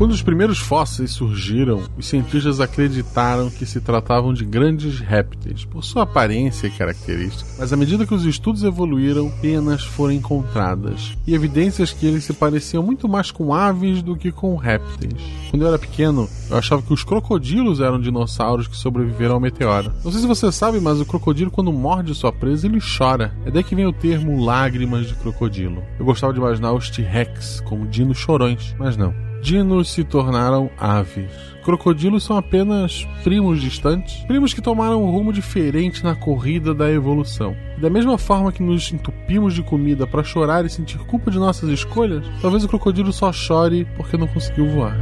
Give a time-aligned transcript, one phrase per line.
[0.00, 5.84] Quando os primeiros fósseis surgiram, os cientistas acreditaram que se tratavam de grandes répteis, por
[5.84, 7.56] sua aparência e características.
[7.58, 12.32] Mas à medida que os estudos evoluíram, penas foram encontradas e evidências que eles se
[12.32, 15.22] pareciam muito mais com aves do que com répteis.
[15.50, 19.92] Quando eu era pequeno, eu achava que os crocodilos eram dinossauros que sobreviveram ao meteoro.
[20.02, 23.34] Não sei se você sabe, mas o crocodilo, quando morde sua presa, ele chora.
[23.44, 25.82] É daí que vem o termo lágrimas de crocodilo.
[25.98, 29.29] Eu gostava de imaginar os T-Rex como dinos chorões, mas não.
[29.42, 31.30] Dinos se tornaram aves.
[31.64, 37.54] Crocodilos são apenas primos distantes, primos que tomaram um rumo diferente na corrida da evolução.
[37.78, 41.68] Da mesma forma que nos entupimos de comida para chorar e sentir culpa de nossas
[41.70, 44.96] escolhas, talvez o crocodilo só chore porque não conseguiu voar.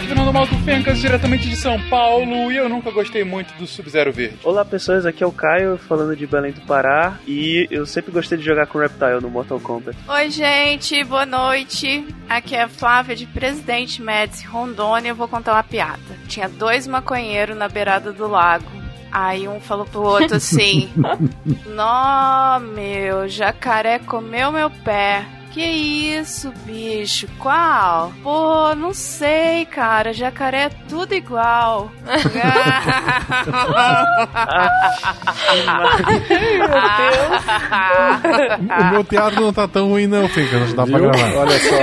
[0.00, 4.12] Aqui Fernando Malto Fencas, diretamente de São Paulo, e eu nunca gostei muito do Sub-Zero
[4.12, 4.38] Verde.
[4.42, 8.38] Olá pessoas, aqui é o Caio, falando de Belém do Pará, e eu sempre gostei
[8.38, 9.96] de jogar com Reptile no Mortal Kombat.
[10.08, 12.06] Oi, gente, boa noite.
[12.28, 15.10] Aqui é a Flávia de Presidente Médici, Rondônia.
[15.10, 16.00] Eu vou contar uma piada.
[16.26, 18.70] Tinha dois maconheiros na beirada do lago.
[19.12, 20.88] Aí um falou pro outro assim:
[21.66, 25.26] Nó, meu, jacaré comeu meu pé.
[25.50, 27.26] Que isso, bicho?
[27.38, 28.12] Qual?
[28.22, 30.12] Pô, não sei, cara.
[30.12, 31.90] Jacaré é tudo igual.
[38.78, 41.10] o meu teatro não tá tão ruim, não, Fica, não dá pra Viu?
[41.10, 41.36] gravar.
[41.36, 41.76] Olha só.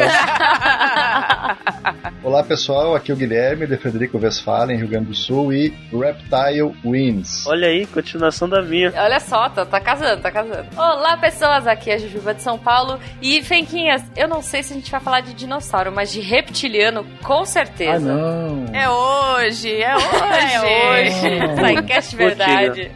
[2.23, 6.73] Olá pessoal, aqui é o Guilherme de Frederico Westphalen, Rio Grande do Sul e Reptile
[6.83, 7.47] Wins.
[7.47, 8.91] Olha aí, continuação da minha.
[8.97, 10.67] Olha só, tá, tá casando, tá casando.
[10.75, 12.99] Olá, pessoas, aqui é a Jujuba de São Paulo.
[13.21, 17.03] E, Fenquinhas, eu não sei se a gente vai falar de dinossauro, mas de reptiliano,
[17.23, 17.99] com Ah certeza.
[17.99, 18.65] não.
[18.73, 20.07] É hoje, é hoje.
[20.47, 21.55] É hoje.
[21.67, 22.91] Sidecast verdade.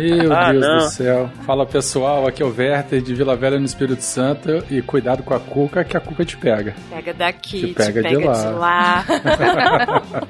[0.00, 0.76] Meu Ah, Deus não.
[0.78, 1.30] do céu.
[1.46, 5.32] Fala pessoal, aqui é o Werther de Vila Velha no Espírito Santo e cuidado com
[5.34, 6.74] a cuca que a cuca te pega.
[6.90, 8.34] Pega daqui, Te te pega pega, de lá.
[8.42, 9.04] de lá.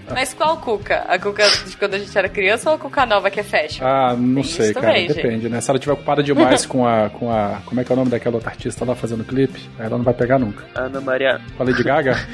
[0.13, 1.05] Mas qual cuca?
[1.09, 3.85] A cuca de quando a gente era criança ou a cuca nova que é fashion?
[3.87, 5.61] Ah, não Tem sei, cara, também, depende, né?
[5.61, 7.61] Se ela tiver ocupada demais com a, com a.
[7.65, 9.69] Como é que é o nome daquela outra artista lá fazendo clipe?
[9.79, 10.65] Aí ela não vai pegar nunca.
[10.75, 11.41] Ana Maria.
[11.57, 12.17] Com a Lady Gaga?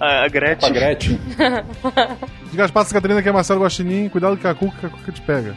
[0.00, 0.72] A, a com a Gretchen.
[0.72, 1.20] Gretchen?
[2.50, 5.20] De Gaspar Catarina, que é Marcelo Guaxinim, cuidado com a cuca, que a cuca te
[5.20, 5.54] pega.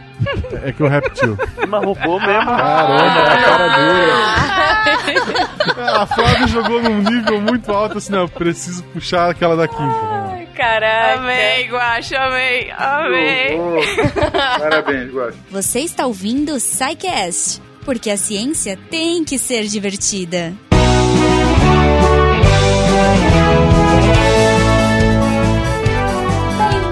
[0.64, 1.38] É, é que o reptil.
[1.68, 2.46] Mas roubou mesmo.
[2.46, 3.68] Caramba, a cara
[5.74, 6.02] dura.
[6.02, 9.82] a Flávia jogou num nível muito alto, assim, não, eu preciso puxar aquela da quinta.
[10.32, 11.20] Ai, caraca.
[11.22, 13.58] Amei, Guaxa, amei, amei.
[14.60, 15.40] Parabéns, gosto.
[15.52, 20.54] Você está ouvindo o Psycast, porque a ciência tem que ser divertida.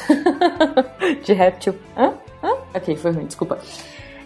[1.23, 1.75] de réptil.
[1.95, 2.13] Hã?
[2.43, 2.55] Hã?
[2.73, 3.59] Ok, foi ruim, desculpa.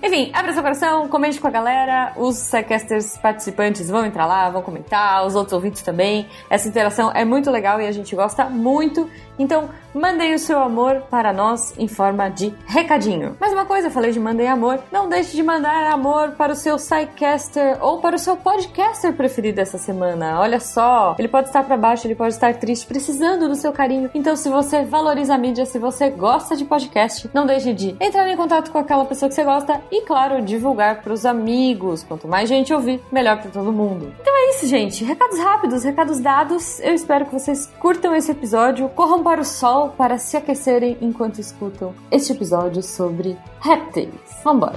[0.02, 2.14] Enfim, abra seu coração, comente com a galera.
[2.16, 6.26] Os Psycasters participantes vão entrar lá, vão comentar, os outros ouvintes também.
[6.50, 9.10] Essa interação é muito legal e a gente gosta muito.
[9.40, 13.38] Então, mandem o seu amor para nós em forma de recadinho.
[13.40, 14.80] Mais uma coisa, eu falei de mandem amor.
[14.92, 19.62] Não deixe de mandar amor para o seu Psycaster ou para o seu podcaster preferido
[19.62, 20.40] essa semana.
[20.40, 24.10] Olha só, ele pode estar para baixo, ele pode estar triste, precisando do seu carinho.
[24.14, 28.28] Então, se você valoriza a mídia, se você gosta de podcast, não deixe de entrar
[28.30, 32.04] em contato com aquela pessoa que você gosta e, claro, divulgar para os amigos.
[32.04, 34.13] Quanto mais gente ouvir, melhor para todo mundo.
[34.19, 35.04] Então é isso, gente.
[35.04, 36.80] Recados rápidos, recados dados.
[36.81, 41.38] Eu espero que vocês curtam esse episódio, corram para o sol para se aquecerem enquanto
[41.38, 44.10] escutam este episódio sobre répteis.
[44.44, 44.74] Vambora!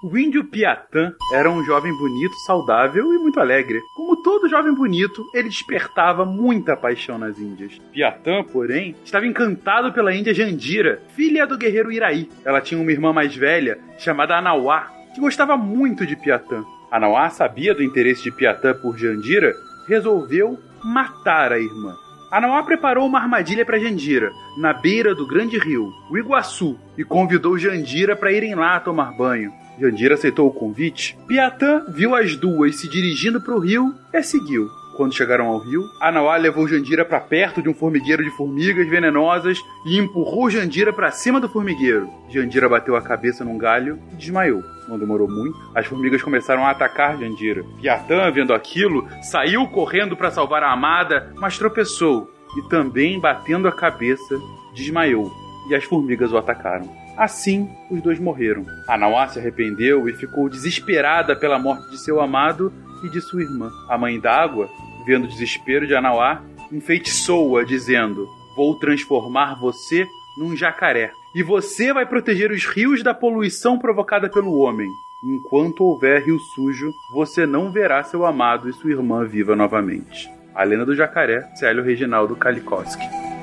[0.00, 3.80] O índio Piatã era um jovem bonito, saudável e muito alegre.
[3.96, 7.76] Como todo jovem bonito, ele despertava muita paixão nas índias.
[7.90, 12.30] Piatã, porém, estava encantado pela índia Jandira, filha do guerreiro Iraí.
[12.44, 16.64] Ela tinha uma irmã mais velha, chamada Anauá, que gostava muito de Piatã.
[16.90, 19.54] Anauá sabia do interesse de Piatã por Jandira,
[19.88, 21.94] resolveu matar a irmã.
[22.30, 27.58] Anauá preparou uma armadilha para Jandira, na beira do grande rio, o Iguaçu, e convidou
[27.58, 29.52] Jandira para irem lá tomar banho.
[29.78, 31.16] Jandira aceitou o convite.
[31.28, 34.68] Piatã viu as duas se dirigindo para o rio e seguiu.
[34.96, 39.58] Quando chegaram ao rio, Anauá levou Jandira para perto de um formigueiro de formigas venenosas
[39.84, 42.08] e empurrou Jandira para cima do formigueiro.
[42.30, 44.62] Jandira bateu a cabeça num galho e desmaiou.
[44.88, 47.62] Não demorou muito, as formigas começaram a atacar Jandira.
[47.78, 53.72] Piatã, vendo aquilo, saiu correndo para salvar a amada, mas tropeçou e também, batendo a
[53.72, 54.40] cabeça,
[54.74, 55.30] desmaiou.
[55.68, 56.88] E as formigas o atacaram.
[57.16, 58.64] Assim, os dois morreram.
[58.88, 62.72] Anauá se arrependeu e ficou desesperada pela morte de seu amado
[63.02, 63.70] e de sua irmã.
[63.88, 64.68] A mãe d'água,
[65.06, 66.42] vendo o desespero de Anauá,
[66.72, 70.06] enfeitiçou-a, dizendo: Vou transformar você
[70.36, 71.12] num jacaré.
[71.34, 74.88] E você vai proteger os rios da poluição provocada pelo homem.
[75.24, 80.30] Enquanto houver rio sujo, você não verá seu amado e sua irmã viva novamente.
[80.54, 83.35] A lenda do jacaré, Célio Reginaldo Kalikowski.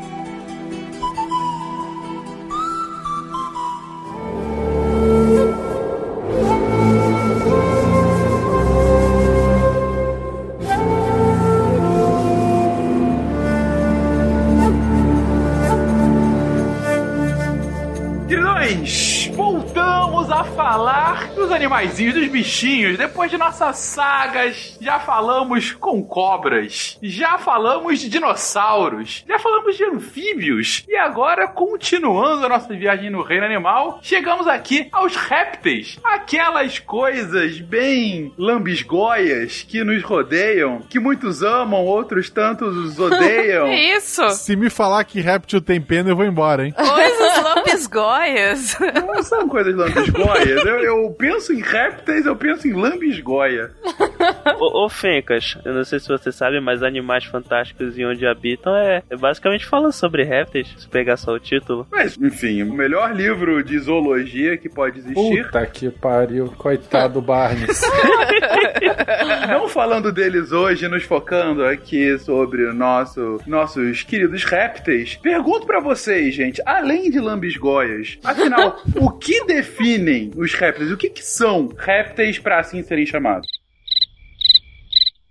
[20.44, 22.98] A falar dos animaizinhos, dos bichinhos.
[22.98, 29.86] Depois de nossas sagas, já falamos com cobras, já falamos de dinossauros, já falamos de
[29.86, 30.84] anfíbios.
[30.88, 35.98] E agora, continuando a nossa viagem no reino animal, chegamos aqui aos répteis.
[36.04, 43.72] Aquelas coisas bem lambisgoias que nos rodeiam, que muitos amam, outros tantos os odeiam.
[43.72, 44.30] Isso!
[44.32, 46.74] Se me falar que réptil tem pena, eu vou embora, hein?
[46.74, 48.78] Coisas lambisgoias.
[49.08, 50.33] Não são coisas lambisgoias.
[50.42, 53.72] Eu, eu penso em répteis, eu penso em lambisgoia.
[54.60, 58.76] Ô, ô Fencas, eu não sei se você sabe, mas Animais Fantásticos e Onde Habitam
[58.76, 61.88] é, é basicamente falando sobre répteis, se pegar só o título.
[61.92, 65.46] Mas, enfim, o melhor livro de zoologia que pode existir.
[65.46, 67.82] Puta que pariu, coitado do Barnes.
[69.48, 75.16] Não falando deles hoje, nos focando aqui sobre o nosso, nossos queridos répteis.
[75.16, 80.92] Pergunto pra vocês, gente, além de lambisgoias, afinal, o que definem os répteis?
[80.92, 83.63] O que, que são répteis pra assim serem chamados?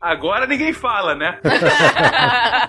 [0.03, 1.39] Agora ninguém fala, né?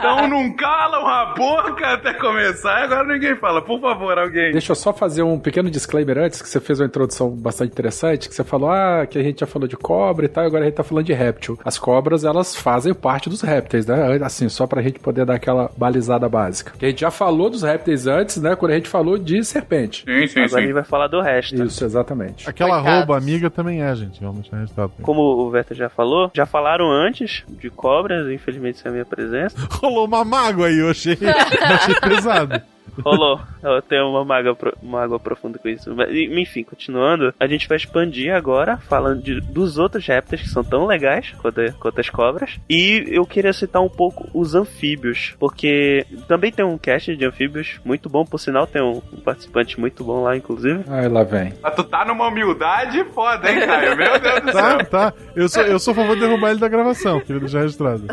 [0.00, 2.84] então não calam a boca até começar.
[2.84, 3.62] Agora ninguém fala.
[3.62, 4.52] Por favor, alguém.
[4.52, 8.28] Deixa eu só fazer um pequeno disclaimer antes, que você fez uma introdução bastante interessante,
[8.28, 10.62] que você falou, ah, que a gente já falou de cobra e tal, e agora
[10.62, 11.58] a gente tá falando de réptil.
[11.64, 14.18] As cobras, elas fazem parte dos répteis, né?
[14.22, 16.72] Assim, só pra gente poder dar aquela balizada básica.
[16.78, 18.56] Que a gente já falou dos répteis antes, né?
[18.56, 20.04] Quando a gente falou de serpente.
[20.04, 21.62] Sim, sim, Agora a gente vai falar do resto.
[21.62, 22.48] Isso, exatamente.
[22.48, 22.98] Aquela Coitados.
[22.98, 24.20] rouba amiga também é, gente.
[24.20, 24.92] Vamos deixar registrado.
[25.02, 29.56] Como o Verta já falou, já falaram antes de cobras, infelizmente sem a minha presença.
[29.90, 31.18] Rolou uma mágoa aí, eu achei,
[31.60, 32.62] achei pesado.
[33.04, 33.40] Rolou.
[33.62, 35.94] Eu tenho uma mágoa, pro- uma água profunda com isso.
[35.94, 40.62] Mas, enfim, continuando, a gente vai expandir agora, falando de- dos outros répteis que são
[40.64, 42.58] tão legais quanto, quanto as cobras.
[42.68, 47.80] E eu queria citar um pouco os anfíbios, porque também tem um cast de anfíbios
[47.84, 50.84] muito bom, por sinal, tem um, um participante muito bom lá, inclusive.
[50.88, 51.52] Aí lá vem.
[51.62, 53.96] Mas tu tá numa humildade foda, hein, Caio?
[53.96, 54.86] Meu Deus do Tá, céu.
[54.86, 55.12] tá.
[55.36, 58.04] Eu sou, eu sou a favor de derrubar ele da gravação, queria deixar registrado.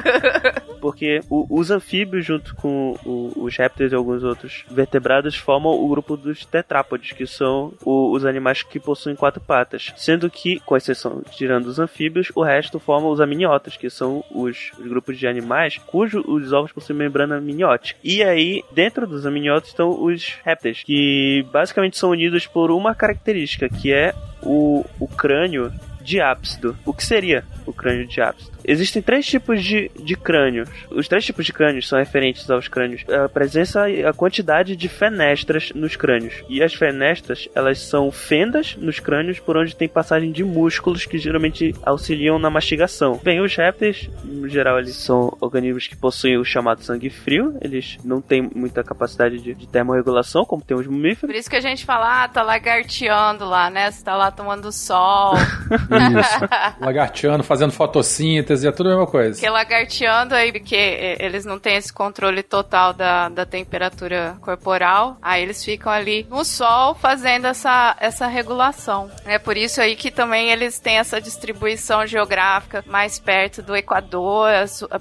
[0.81, 5.87] Porque o- os anfíbios, junto com o- os répteis e alguns outros vertebrados, formam o
[5.87, 9.93] grupo dos tetrápodes, que são o- os animais que possuem quatro patas.
[9.97, 14.71] Sendo que, com exceção, tirando os anfíbios, o resto forma os amniotas, que são os,
[14.79, 17.99] os grupos de animais cujos os ovos possuem membrana amniótica.
[18.03, 23.69] E aí, dentro dos amniotas estão os répteis, que basicamente são unidos por uma característica,
[23.69, 25.71] que é o, o crânio
[26.01, 26.77] diápsido.
[26.85, 28.56] O que seria o crânio diápsido?
[28.67, 30.69] Existem três tipos de, de crânios.
[30.91, 33.03] Os três tipos de crânios são referentes aos crânios.
[33.09, 36.43] A presença e a quantidade de fenestras nos crânios.
[36.49, 41.17] E as fenestras, elas são fendas nos crânios por onde tem passagem de músculos que
[41.17, 43.19] geralmente auxiliam na mastigação.
[43.23, 47.57] Bem, os répteis, no geral, eles são organismos que possuem o chamado sangue frio.
[47.61, 51.31] Eles não têm muita capacidade de, de termorregulação, como tem os mamíferos.
[51.31, 53.89] Por isso que a gente fala, ah, tá lagarteando lá, né?
[53.91, 55.35] Você tá lá tomando sol.
[55.77, 56.81] Isso.
[56.81, 59.31] Lagarteando, fazendo fotossíntese, é tudo a mesma coisa.
[59.31, 65.17] Porque lagarteando aí, porque eh, eles não têm esse controle total da, da temperatura corporal,
[65.21, 69.09] aí eles ficam ali no sol fazendo essa, essa regulação.
[69.25, 74.49] É por isso aí que também eles têm essa distribuição geográfica mais perto do Equador,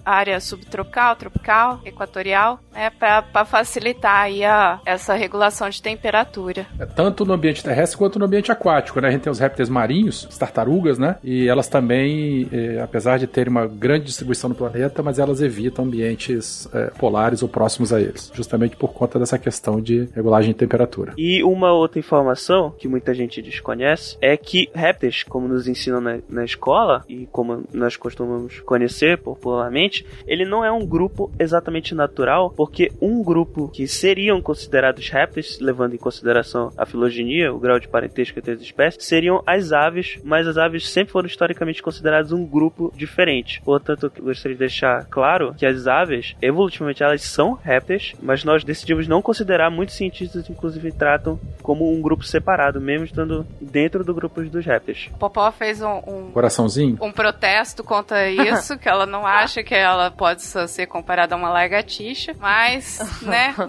[0.05, 6.67] a, área subtropical, tropical, equatorial, né, para facilitar aí a, essa regulação de temperatura.
[6.79, 9.09] É tanto no ambiente terrestre quanto no ambiente aquático, né?
[9.09, 11.17] A gente tem os répteis marinhos, as tartarugas, né?
[11.23, 15.41] E elas também, eh, apesar de terem terem uma grande distribuição no planeta, mas elas
[15.41, 20.53] evitam ambientes é, polares ou próximos a eles, justamente por conta dessa questão de regulagem
[20.53, 21.15] de temperatura.
[21.17, 26.19] E uma outra informação que muita gente desconhece é que répteis, como nos ensinam na,
[26.29, 32.51] na escola e como nós costumamos conhecer popularmente, ele não é um grupo exatamente natural,
[32.51, 37.89] porque um grupo que seriam considerados répteis, levando em consideração a filogenia, o grau de
[37.89, 42.45] parentesco entre as espécies, seriam as aves, mas as aves sempre foram historicamente consideradas um
[42.45, 43.26] grupo diferente.
[43.65, 48.65] Portanto, eu gostaria de deixar claro que as aves, evolutivamente, elas são répteis, mas nós
[48.65, 54.15] decidimos não considerar, muitos cientistas inclusive tratam como um grupo separado, mesmo estando dentro do
[54.15, 55.11] grupo dos répteis.
[55.19, 56.99] Popó fez um, um, Coraçãozinho?
[57.01, 61.39] um protesto contra isso, que ela não acha que ela pode só ser comparada a
[61.39, 63.55] uma lagartixa, mas, né?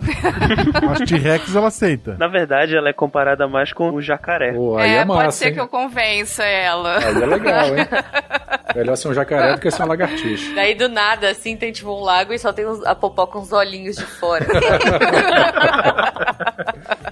[0.87, 2.15] Mas T-Rex ela aceita.
[2.19, 4.53] Na verdade, ela é comparada mais com o jacaré.
[4.53, 5.53] Pô, aí é, é, massa, pode ser hein?
[5.53, 6.97] que eu convença ela.
[6.97, 7.87] Aí é legal, hein?
[8.75, 10.53] Melhor ser um jacaré do que ser uma lagartixa.
[10.55, 13.39] Daí do nada, assim, tem tipo um lago e só tem uns- a popó com
[13.39, 14.45] os olhinhos de fora.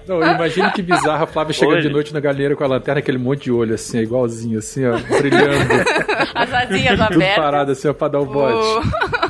[0.06, 1.88] Não, imagina que bizarra a Flávia chega Hoje.
[1.88, 4.96] de noite na galinheira com a lanterna, aquele monte de olho assim, igualzinho, assim, ó,
[5.18, 5.74] brilhando.
[6.34, 7.36] As asinhas tudo abertas.
[7.44, 8.88] parado assim, ó, pra dar o bote.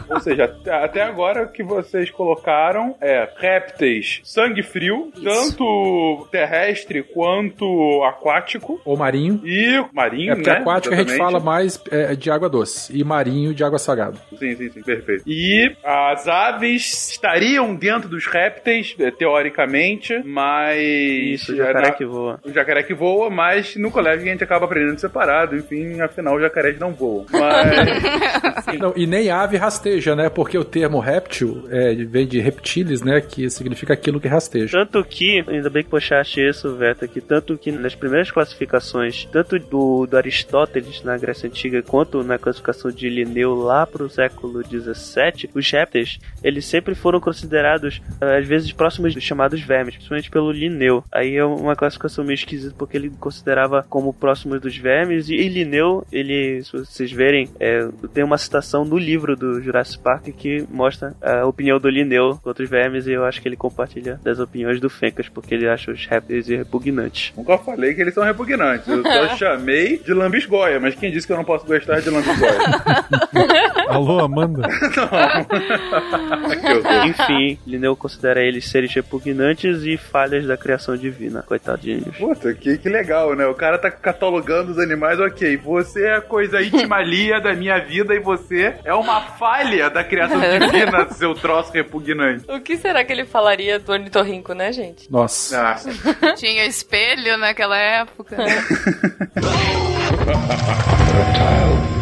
[0.09, 8.03] Ou seja, até- agora o que vocês colocaram é répteis sangue frio, tanto terrestre quanto
[8.05, 8.81] aquático.
[8.85, 9.41] Ou marinho.
[9.45, 10.57] E marinho, É porque né?
[10.59, 11.33] aquático a gente Exatamente.
[11.33, 12.97] fala mais é, de água doce.
[12.99, 14.17] E marinho de água salgada.
[14.39, 15.23] Sim, sim, sim, perfeito.
[15.27, 20.77] E as aves estariam dentro dos répteis, eh, teoricamente, mas.
[20.81, 22.41] Isso, o jacaré que voa.
[22.45, 25.57] O jacaré que voa, mas no colégio a gente acaba aprendendo separado.
[25.57, 27.27] Enfim, afinal, os jacarés não voam.
[27.31, 28.77] Mas.
[28.81, 30.29] Não, e nem ave rasteja, né?
[30.29, 33.21] Porque o termo réptil é, vem de reptiles, né?
[33.21, 34.79] Que significa aquilo que rasteja.
[34.79, 39.59] Tanto que, ainda bem que puxaste isso, Veta, que tanto que nas primeiras classificações, tanto
[39.59, 45.51] do, do Aristóteles na Grécia Antiga, quanto na classificação de Linneu lá pro século XVII,
[45.55, 50.53] os répteis, eles sempre foram considerados, eh, às vezes, próximos dos chamados vermes, principalmente pelo
[50.53, 51.05] Linneu.
[51.13, 56.07] Aí é uma classificação meio esquisita, porque ele considerava como próximos dos vermes, e Linneu,
[56.13, 61.15] ele, se vocês verem, é, tem uma citação no livro do Jurassic Park que mostra
[61.23, 64.81] a opinião do Linneu contra os vermes, e eu acho que ele compartilha das opiniões
[64.81, 67.33] do Fencas, porque ele acha os répteis repugnantes.
[67.37, 68.89] Nunca falei que eles são repugnantes.
[68.89, 72.59] Eu só chamei de lambisgoia, mas quem disse que eu não posso gostar de lambisgoia?
[73.89, 74.67] Alô, Amanda?
[76.67, 77.07] Horror.
[77.07, 81.43] Enfim, Linneu considera eles seres repugnantes e falhas da criação divina.
[81.43, 82.17] Coitadinhos.
[82.17, 83.47] Puta, que, que legal, né?
[83.47, 85.57] O cara tá catalogando os animais, ok.
[85.59, 90.41] Você é a coisa íntimalia da minha vida e você é uma falha da criação
[90.41, 92.45] divina, seu troço repugnante.
[92.51, 95.11] O que será que ele falaria do ornitorrinco, né, gente?
[95.11, 95.63] Nossa.
[95.63, 95.91] Nossa.
[96.37, 98.37] Tinha espelho naquela época.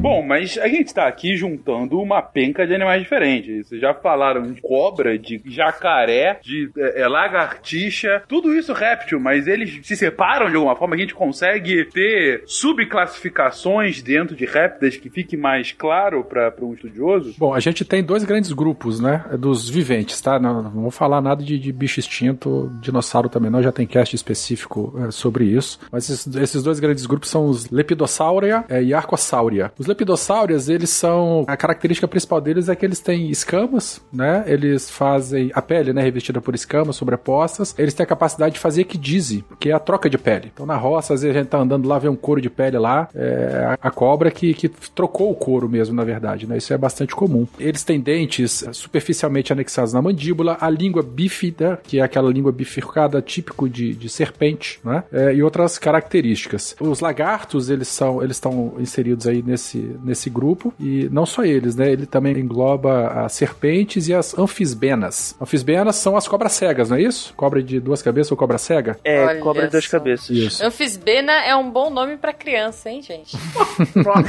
[0.00, 3.68] Bom, mas a gente tá aqui juntando uma penca de animais diferentes.
[3.68, 9.46] Vocês já falaram de cobra, de jacaré, de é, é, lagartixa, tudo isso réptil, mas
[9.46, 10.94] eles se separam de alguma forma.
[10.94, 17.34] A gente consegue ter subclassificações dentro de répteis que fique mais claro para um estudioso?
[17.36, 19.26] Bom, a gente tem dois grandes grupos, né?
[19.38, 20.38] Dos viventes, tá?
[20.38, 24.16] Não, não vou falar nada de, de bicho extinto, dinossauro também não, já tem cast
[24.16, 25.78] específico é, sobre isso.
[25.92, 29.50] Mas esses, esses dois grandes grupos são os Lepidosauria é, e Archosaurus.
[29.78, 31.44] Os Lepidosaurias, eles são.
[31.46, 34.44] A característica principal deles é que eles têm escamas, né?
[34.46, 35.50] Eles fazem.
[35.54, 36.02] A pele, né?
[36.02, 37.74] Revestida por escamas sobrepostas.
[37.78, 40.50] Eles têm a capacidade de fazer equidise, que é a troca de pele.
[40.52, 42.78] Então na roça, às vezes a gente tá andando lá, vê um couro de pele
[42.78, 43.08] lá.
[43.14, 46.56] É a, cobra que, que trocou o couro mesmo, na verdade, né?
[46.56, 47.46] Isso é bastante comum.
[47.58, 53.20] Eles têm dentes superficialmente anexados na mandíbula, a língua bífida, que é aquela língua bifurcada
[53.20, 55.04] típico de, de serpente, né?
[55.12, 56.76] É, e outras características.
[56.80, 61.76] Os lagartos, eles são, eles estão inseridos aí nesse, nesse grupo, e não só eles,
[61.76, 61.90] né?
[61.92, 65.34] Ele também engloba as serpentes e as anfisbenas.
[65.40, 67.32] Anfisbenas são as cobras cegas, não é isso?
[67.36, 68.98] Cobra de duas cabeças ou cobra cega?
[69.04, 69.90] É, Olha cobra de duas só.
[69.98, 70.30] cabeças.
[70.30, 70.64] Isso.
[70.64, 73.36] Anfisbena é um bom nome pra criança, hein, gente?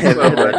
[0.01, 0.57] É verdade.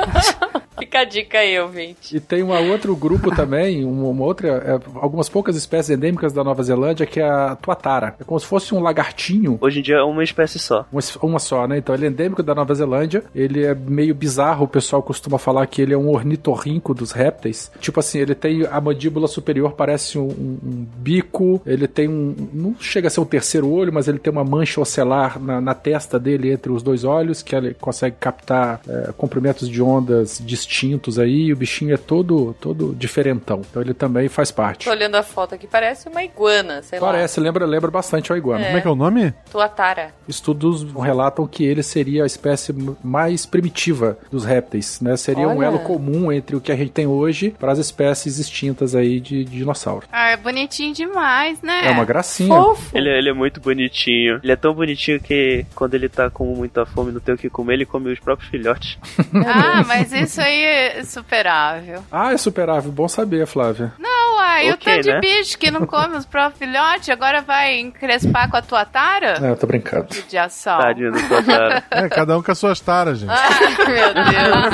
[0.78, 2.16] Fica a dica aí, ouvinte.
[2.16, 6.42] E tem um outro grupo também, uma, uma outra, é, algumas poucas espécies endêmicas da
[6.42, 8.14] Nova Zelândia, que é a tuatara.
[8.20, 10.86] É como se fosse um lagartinho, Hoje em dia é uma espécie só.
[10.92, 11.78] uma, uma só, né?
[11.78, 15.66] Então ele é endêmico da Nova Zelândia, ele é meio bizarro, o pessoal costuma falar
[15.66, 17.70] que ele é um ornitorrinco dos répteis.
[17.80, 22.34] Tipo assim, ele tem a mandíbula superior, parece um, um- um bico, ele tem um.
[22.52, 25.74] Não chega a ser um terceiro olho, mas ele tem uma mancha ocelar na, na
[25.74, 30.54] testa dele entre os dois olhos, que ele consegue captar é, comprimentos de ondas de
[30.62, 33.62] extintos aí, e o bichinho é todo, todo diferentão.
[33.68, 34.84] Então ele também faz parte.
[34.84, 38.64] Tô olhando a foto aqui, parece uma iguana, sei Parece, lembra, lembra bastante a iguana.
[38.64, 38.66] É.
[38.66, 39.24] Como é que é o nome?
[39.24, 39.34] lá.
[39.50, 40.14] Tuatara.
[40.28, 45.16] Estudos relatam que ele seria a espécie mais primitiva dos répteis, né?
[45.16, 45.66] Seria um Olha.
[45.66, 49.44] elo comum entre o que a gente tem hoje para as espécies extintas aí de,
[49.44, 50.06] de dinossauro.
[50.12, 51.86] Ah, é bonitinho demais, né?
[51.86, 52.48] É, uma gracinha.
[52.48, 52.96] Fofo.
[52.96, 54.40] Ele, ele é muito bonitinho.
[54.42, 57.38] Ele é tão bonitinho que quando ele tá com muita fome e não tem o
[57.38, 58.98] que comer, ele come os próprios filhotes.
[59.44, 62.02] Ah, mas isso aí é superável.
[62.10, 62.90] Ah, é superável.
[62.92, 63.92] Bom saber, Flávia.
[63.98, 65.20] Não, uai, o tanto de né?
[65.20, 69.38] bicho que não come os próprios filhotes, agora vai encrespar com a tua tara?
[69.42, 70.08] É, eu tô brincando.
[70.28, 70.78] De ação.
[70.78, 71.82] Tadinho do Totara.
[71.92, 73.30] É, cada um com as suas taras, gente.
[73.30, 74.72] Ai, meu Deus.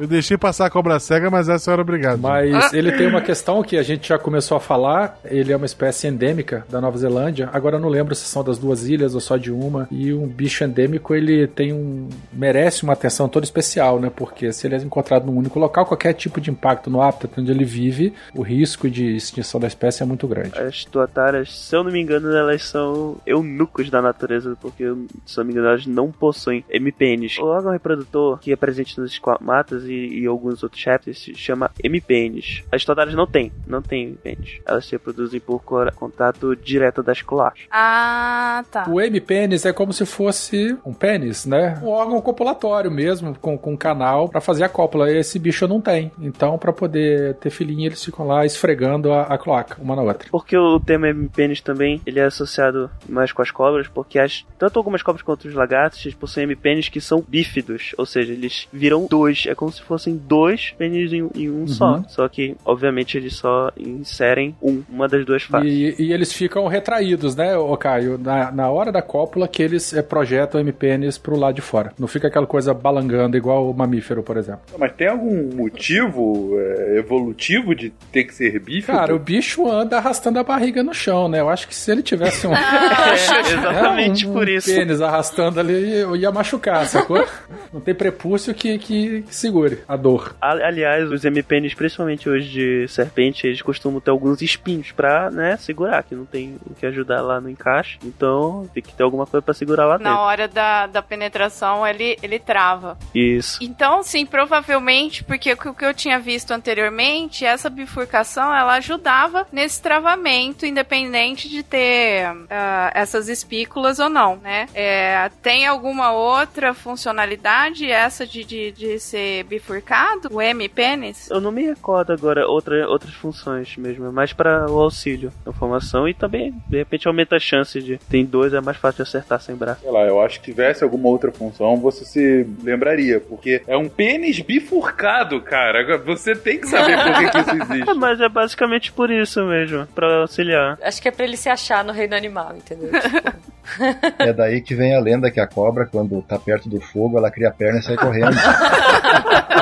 [0.00, 2.20] Eu deixei passar a cobra cega, mas essa era obrigado.
[2.20, 5.18] Mas ele tem uma questão que a gente já começou a falar.
[5.24, 7.48] Ele é uma espécie endêmica da Nova Zelândia.
[7.52, 9.88] Agora eu não lembro se são das duas ilhas ou só de uma.
[9.90, 12.08] E um bicho endêmico, ele tem um.
[12.32, 14.10] merece uma atenção toda especial, né?
[14.14, 17.50] Porque se ele é encontrado num único local, qualquer tipo de impacto no hábitat onde
[17.50, 20.58] ele vive, o risco de extinção da espécie é muito grande.
[20.58, 24.84] As tuataras, se eu não me engano, elas são eunucos da natureza, porque,
[25.26, 27.40] se eu não me engano, elas não possuem MPNs.
[27.40, 31.70] O órgão reprodutor que é presente nos esquamatas e, e alguns outros répteis se chama
[31.82, 32.64] MPNs.
[32.70, 34.60] As tuataras não têm, não têm MPNs.
[34.66, 35.62] Elas se reproduzem por
[35.94, 37.62] contato direto das colares.
[37.70, 38.84] Ah, tá.
[38.88, 41.80] O M-pênis é como se fosse um pênis, né?
[41.82, 45.10] Um órgão copulatório mesmo, com, com canal pra fazer a cópula.
[45.10, 46.12] Esse bicho não tem.
[46.20, 50.28] Então, pra poder ter filhinho, eles ficam lá esfregando a, a cloaca, uma na outra.
[50.30, 54.78] Porque o termo MPNs também, ele é associado mais com as cobras, porque as, tanto
[54.78, 59.06] algumas cobras quanto os lagartos, eles possuem MPNs que são bífidos, ou seja, eles viram
[59.08, 62.02] dois, é como se fossem dois pênis em, em um só.
[62.08, 65.70] Só que, obviamente, eles só inserem um, uma das duas faces.
[65.70, 68.18] E, e eles ficam retraídos, né, ô Caio?
[68.18, 71.92] Na, na hora da cópula que eles eh, projetam o M-pênis pro lado de fora.
[71.98, 74.60] Não fica aquela coisa balangando igual o mamífero, por exemplo.
[74.78, 78.96] Mas tem algum motivo é, evolutivo de ter que ser bífido?
[78.96, 81.40] Cara, o bicho anda arrastando a barriga no chão, né?
[81.40, 82.52] Eu acho que se ele tivesse um.
[83.00, 84.72] É, exatamente um, por um isso.
[84.72, 87.24] pênis arrastando ali, eu ia machucar, sacou?
[87.72, 90.34] Não tem prepúcio que, que, que segure a dor.
[90.40, 96.02] Aliás, os MPNs, principalmente hoje de serpente, eles costumam ter alguns espinhos pra, né, segurar,
[96.02, 97.98] que não tem o que ajudar lá no encaixe.
[98.04, 100.20] Então, tem que ter alguma coisa pra segurar lá Na dentro.
[100.24, 102.96] hora da, da penetração, ele, ele trava.
[103.14, 103.59] Isso.
[103.60, 109.82] Então, sim, provavelmente, porque o que eu tinha visto anteriormente, essa bifurcação, ela ajudava nesse
[109.82, 114.66] travamento, independente de ter ah, essas espículas ou não, né?
[114.74, 120.28] É, tem alguma outra funcionalidade, essa de, de, de ser bifurcado?
[120.32, 121.28] O M-pênis?
[121.30, 125.52] Eu não me recordo agora outra, outras funções mesmo, é mais para o auxílio da
[125.52, 127.98] formação e também, de repente, aumenta a chance de.
[128.08, 129.82] Tem dois, é mais fácil de acertar sem braço.
[129.82, 133.76] Sei lá, eu acho que se tivesse alguma outra função, você se lembraria, porque é
[133.76, 135.98] um pênis bifurcado, cara.
[135.98, 137.94] Você tem que saber por que, que isso existe.
[137.94, 140.78] mas é basicamente por isso mesmo, pra auxiliar.
[140.82, 142.90] Acho que é pra ele se achar no reino animal, entendeu?
[144.18, 147.30] É daí que vem a lenda que a cobra, quando tá perto do fogo, ela
[147.30, 148.36] cria a perna e sai correndo.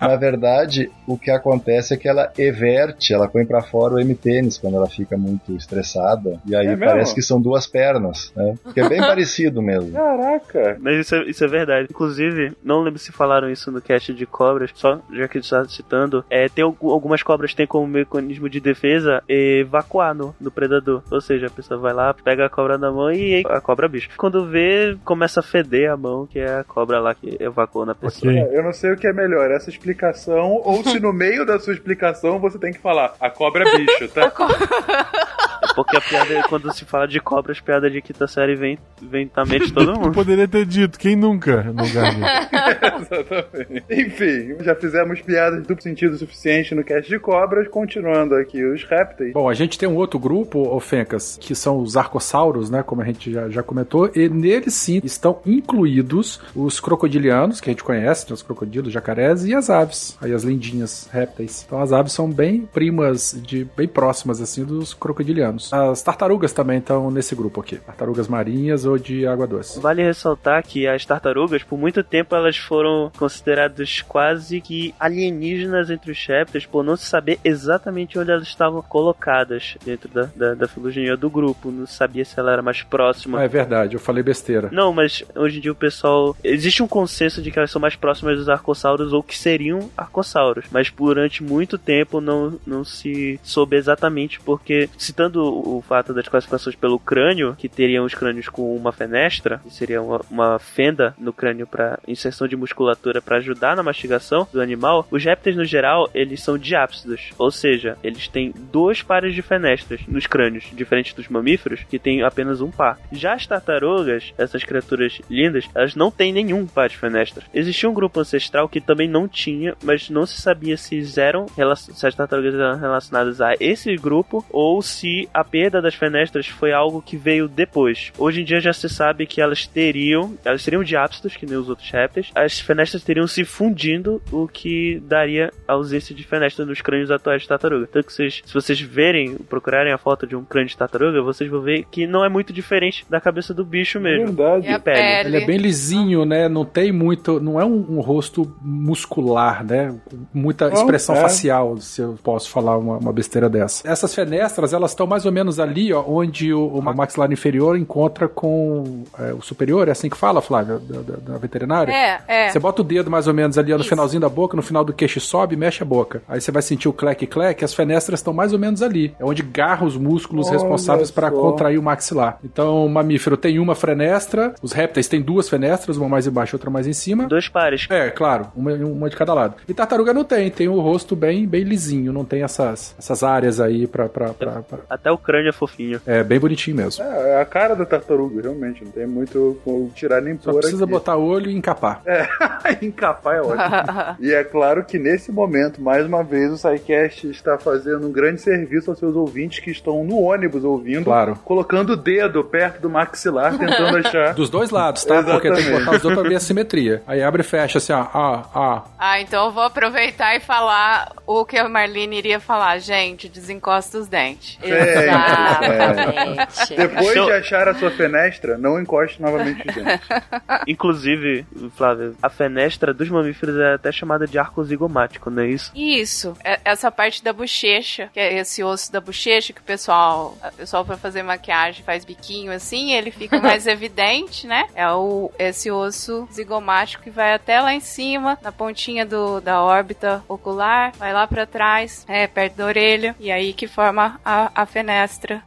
[0.00, 4.58] Na verdade, o que acontece é que ela everte, ela põe pra fora o M-pênis
[4.58, 6.38] quando ela fica muito estressada.
[6.46, 6.84] E aí É mesmo?
[6.84, 8.54] parece que são duas pernas, né?
[8.72, 9.92] Que é bem parecido mesmo.
[9.92, 10.76] Caraca.
[10.80, 11.88] Mas isso é, isso é verdade.
[11.90, 16.24] Inclusive, não lembro se falaram isso no cast de cobras, só já que está citando,
[16.30, 21.02] é, tem algu- algumas cobras que têm como mecanismo de defesa evacuar no, no predador.
[21.10, 24.08] Ou seja, a pessoa vai lá, pega a cobra na mão e a cobra bicho.
[24.16, 27.94] Quando vê, começa a feder a mão, que é a cobra lá que evacuou na
[27.94, 28.30] pessoa.
[28.32, 28.42] Ok.
[28.42, 31.58] É, Eu não sei o que é melhor, essa explicação, ou se no meio da
[31.58, 34.30] sua explicação você tem que falar, a cobra é bicho, tá?
[35.74, 39.44] Porque a piada, quando se fala de cobras, piada de quinta série vem, vem na
[39.44, 40.12] mente de todo mundo.
[40.12, 41.82] poderia ter dito, quem nunca no?
[41.84, 43.84] Exatamente.
[43.90, 49.32] Enfim, já fizemos piadas duplo sentido suficiente no cast de cobras, continuando aqui os répteis.
[49.32, 52.82] Bom, a gente tem um outro grupo, ô Fencas, que são os arcossauros, né?
[52.82, 57.72] Como a gente já, já comentou, e neles sim estão incluídos os crocodilianos, que a
[57.72, 61.64] gente conhece, né, os crocodilos, jacarés, e as aves, aí as lindinhas répteis.
[61.66, 65.63] Então as aves são bem primas, de bem próximas, assim, dos crocodilianos.
[65.72, 67.76] As tartarugas também estão nesse grupo aqui.
[67.76, 69.80] Tartarugas marinhas ou de água doce.
[69.80, 76.10] Vale ressaltar que as tartarugas, por muito tempo, elas foram consideradas quase que alienígenas entre
[76.10, 80.68] os répteis, por não se saber exatamente onde elas estavam colocadas dentro da, da, da
[80.68, 81.70] filogenia do grupo.
[81.70, 83.38] Não sabia se ela era mais próxima.
[83.40, 84.68] Ah, é verdade, eu falei besteira.
[84.72, 86.36] Não, mas hoje em dia o pessoal.
[86.42, 90.66] Existe um consenso de que elas são mais próximas dos arcossauros ou que seriam arcossauros.
[90.70, 96.76] Mas durante muito tempo não, não se soube exatamente, porque, citando o fato das classificações
[96.76, 101.32] pelo crânio, que teriam os crânios com uma fenestra, que seria uma, uma fenda no
[101.32, 106.08] crânio para inserção de musculatura para ajudar na mastigação do animal, os répteis no geral,
[106.14, 111.28] eles são diápsidos, ou seja, eles têm dois pares de fenestras nos crânios, diferente dos
[111.28, 112.98] mamíferos, que têm apenas um par.
[113.12, 117.44] Já as tartarugas, essas criaturas lindas, elas não têm nenhum par de fenestras.
[117.52, 122.06] Existia um grupo ancestral que também não tinha, mas não se sabia se eram se
[122.06, 127.02] as tartarugas eram relacionadas a esse grupo ou se a perda das fenestras foi algo
[127.02, 128.12] que veio depois.
[128.18, 131.68] Hoje em dia já se sabe que elas teriam, elas seriam diápsitos, que nem os
[131.68, 132.30] outros répteis.
[132.34, 137.48] As fenestras teriam se fundindo, o que daria ausência de fenestra nos crânios atuais de
[137.48, 137.86] tartaruga.
[137.86, 141.50] Tanto que vocês, se vocês verem, procurarem a foto de um crânio de tartaruga, vocês
[141.50, 144.26] vão ver que não é muito diferente da cabeça do bicho mesmo.
[144.26, 144.66] Verdade.
[144.66, 144.96] E a pele.
[144.96, 145.28] pele.
[145.28, 146.48] Ele é bem lisinho, né?
[146.48, 147.40] Não tem muito.
[147.40, 149.94] Não é um, um rosto muscular, né?
[150.32, 151.20] Muita expressão é.
[151.20, 153.86] facial, se eu posso falar uma, uma besteira dessa.
[153.88, 158.28] Essas fenestras, elas estão mais ou menos ali, ó, onde o, o maxilar inferior encontra
[158.28, 161.92] com é, o superior, é assim que fala, Flávia, da, da- da veterinária?
[161.92, 162.48] É, é.
[162.50, 163.88] Você bota o dedo mais ou menos ali ó, no Isso.
[163.90, 166.22] finalzinho da boca, no final do queixo sobe, mexe a boca.
[166.28, 169.14] Aí você vai sentir o clec-clec, as fenestras estão mais ou menos ali.
[169.18, 172.38] É onde garra os músculos Olha responsáveis para contrair o maxilar.
[172.44, 176.56] Então, o mamífero tem uma fenestra, os répteis têm duas fenestras, uma mais embaixo e
[176.56, 177.26] outra mais em cima.
[177.26, 177.86] Dois pares.
[177.90, 179.54] É, claro, uma, uma de cada lado.
[179.68, 183.60] E tartaruga não tem, tem o rosto bem, bem lisinho, não tem essas, essas áreas
[183.60, 186.00] aí pra, pra, pra, pra- Até o crânio é fofinho.
[186.06, 187.04] É bem bonitinho mesmo.
[187.04, 188.84] É, é a cara da tartaruga, realmente.
[188.84, 190.92] Não tem muito como tirar nem Só pôr precisa aqui.
[190.92, 192.02] botar olho e encapar.
[192.82, 194.16] Encapar é ótimo.
[194.20, 198.40] e é claro que nesse momento, mais uma vez, o SciCast está fazendo um grande
[198.40, 201.38] serviço aos seus ouvintes que estão no ônibus ouvindo, Claro.
[201.44, 204.34] colocando o dedo perto do maxilar, tentando achar.
[204.34, 205.22] Dos dois lados, tá?
[205.22, 207.02] Porque tem que botar os dois pra ver a simetria.
[207.06, 208.06] Aí abre e fecha assim, ó.
[208.12, 208.82] ó, ó.
[208.98, 212.78] Ah, então eu vou aproveitar e falar o que a Marlene iria falar.
[212.78, 214.58] Gente, desencosta os dentes.
[214.62, 216.76] É, Exatamente.
[216.76, 217.26] Depois Show.
[217.26, 220.08] de achar a sua fenestra, não encoste novamente os dentes.
[220.66, 225.70] Inclusive, Flávio, a fenestra dos mamíferos é até chamada de arco zigomático, não é isso?
[225.74, 230.36] Isso, é- essa parte da bochecha, que é esse osso da bochecha que o pessoal,
[230.42, 234.64] o pessoal pra fazer maquiagem faz biquinho assim, ele fica mais evidente, né?
[234.74, 239.60] É o esse osso zigomático que vai até lá em cima, na pontinha do, da
[239.62, 244.50] órbita ocular, vai lá pra trás, é perto da orelha, e aí que forma a,
[244.54, 244.93] a fenestra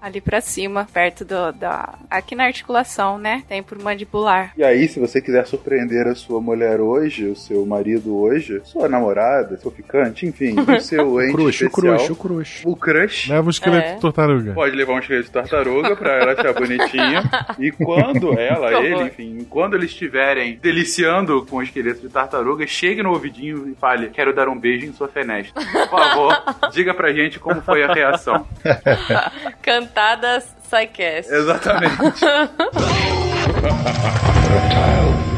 [0.02, 3.44] ali pra cima, perto do, da aqui na articulação, né?
[3.48, 4.52] Tem por mandibular.
[4.58, 8.88] E aí, se você quiser surpreender a sua mulher hoje, o seu marido hoje, sua
[8.90, 12.62] namorada, seu ficante, enfim, o seu ente Crush, o especial, crush, o crush.
[12.66, 13.96] o crush, Leva o esqueleto É.
[13.96, 14.54] de tartaruga.
[14.54, 17.22] Pode levar um esqueleto de tartaruga pra ela achar bonitinho.
[17.60, 23.02] E quando ela, ele, enfim, quando eles estiverem deliciando com o esqueleto de tartaruga, chegue
[23.02, 25.62] no ouvidinho e fale: Quero dar um beijo em sua fenestra.
[25.64, 26.36] Por favor,
[26.72, 28.46] diga pra gente como foi a reação.
[29.62, 31.32] Cantadas Psycast.
[31.32, 31.98] Exatamente.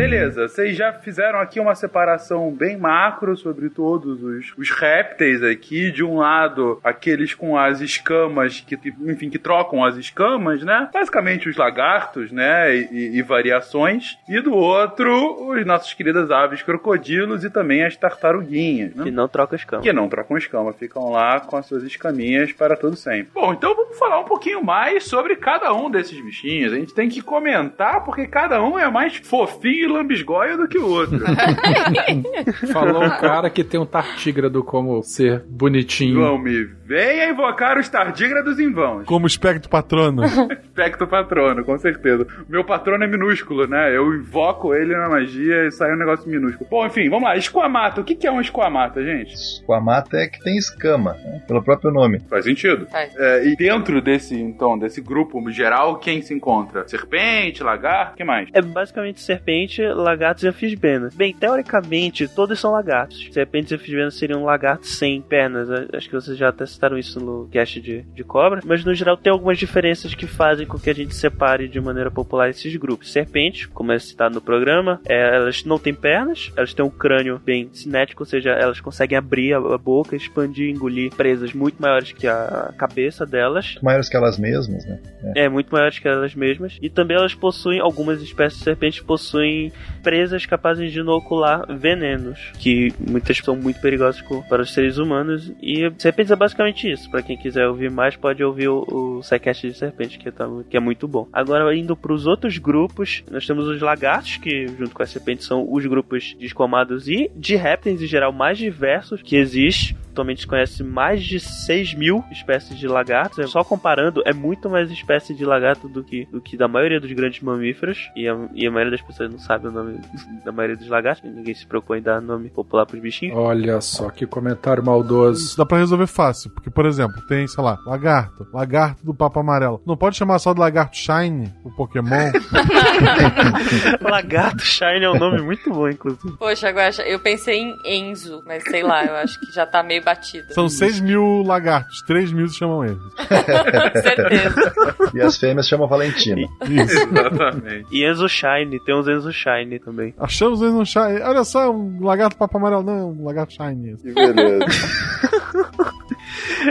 [0.00, 5.90] Beleza, vocês já fizeram aqui uma separação bem macro sobre todos os, os répteis aqui.
[5.90, 10.88] De um lado, aqueles com as escamas, que, enfim, que trocam as escamas, né?
[10.90, 12.74] Basicamente os lagartos, né?
[12.74, 14.16] E, e- variações.
[14.26, 19.04] E do outro, os nossos queridas aves crocodilos e também as tartaruguinhas, né?
[19.04, 19.84] Que não troca as camas.
[19.84, 23.32] Que não trocam escama, ficam lá com as suas escaminhas para todo sempre.
[23.34, 26.72] Bom, então vamos falar um pouquinho mais sobre cada um desses bichinhos.
[26.72, 30.88] A gente tem que comentar porque cada um é mais fofinho lambisgoia do que o
[30.88, 31.20] outro.
[32.72, 36.20] Falou um cara que tem um tartígrado como ser bonitinho.
[36.20, 39.04] Vão me venha invocar os tardígrados em vãos.
[39.06, 40.24] Como espectro patrono.
[40.80, 42.26] Aspecto patrono, com certeza.
[42.48, 43.96] Meu patrono é minúsculo, né?
[43.96, 46.68] Eu invoco ele na magia e sai um negócio minúsculo.
[46.68, 47.36] Bom, enfim, vamos lá.
[47.36, 48.00] Esquamata.
[48.00, 49.34] O que que é um esquamata, gente?
[49.34, 51.42] Esquamata é que tem escama, né?
[51.46, 52.18] pelo próprio nome.
[52.28, 52.88] Faz sentido.
[52.92, 56.88] É, e dentro desse, então, desse grupo geral, quem se encontra?
[56.88, 58.48] Serpente, lagarto, o que mais?
[58.52, 61.14] É basicamente serpente, lagartos e anfisbenas.
[61.14, 63.28] Bem, teoricamente, todos são lagartos.
[63.32, 65.68] Serpentes e anfisbenas seriam lagartos sem pernas.
[65.94, 68.62] Acho que vocês já até citaram isso no cast de, de cobra.
[68.64, 72.10] Mas no geral tem algumas diferenças que fazem com que a gente separe de maneira
[72.10, 73.12] popular esses grupos.
[73.12, 77.40] Serpentes, como é citado no programa, é, elas não têm pernas, elas têm um crânio
[77.44, 82.12] bem cinético, ou seja, elas conseguem abrir a, boca, expandir e engolir presas muito maiores
[82.12, 83.78] que a cabeça delas.
[83.82, 84.98] Maiores que elas mesmas, né?
[85.36, 86.78] É, muito maiores que elas mesmas.
[86.80, 92.92] E também elas possuem, algumas espécies de serpentes possuem presas capazes de inocular venenos, que
[92.98, 95.52] muitas são muito perigosas para os seres humanos.
[95.60, 97.10] E serpentes é basicamente isso.
[97.10, 100.80] Para quem quiser ouvir mais, pode ouvir o, o de serpente, que, tá, que é
[100.80, 101.28] muito bom.
[101.32, 105.46] Agora, indo para os outros grupos, nós temos os lagartos, que junto com as serpentes
[105.46, 109.96] são os grupos de esquamados e de répteis em geral mais diversos que existe.
[110.10, 113.50] atualmente se conhece mais de 6 mil espécies de lagartos.
[113.50, 117.12] Só comparando, é muito mais espécie de lagarto do que, do que da maioria dos
[117.12, 118.10] grandes mamíferos.
[118.16, 120.00] E a, e a maioria das pessoas não sabe o nome
[120.44, 121.30] da maioria dos lagartos.
[121.30, 123.36] Ninguém se preocupa em dar nome popular pros bichinhos.
[123.36, 125.44] Olha só que comentário maldoso.
[125.44, 129.40] Isso dá pra resolver fácil, porque, por exemplo, tem, sei lá, lagarto, lagarto do papo
[129.40, 129.80] amarelo.
[129.86, 132.10] Não pode chamar só de lagarto shine, o Pokémon.
[134.02, 136.36] lagarto Shine é um nome muito bom, inclusive.
[136.36, 140.04] Poxa, agora eu pensei em Enzo, mas sei lá, eu acho que já tá meio
[140.04, 140.52] batido.
[140.52, 142.98] São 6 mil lagartos, 3 mil se chamam eles.
[144.02, 144.74] Certeza.
[145.14, 146.42] E as fêmeas chamam Valentina.
[146.68, 147.08] Isso.
[147.08, 147.86] Exatamente.
[147.90, 150.14] E Enzo Shine, tem uns Enzo Shine também.
[150.18, 151.22] Achamos um shine.
[151.22, 152.82] Olha só, um lagarto papo amarelo.
[152.82, 153.96] Não, um lagarto shine.
[153.96, 154.66] Que beleza.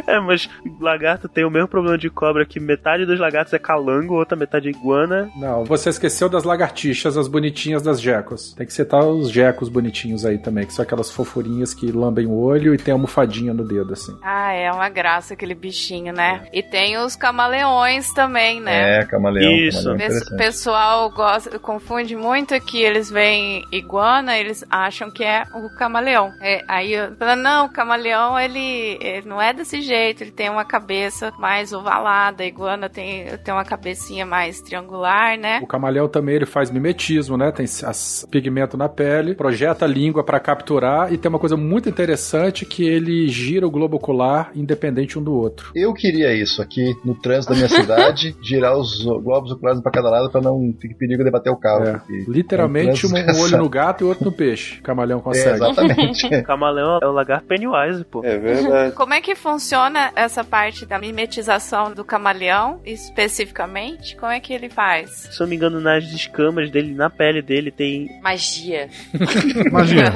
[0.08, 0.50] É, mas
[0.80, 4.68] lagarto tem o mesmo problema de cobra que metade dos lagartos é calango, outra metade
[4.68, 5.30] é iguana.
[5.36, 8.54] Não, você esqueceu das lagartixas, as bonitinhas das gecos.
[8.54, 12.38] Tem que citar os gecos bonitinhos aí também, que são aquelas fofurinhas que lambem o
[12.38, 14.16] olho e tem a almofadinha no dedo, assim.
[14.24, 16.48] Ah, é uma graça aquele bichinho, né?
[16.54, 19.00] E tem os camaleões também, né?
[19.00, 19.52] É, camaleão.
[19.52, 19.90] Isso.
[19.90, 20.38] é O interessante.
[20.38, 26.32] pessoal gosta, confunde muito que eles veem iguana, eles acham que é o camaleão.
[26.42, 30.50] É, aí eu falo, não, o camaleão ele, ele não é desse jeito, ele tem
[30.50, 35.60] uma cabeça mais ovalada, a iguana tem, tem uma cabecinha mais triangular, né?
[35.62, 37.52] O camaleão também ele faz mimetismo, né?
[37.52, 41.90] Tem as pigmento na pele, projeta a língua pra capturar e tem uma coisa muito
[41.90, 45.72] interessante que ele gira o globo ocular independente um do outro.
[45.76, 50.10] Eu queria isso aqui no trânsito da minha cidade, girar os globos oculares pra cada
[50.10, 51.86] lado pra não ter perigo de bater o carro.
[51.86, 54.80] É, literalmente é um um, olho no gato e outro no peixe.
[54.80, 55.56] O camaleão É, consegue.
[55.56, 56.26] exatamente.
[56.28, 58.24] O camaleão é o lagarto Pennywise, pô.
[58.24, 58.96] É verdade.
[58.96, 59.69] Como é que funciona
[60.16, 64.16] essa parte da mimetização do camaleão, especificamente?
[64.16, 65.10] Como é que ele faz?
[65.32, 68.20] Se eu não me engano, nas escamas dele, na pele dele, tem.
[68.22, 68.90] Magia.
[69.68, 70.12] Imagina.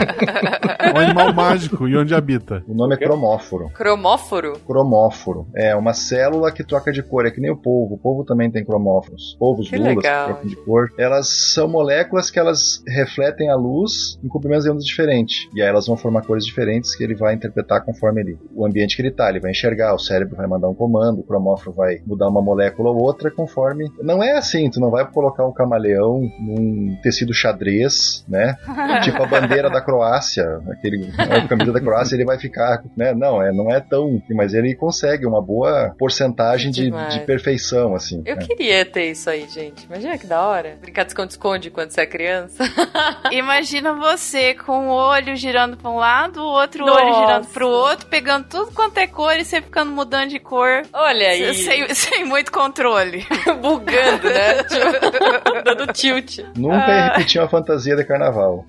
[0.96, 2.64] um animal mágico e onde habita.
[2.68, 3.70] O nome é cromóforo.
[3.70, 4.60] Cromóforo?
[4.66, 5.48] Cromóforo.
[5.56, 7.26] É uma célula que troca de cor.
[7.26, 7.96] É que nem o polvo.
[7.96, 9.36] O polvo também tem cromóforos.
[9.40, 10.28] Polvos, Que lulas legal.
[10.28, 10.90] que trocam de cor.
[10.98, 15.48] Elas são moléculas que elas refletem a luz em comprimentos de ondas diferentes.
[15.54, 18.96] E aí elas vão formar cores diferentes que ele vai interpretar conforme ele, o ambiente
[18.96, 19.30] que ele tá.
[19.30, 22.90] Ele vai enxergar, o cérebro vai mandar um comando, o cromóforo vai mudar uma molécula
[22.90, 23.92] ou outra conforme.
[24.02, 28.56] Não é assim, tu não vai colocar um camaleão num tecido xadrez, né?
[29.04, 33.14] tipo a bandeira da Croácia, aquele a camisa da Croácia, ele vai ficar, né?
[33.14, 38.24] Não, é, não é tão, mas ele consegue uma boa porcentagem de, de perfeição, assim.
[38.26, 38.46] Eu né?
[38.46, 39.86] queria ter isso aí, gente.
[39.86, 40.78] Imagina que da hora.
[40.82, 42.64] Brincar de esconde-esconde quando você é criança.
[43.32, 47.02] Imagina você com o olho girando pra um lado, o outro Nossa.
[47.02, 50.84] olho girando pro outro, pegando tudo quanto é cor e você ficando mudando de cor.
[50.94, 51.54] Olha aí.
[51.56, 53.26] Sem, sem muito controle.
[53.62, 54.64] Bugando, né?
[54.64, 56.40] Tipo, dando tilt.
[56.56, 58.66] Nunca ia repetir uma fantasia de carnaval.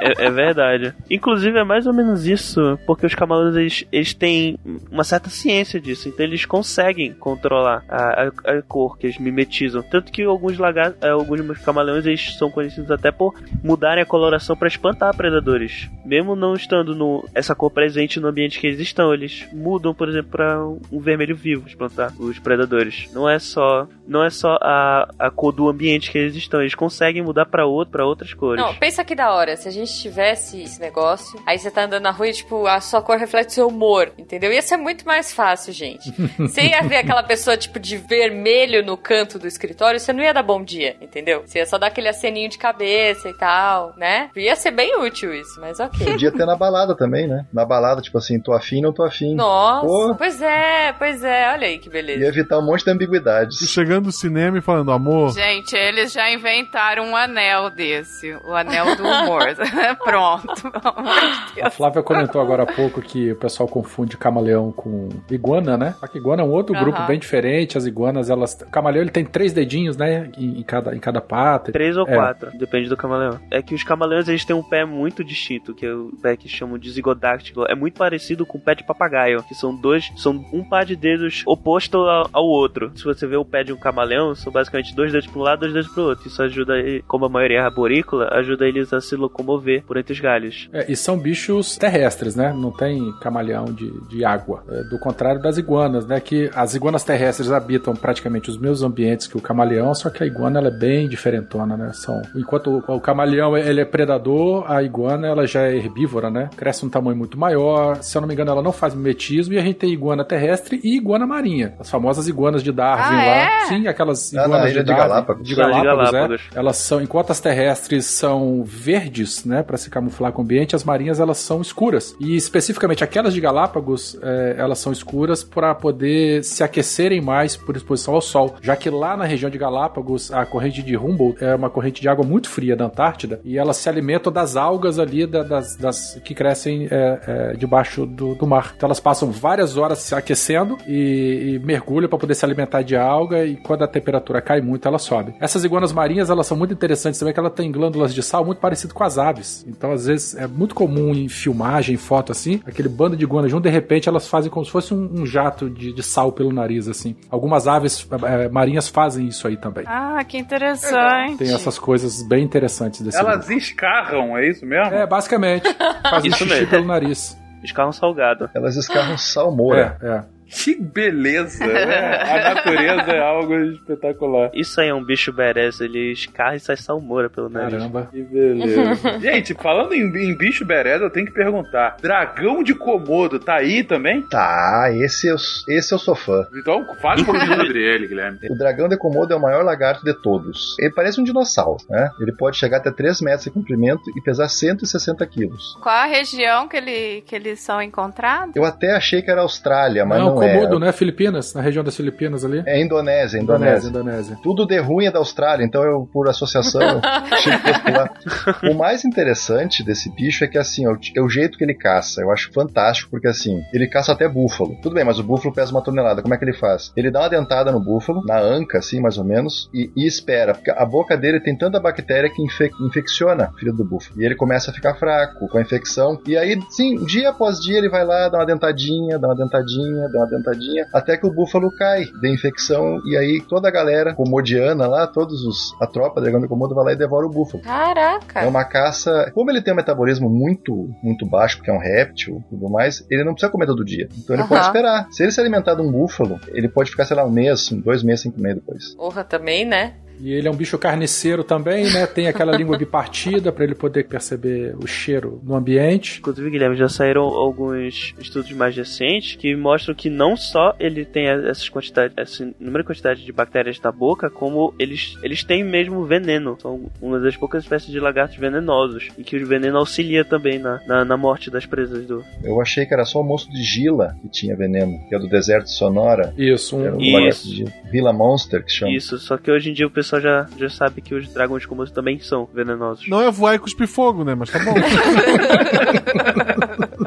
[0.00, 0.94] É, é verdade.
[1.10, 4.58] Inclusive, é mais ou menos isso, porque os camaleões eles, eles têm
[4.90, 9.82] uma certa ciência disso, então eles conseguem controlar a, a, a cor que eles mimetizam.
[9.82, 14.56] Tanto que alguns lagartos, é, alguns camaleões eles são conhecidos até por mudarem a coloração
[14.56, 15.88] para espantar predadores.
[16.04, 20.08] Mesmo não estando no, essa cor presente no ambiente que eles estão, eles mudam, por
[20.08, 23.10] exemplo, para um vermelho vivo espantar os predadores.
[23.12, 26.74] Não é só não é só a, a cor do ambiente que eles estão, eles
[26.74, 28.62] conseguem mudar para outro, para outras cores.
[28.62, 29.56] Não, pensa que da hora.
[29.56, 32.80] Se a gente tivesse esse negócio, aí você tá andando na rua e, tipo, a
[32.80, 34.52] sua cor reflete o seu humor, entendeu?
[34.52, 36.12] Ia ser muito mais fácil, gente.
[36.38, 40.32] Você ia ver aquela pessoa, tipo, de vermelho no canto do escritório, você não ia
[40.32, 41.42] dar bom dia, entendeu?
[41.46, 44.30] Você ia só dar aquele aceninho de cabeça e tal, né?
[44.36, 46.06] Ia ser bem útil isso, mas ok.
[46.06, 47.46] Podia ter na balada também, né?
[47.52, 49.13] Na balada, tipo assim, tô afim, não tô afim.
[49.34, 50.14] Nossa, Pô.
[50.16, 51.52] pois é, pois é.
[51.52, 52.26] Olha aí que Ia beleza.
[52.26, 53.58] evitar um monte de E ambiguidades.
[53.70, 58.32] chegando no cinema e falando, amor, Gente, eles já inventaram um anel desse.
[58.44, 59.42] O anel do humor.
[60.02, 60.70] Pronto.
[60.70, 61.20] Pelo amor
[61.54, 61.74] de A Deus.
[61.74, 65.94] Flávia comentou agora há pouco que o pessoal confunde camaleão com iguana, né?
[66.00, 67.76] Só que iguana é um outro grupo bem diferente.
[67.78, 68.54] As iguanas, elas.
[68.54, 70.30] O camaleão ele tem três dedinhos, né?
[70.36, 71.72] Em, em cada, em cada pata.
[71.72, 72.14] Três ou É.
[72.14, 73.38] quatro, depende do camaleão.
[73.50, 76.48] É que os camaleões eles têm um pé muito distinto, que é o pé que
[76.48, 77.64] chamam de zigodáctilo.
[77.68, 79.03] É muito parecido com o pé de papagaio,
[79.42, 82.92] que são dois, são um par de dedos oposto ao, ao outro.
[82.96, 85.60] Se você vê o pé de um camaleão, são basicamente dois dedos para um lado,
[85.60, 86.28] dois dedos para o outro.
[86.28, 86.74] Isso ajuda,
[87.06, 90.68] como a maioria é arborícola, ajuda eles a se locomover por entre os galhos.
[90.72, 92.52] É, e são bichos terrestres, né?
[92.52, 94.62] Não tem camaleão de, de água.
[94.68, 96.20] É, do contrário das iguanas, né?
[96.20, 100.26] Que as iguanas terrestres habitam praticamente os mesmos ambientes que o camaleão, só que a
[100.26, 101.92] iguana ela é bem diferentona, né?
[101.92, 106.50] São, enquanto o, o camaleão ele é predador, a iguana ela já é herbívora, né?
[106.56, 108.02] Cresce um tamanho muito maior.
[108.02, 110.80] Se eu não me engano, ela não faz mimetismo e a gente tem iguana terrestre
[110.82, 111.74] e iguana marinha.
[111.78, 113.24] As famosas iguanas de Darwin Ah, lá.
[113.24, 113.66] é?
[113.68, 114.96] Sim, aquelas Ah, na iguanas ilha de de.
[114.98, 115.48] Galápagos.
[115.48, 116.40] De São de Galápagos, Galápagos.
[116.54, 116.58] é.
[116.58, 120.82] Elas são, enquanto as terrestres são verdes, né, para se camuflar com o ambiente, as
[120.82, 122.16] marinhas elas são escuras.
[122.18, 127.76] E especificamente aquelas de Galápagos, é, elas são escuras para poder se aquecerem mais por
[127.76, 131.54] exposição ao sol, já que lá na região de Galápagos, a corrente de Humboldt é
[131.54, 135.26] uma corrente de água muito fria da Antártida e elas se alimentam das algas ali
[135.26, 138.73] da, das, das, que crescem é, é, debaixo do, do, mar.
[138.76, 142.96] Então elas passam várias horas se aquecendo e, e mergulham para poder se alimentar de
[142.96, 145.34] alga e quando a temperatura cai muito, ela sobe.
[145.40, 148.58] Essas iguanas marinhas, elas são muito interessantes também, que ela tem glândulas de sal muito
[148.58, 149.64] parecido com as aves.
[149.66, 153.62] Então, às vezes, é muito comum em filmagem, foto assim, aquele bando de iguanas junto,
[153.64, 156.88] de repente elas fazem como se fosse um, um jato de, de, sal pelo nariz,
[156.88, 157.16] assim.
[157.30, 159.84] Algumas aves é, marinhas fazem isso aí também.
[159.86, 161.38] Ah, que interessante.
[161.38, 164.94] Tem essas coisas bem interessantes desse Elas escarram, é isso mesmo?
[164.94, 165.64] É, basicamente.
[166.08, 166.68] Fazem xixi mesmo.
[166.68, 167.36] pelo nariz.
[167.64, 168.50] Escarram salgado.
[168.54, 169.98] Elas escarram salmoura.
[170.00, 170.24] É, é.
[170.54, 171.66] Que beleza!
[171.66, 172.22] Né?
[172.22, 174.50] A natureza é algo espetacular.
[174.54, 177.74] Isso aí é um bicho berez, ele escarra e sai salmoura pelo nariz.
[177.74, 178.08] Caramba.
[178.10, 179.18] Que beleza.
[179.18, 183.82] Gente, falando em, em, bicho berez, eu tenho que perguntar: dragão de Komodo tá aí
[183.82, 184.22] também?
[184.28, 185.36] Tá, esse eu,
[185.68, 186.46] esse eu sou fã.
[186.54, 188.38] Então, fale um pouquinho sobre ele, Guilherme.
[188.48, 190.76] O dragão de Komodo é o maior lagarto de todos.
[190.78, 192.10] Ele parece um dinossauro, né?
[192.20, 195.76] Ele pode chegar até 3 metros de comprimento e pesar 160 quilos.
[195.82, 198.54] Qual a região que, ele, que eles são encontrados?
[198.54, 200.78] Eu até achei que era Austrália, mas não, não Komodo, é.
[200.78, 200.92] né?
[200.92, 202.62] Filipinas, na região das Filipinas ali.
[202.66, 203.88] É Indonésia, Indonésia.
[203.88, 204.38] Indonésia, Indonésia.
[204.42, 207.52] Tudo de ruim é da Austrália, então eu, por associação, achei
[208.60, 212.20] que O mais interessante desse bicho é que, assim, é o jeito que ele caça.
[212.20, 214.76] Eu acho fantástico, porque, assim, ele caça até búfalo.
[214.82, 216.22] Tudo bem, mas o búfalo pesa uma tonelada.
[216.22, 216.92] Como é que ele faz?
[216.96, 220.54] Ele dá uma dentada no búfalo, na anca, assim, mais ou menos, e, e espera,
[220.54, 224.20] porque a boca dele tem tanta bactéria que infec infecciona o filho do búfalo.
[224.20, 226.20] E ele começa a ficar fraco com a infecção.
[226.26, 230.08] E aí, sim, dia após dia ele vai lá, dá uma dentadinha, dá uma dentadinha,
[230.08, 233.00] dá uma dentadinha, até que o búfalo cai de infecção.
[233.06, 236.84] E aí toda a galera comodiana lá, todos os a tropa Dragão de Komodo vai
[236.84, 237.62] lá e devora o búfalo.
[237.62, 238.40] Caraca!
[238.40, 239.30] É uma caça.
[239.34, 243.04] Como ele tem um metabolismo muito, muito baixo, porque é um réptil e tudo mais,
[243.10, 244.08] ele não precisa comer todo dia.
[244.18, 244.48] Então ele uhum.
[244.48, 245.08] pode esperar.
[245.10, 248.02] Se ele se alimentar de um búfalo, ele pode ficar, sei lá, um mês, dois
[248.02, 248.94] meses sem comer depois.
[248.94, 249.94] Porra, também, né?
[250.20, 252.06] E ele é um bicho carniceiro também, né?
[252.06, 256.18] Tem aquela língua bipartida para ele poder perceber o cheiro no ambiente.
[256.18, 261.26] Inclusive, Guilherme, já saíram alguns estudos mais recentes que mostram que não só ele tem
[261.26, 266.56] essas quantidades, essa inúmera quantidade de bactérias na boca, como eles, eles têm mesmo veneno.
[266.60, 269.08] São uma das poucas espécies de lagartos venenosos.
[269.18, 272.24] E que o veneno auxilia também na, na, na morte das presas do.
[272.42, 275.28] Eu achei que era só o monstro de Gila que tinha veneno, que é do
[275.28, 276.32] deserto Sonora.
[276.36, 277.64] Isso, um, um Isso.
[277.90, 278.92] Gila Monster que chama.
[278.92, 281.68] Isso, só que hoje em dia o pessoal já, já sabe que os dragões de
[281.68, 283.08] Komodo também são venenosos.
[283.08, 284.34] Não é voar e cuspir fogo, né?
[284.34, 284.74] Mas tá bom.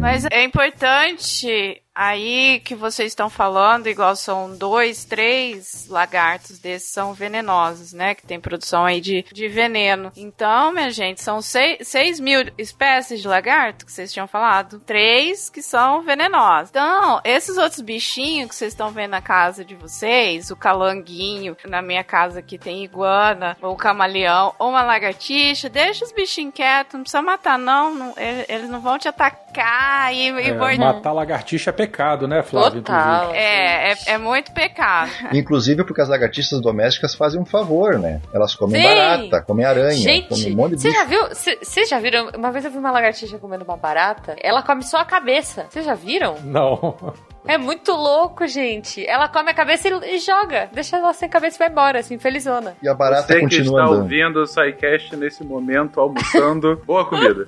[0.00, 7.14] Mas é importante Aí que vocês estão falando, igual são dois, três lagartos desses são
[7.14, 8.14] venenosos, né?
[8.14, 10.10] Que tem produção aí de, de veneno.
[10.16, 14.80] Então, minha gente, são seis, seis mil espécies de lagarto que vocês tinham falado.
[14.80, 16.70] Três que são venenosos.
[16.70, 21.80] Então, esses outros bichinhos que vocês estão vendo na casa de vocês, o calanguinho, na
[21.80, 27.02] minha casa aqui tem iguana, ou camaleão, ou uma lagartixa, deixa os bichinhos quietos, não
[27.02, 27.94] precisa matar, não.
[27.94, 28.14] não
[28.48, 32.82] eles não vão te atacar e, é, e Matar lagartixa é pecado, né, Flávio?
[32.82, 33.32] Total.
[33.34, 35.10] É, é, é, muito pecado.
[35.32, 38.20] Inclusive porque as lagartixas domésticas fazem um favor, né?
[38.32, 38.88] Elas comem Sim.
[38.88, 40.96] barata, comem aranha, Gente, comem um monte de bicho.
[40.96, 42.30] Já viu, vocês já viram?
[42.36, 45.66] Uma vez eu vi uma lagartixa comendo uma barata, ela come só a cabeça.
[45.68, 46.36] Vocês já viram?
[46.44, 46.96] Não.
[47.46, 49.06] É muito louco, gente.
[49.06, 50.68] Ela come a cabeça e, e, joga.
[50.72, 52.74] Deixa ela sem cabeça e vai embora, assim, felizona.
[52.82, 54.02] E a barata Você continua que está andando.
[54.02, 56.80] ouvindo o SciCast nesse momento, almoçando.
[56.86, 57.46] Boa comida.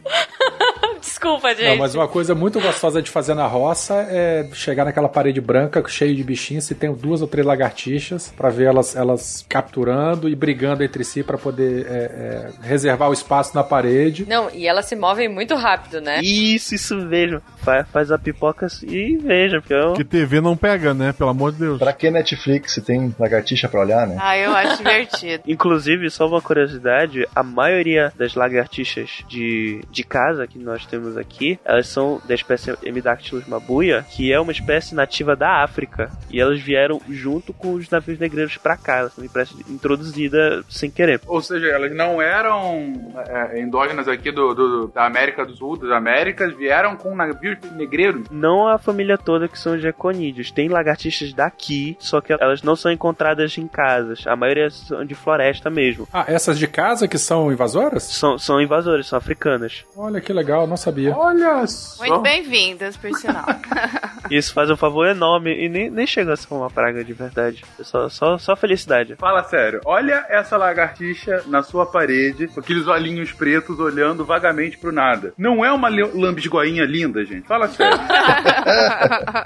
[1.00, 1.68] Desculpa, gente.
[1.68, 5.82] Não, mas uma coisa muito gostosa de fazer na roça é chegar naquela parede branca
[5.88, 10.34] cheia de bichinhos, se tem duas ou três lagartixas, para ver elas, elas capturando e
[10.34, 14.26] brigando entre si para poder é, é, reservar o espaço na parede.
[14.28, 16.20] Não, e elas se movem muito rápido, né?
[16.22, 17.40] Isso, isso mesmo.
[17.58, 19.92] Faz, faz a pipoca e veja, porque eu...
[19.94, 21.12] Que TV não pega, né?
[21.12, 21.78] Pelo amor de Deus.
[21.78, 24.16] Pra que Netflix se tem lagartixa pra olhar, né?
[24.20, 25.42] Ah, eu acho divertido.
[25.46, 31.58] Inclusive, só uma curiosidade, a maioria das lagartixas de, de casa que nós temos aqui,
[31.64, 36.10] elas são da espécie Hemidactylus mabuia, que é uma espécie nativa da África.
[36.30, 38.98] E elas vieram junto com os navios negreiros pra cá.
[38.98, 39.24] Elas são
[39.68, 41.20] introduzidas sem querer.
[41.26, 45.90] Ou seja, elas não eram é, endógenas aqui do, do, da América do Sul, das
[45.90, 48.28] Américas, vieram com navios negreiros?
[48.30, 50.50] Não a família toda que são os geconídeos.
[50.50, 54.26] Tem lagartixas daqui, só que elas não são encontradas em casas.
[54.26, 56.08] A maioria são de floresta mesmo.
[56.12, 58.02] Ah, essas de casa que são invasoras?
[58.02, 59.84] São, são invasoras, são africanas.
[59.96, 61.14] Olha que legal, não sabia.
[61.16, 62.04] Olha só.
[62.04, 63.44] Muito bem-vindas, por sinal.
[64.30, 67.62] Isso faz um favor enorme e nem, nem chega a ser uma praga de verdade.
[67.78, 69.14] É Só, só, só felicidade.
[69.16, 74.90] Fala sério, olha essa lagartixa na sua parede, com aqueles olhinhos pretos olhando vagamente pro
[74.92, 75.32] nada.
[75.38, 77.46] Não é uma lambisgoinha linda, gente?
[77.46, 77.98] Fala sério.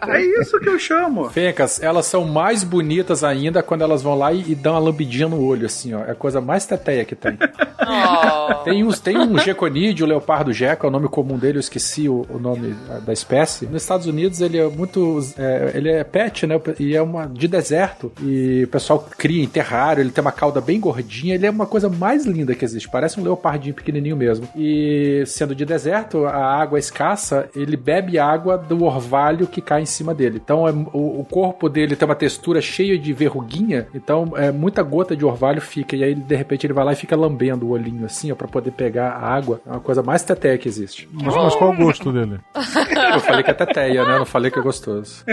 [0.09, 1.29] é isso que eu chamo.
[1.31, 5.29] Fencas, elas são mais bonitas ainda quando elas vão lá e, e dão uma lambidinha
[5.29, 6.01] no olho, assim, ó.
[6.01, 7.39] É a coisa mais teteia que tem.
[7.81, 8.55] Oh.
[8.65, 12.09] Tem, uns, tem um geconídeo, o leopardo geco, é o nome comum dele, eu esqueci
[12.09, 13.67] o, o nome da espécie.
[13.67, 15.19] Nos Estados Unidos ele é muito.
[15.39, 16.61] é, ele é pet, né?
[16.79, 18.13] E é uma de deserto.
[18.23, 21.67] E o pessoal cria em terrário, ele tem uma cauda bem gordinha, ele é uma
[21.67, 22.89] coisa mais linda que existe.
[22.89, 24.49] Parece um leopardinho pequenininho mesmo.
[24.57, 29.83] E sendo de deserto, a água é escassa, ele bebe água do orvalho que cai
[29.83, 30.41] em cima dele.
[30.43, 34.83] Então é- o, o corpo dele tem uma textura cheia de verruguinha, então é, muita
[34.83, 35.97] gota de orvalho fica.
[35.97, 38.49] E aí de repente ele vai lá e fica lambendo o olhinho assim, ó, pra
[38.49, 39.61] poder pegar a água.
[39.67, 41.09] É uma coisa mais teteia que existe.
[41.13, 42.39] Mas, mas qual o gosto dele?
[43.15, 44.15] Eu falei que é teteia, né?
[44.15, 45.25] Eu não falei que é gostoso.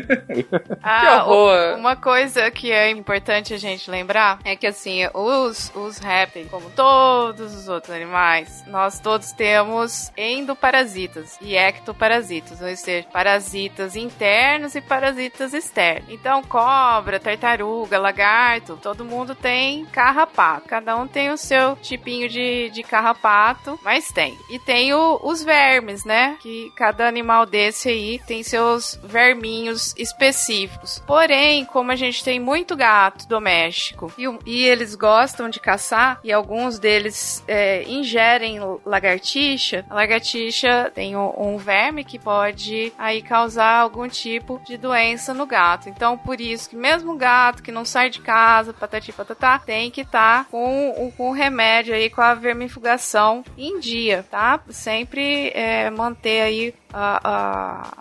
[0.81, 1.75] Ah, horror.
[1.75, 6.47] o- uma coisa que é importante a gente lembrar é que assim, os, os répteis,
[6.49, 14.66] como todos os outros animais, nós todos temos endoparasitas e ectoparasitas, ou seja, parasitas internos
[14.75, 16.09] e parasitas externos.
[16.09, 20.67] Então, cobra, tartaruga, lagarto, todo mundo tem carrapato.
[20.67, 24.37] Cada um tem o seu tipinho de, de carrapato, mas tem.
[24.49, 26.37] E tem o- os vermes, né?
[26.41, 31.01] Que cada animal desse aí tem seus verminhos específicos.
[31.05, 36.31] Porém, como a gente tem muito gato doméstico e, e eles gostam de caçar, e
[36.31, 43.79] alguns deles é, ingerem lagartixa, a lagartixa tem um, um verme que pode aí causar
[43.79, 45.89] algum tipo de doença no gato.
[45.89, 49.91] Então, por isso que mesmo o gato que não sai de casa, patati patatá, tem
[49.91, 54.59] que estar com, o- com o remédio aí, com a vermifugação em dia, tá?
[54.69, 57.19] Sempre é, manter aí a,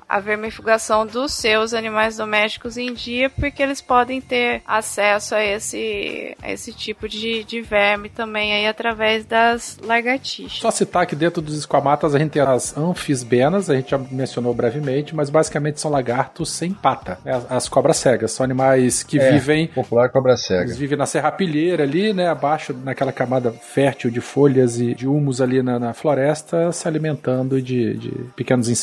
[0.08, 5.44] a, a vermifugação dos seus animais domésticos em dia, porque eles podem ter acesso a
[5.44, 10.60] esse, a esse tipo de, de verme também aí através das lagartixas.
[10.60, 14.54] Só citar que dentro dos esquamatas a gente tem as anfisbenas, a gente já mencionou
[14.54, 17.18] brevemente, mas basicamente são lagartos sem pata.
[17.24, 17.32] né?
[17.34, 20.64] As, as cobras cegas são animais que É, vivem Popular cobra cega.
[20.64, 22.28] Eles vivem na serrapilheira ali, né?
[22.28, 27.60] Abaixo, naquela camada fértil de folhas e de humus ali na, na floresta, se alimentando
[27.60, 28.75] de, de pequenos insetos.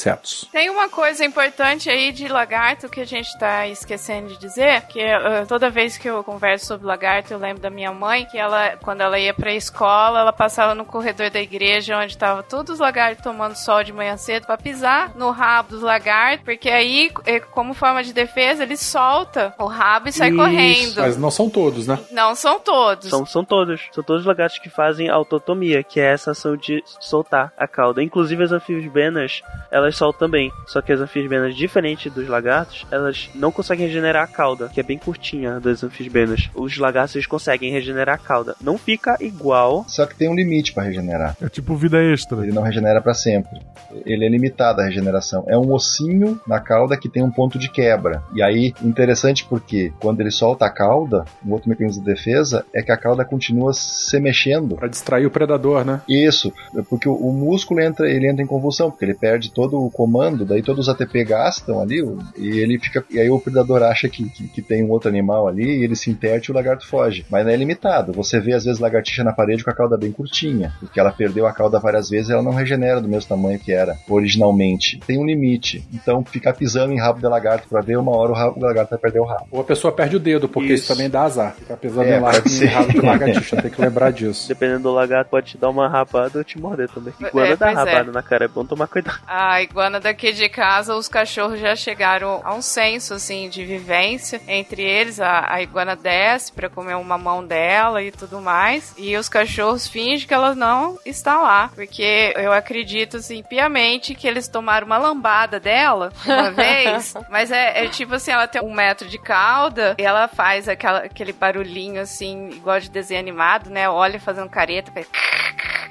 [0.51, 4.99] Tem uma coisa importante aí de lagarto que a gente tá esquecendo de dizer, que
[4.99, 8.77] eh, toda vez que eu converso sobre lagarto, eu lembro da minha mãe, que ela,
[8.81, 12.79] quando ela ia pra escola, ela passava no corredor da igreja, onde tava todos os
[12.79, 17.39] lagartos tomando sol de manhã cedo, pra pisar no rabo dos lagartos, porque aí, eh,
[17.39, 21.01] como forma de defesa, ele solta o rabo e sai Isso, correndo.
[21.01, 21.99] Mas não são todos, né?
[22.11, 23.09] Não são todos.
[23.09, 23.81] São, são todos.
[23.91, 28.01] São todos lagartos que fazem autotomia, que é essa ação de soltar a cauda.
[28.01, 29.41] Inclusive as anfisbenas,
[29.71, 30.51] elas soltam também.
[30.65, 34.84] Só que as anfisbenas, diferente dos lagartos, elas não conseguem regenerar a cauda, que é
[34.84, 36.49] bem curtinha das anfisbenas.
[36.55, 38.55] Os lagartos eles conseguem regenerar a cauda.
[38.61, 39.86] Não fica igual.
[39.88, 41.36] Só que tem um limite pra regenerar.
[41.41, 42.41] É tipo vida extra.
[42.41, 43.59] Ele não regenera pra sempre.
[44.05, 45.43] Ele é limitado a regeneração.
[45.47, 48.23] É um ossinho na cauda que tem um ponto de quebra.
[48.34, 52.81] E aí, interessante porque quando ele solta a cauda, um outro mecanismo de defesa é
[52.81, 54.75] que a cauda continua se mexendo.
[54.75, 56.01] Pra distrair o predador, né?
[56.07, 56.53] Isso,
[56.89, 60.45] porque o, o músculo entra, ele entra em convulsão, porque ele perde todo o comando,
[60.45, 62.03] daí todos os ATP gastam ali,
[62.38, 63.03] e ele fica.
[63.09, 65.95] E aí o predador acha que, que, que tem um outro animal ali, e ele
[65.95, 67.26] se interte e o lagarto foge.
[67.30, 68.11] Mas não é limitado.
[68.13, 71.47] Você vê às vezes lagartixa na parede com a cauda bem curtinha, porque ela perdeu
[71.47, 74.99] a cauda várias vezes e ela não regenera do mesmo tamanho que era originalmente.
[75.05, 75.86] Tem um limite.
[75.93, 78.91] Então ficar pisando em rabo de lagarto pra ver, uma hora o, rabo, o lagarto
[78.91, 79.47] vai perder o rabo.
[79.51, 80.93] Ou a pessoa perde o dedo, porque isso, Isso.
[80.93, 81.55] também dá azar.
[81.55, 84.47] Ficar pesando É, em, pode em rabo de lagartixa, tem que lembrar disso.
[84.47, 87.13] Dependendo do lagarto, pode te dar uma rabada ou te morder também.
[87.21, 87.74] É, Iguana dá é.
[87.74, 89.19] rabada na cara, é bom tomar cuidado.
[89.28, 94.41] A iguana daqui de casa, os cachorros já chegaram a um senso, assim, de vivência.
[94.47, 98.93] Entre eles, a, a iguana desce pra comer uma mão dela e tudo mais.
[98.97, 101.70] E os cachorros fingem que ela não está lá.
[101.74, 107.14] Porque eu acredito, assim, piamente que eles tomaram uma lambada dela uma vez.
[107.30, 110.99] Mas é, é tipo assim, ela tem um metro de cauda e ela faz aquela,
[110.99, 113.89] aquele barulhinho, assim, igual de desenho animado, né?
[113.89, 115.07] Olha fazendo careta, faz...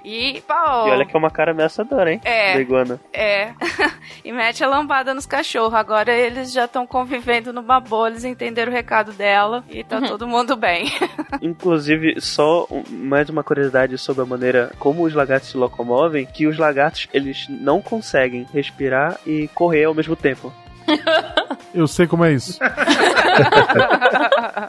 [0.05, 0.89] E, pau!
[0.89, 2.21] E olha que é uma cara ameaçadora, hein?
[2.25, 2.55] É.
[2.55, 3.01] Da iguana.
[3.13, 3.53] É.
[4.25, 5.75] e mete a lambada nos cachorros.
[5.75, 10.27] Agora eles já estão convivendo numa boa, eles entenderam o recado dela e tá todo
[10.27, 10.87] mundo bem.
[11.41, 16.59] Inclusive, só mais uma curiosidade sobre a maneira como os lagartos se locomovem, que os
[16.59, 20.53] lagartos, eles não conseguem respirar e correr ao mesmo tempo.
[21.75, 22.59] Eu sei como é isso.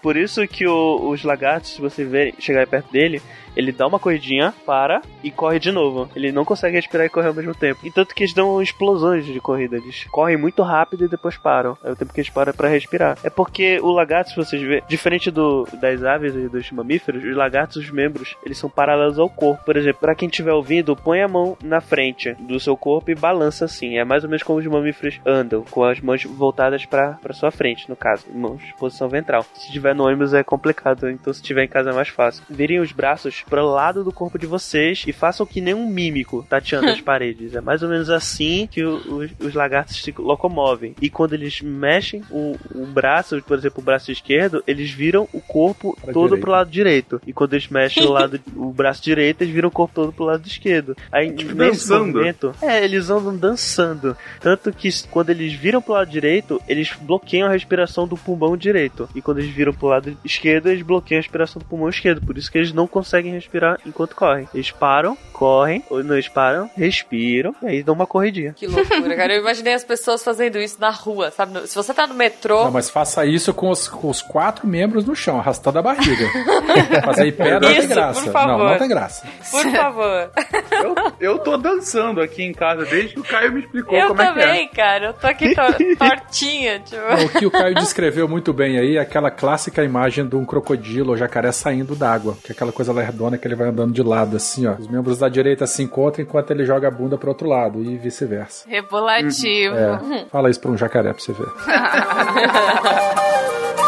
[0.01, 3.21] Por isso que o- os lagartos, se você ver, chegar perto dele,
[3.55, 6.09] ele dá uma corridinha, para e corre de novo.
[6.15, 7.81] Ele não consegue respirar e correr ao mesmo tempo.
[7.83, 9.77] E tanto que eles dão explosões de corrida.
[9.77, 11.77] Eles correm muito rápido e depois param.
[11.83, 13.17] É o tempo que eles param pra respirar.
[13.23, 17.35] É porque o lagarto, se vocês verem, diferente do, das aves e dos mamíferos, os
[17.35, 19.63] lagartos, os membros, eles são paralelos ao corpo.
[19.63, 23.15] Por exemplo, pra quem estiver ouvindo, põe a mão na frente do seu corpo e
[23.15, 23.97] balança assim.
[23.99, 27.49] É mais ou menos como os mamíferos andam, com as mãos voltadas pra, pra sua
[27.51, 28.25] frente, no caso.
[28.33, 29.45] Mãos, posição ventral.
[29.55, 32.43] Se tiver no ônibus é complicado, então se tiver em casa é mais fácil.
[32.49, 36.45] Virem os braços pro lado do corpo de vocês e façam que nem um mímico
[36.49, 37.55] tateando as paredes.
[37.55, 40.95] É mais ou menos assim que o- os, os lagartos se locomovem.
[41.01, 45.39] E quando eles mexem o, o braço, por exemplo, o braço esquerdo, eles viram o
[45.41, 46.41] corpo Pra todo direita.
[46.41, 47.21] pro lado direito.
[47.25, 50.25] E quando eles mexem o, lado, o braço direito, eles viram o corpo todo pro
[50.25, 50.95] lado esquerdo.
[51.11, 52.05] Aí Tipo, nesse dançando.
[52.13, 54.17] movimento, é, eles andam dançando.
[54.39, 59.09] Tanto que quando eles viram pro lado direito, eles bloqueiam a respiração do pulmão direito.
[59.15, 62.25] E quando eles viram pro lado esquerdo, eles bloqueiam a respiração do pulmão esquerdo.
[62.25, 64.47] Por isso que eles não conseguem respirar enquanto correm.
[64.53, 68.53] Eles param, correm, ou não eles param, respiram, e aí dão uma corridinha.
[68.53, 69.33] Que loucura, cara.
[69.33, 71.67] Eu imaginei as pessoas fazendo isso na rua, sabe?
[71.67, 72.63] Se você tá no metrô.
[72.65, 76.27] Não, mas faça isso com os, com os quatro membros no chão, arrastando a barriga.
[77.03, 78.21] Fazer pé não tem graça.
[78.21, 78.57] por favor.
[78.57, 79.27] Não, não tem graça.
[79.51, 80.31] Por favor.
[80.71, 84.21] Eu, eu tô dançando aqui em casa desde que o Caio me explicou eu como
[84.21, 84.43] é que é.
[84.45, 85.05] também, cara.
[85.07, 85.61] Eu tô aqui to-
[85.97, 87.01] tortinha, tipo.
[87.25, 91.11] O que o Caio descreveu muito bem aí é aquela clássica imagem de um crocodilo
[91.11, 94.35] ou jacaré saindo d'água, que é aquela coisa lerdona que ele vai andando de lado,
[94.37, 94.73] assim, ó.
[94.73, 97.97] Os membros da direita se encontram enquanto ele joga a bunda pro outro lado e
[97.97, 98.67] vice-versa.
[98.67, 99.75] Rebolativo.
[99.75, 101.47] É, fala isso pra um jacaré pra você ver.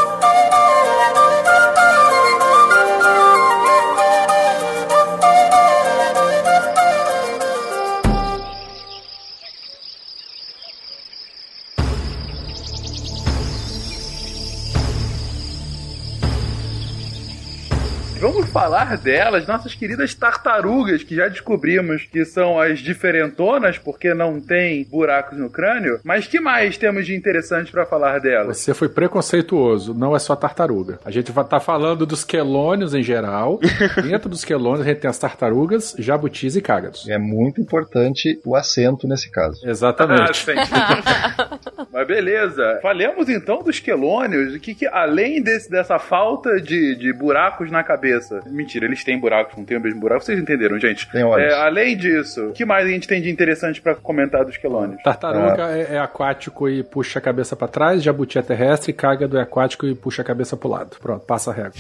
[18.20, 24.39] Vamos falar delas, nossas queridas tartarugas, que já descobrimos que são as diferentonas, porque não
[24.39, 25.99] tem buracos no crânio.
[26.03, 28.57] Mas que mais temos de interessante pra falar delas?
[28.57, 30.97] Você foi preconceituoso, não é só tartaruga.
[31.03, 33.59] A gente vai estar falando dos quelônios em geral.
[34.01, 37.07] Dentro dos quelônios a gente tem as tartarugas, jabutis e cágados.
[37.09, 39.61] É muito importante o acento nesse caso.
[39.66, 40.38] Ah, Exatamente.
[40.38, 40.53] sim.
[41.91, 42.80] Mas beleza.
[42.82, 47.84] Falemos então dos quelônios, o que, que além desse, dessa falta de, de buracos na
[47.84, 48.05] cabeça.
[48.45, 50.24] Mentira, eles têm buracos, não tem o mesmo buraco.
[50.24, 51.09] Vocês entenderam, gente?
[51.11, 51.51] Tem olhos.
[51.51, 55.01] É, além disso, o que mais a gente tem de interessante pra comentar dos quelônios?
[55.03, 59.41] Tartaruga é, é aquático e puxa a cabeça pra trás, jabuti é terrestre, cágado é
[59.41, 60.97] aquático e puxa a cabeça pro lado.
[61.01, 61.74] Pronto, passa a régua.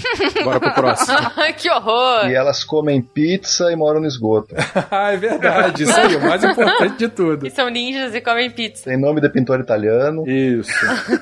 [0.43, 1.17] Bora pro próximo.
[1.57, 2.29] que horror!
[2.29, 4.55] E elas comem pizza e moram no esgoto.
[4.91, 7.45] ah, é verdade, isso aí, o mais importante de tudo.
[7.45, 8.85] E são ninjas e comem pizza.
[8.85, 10.27] Tem nome de pintor italiano.
[10.27, 10.71] Isso.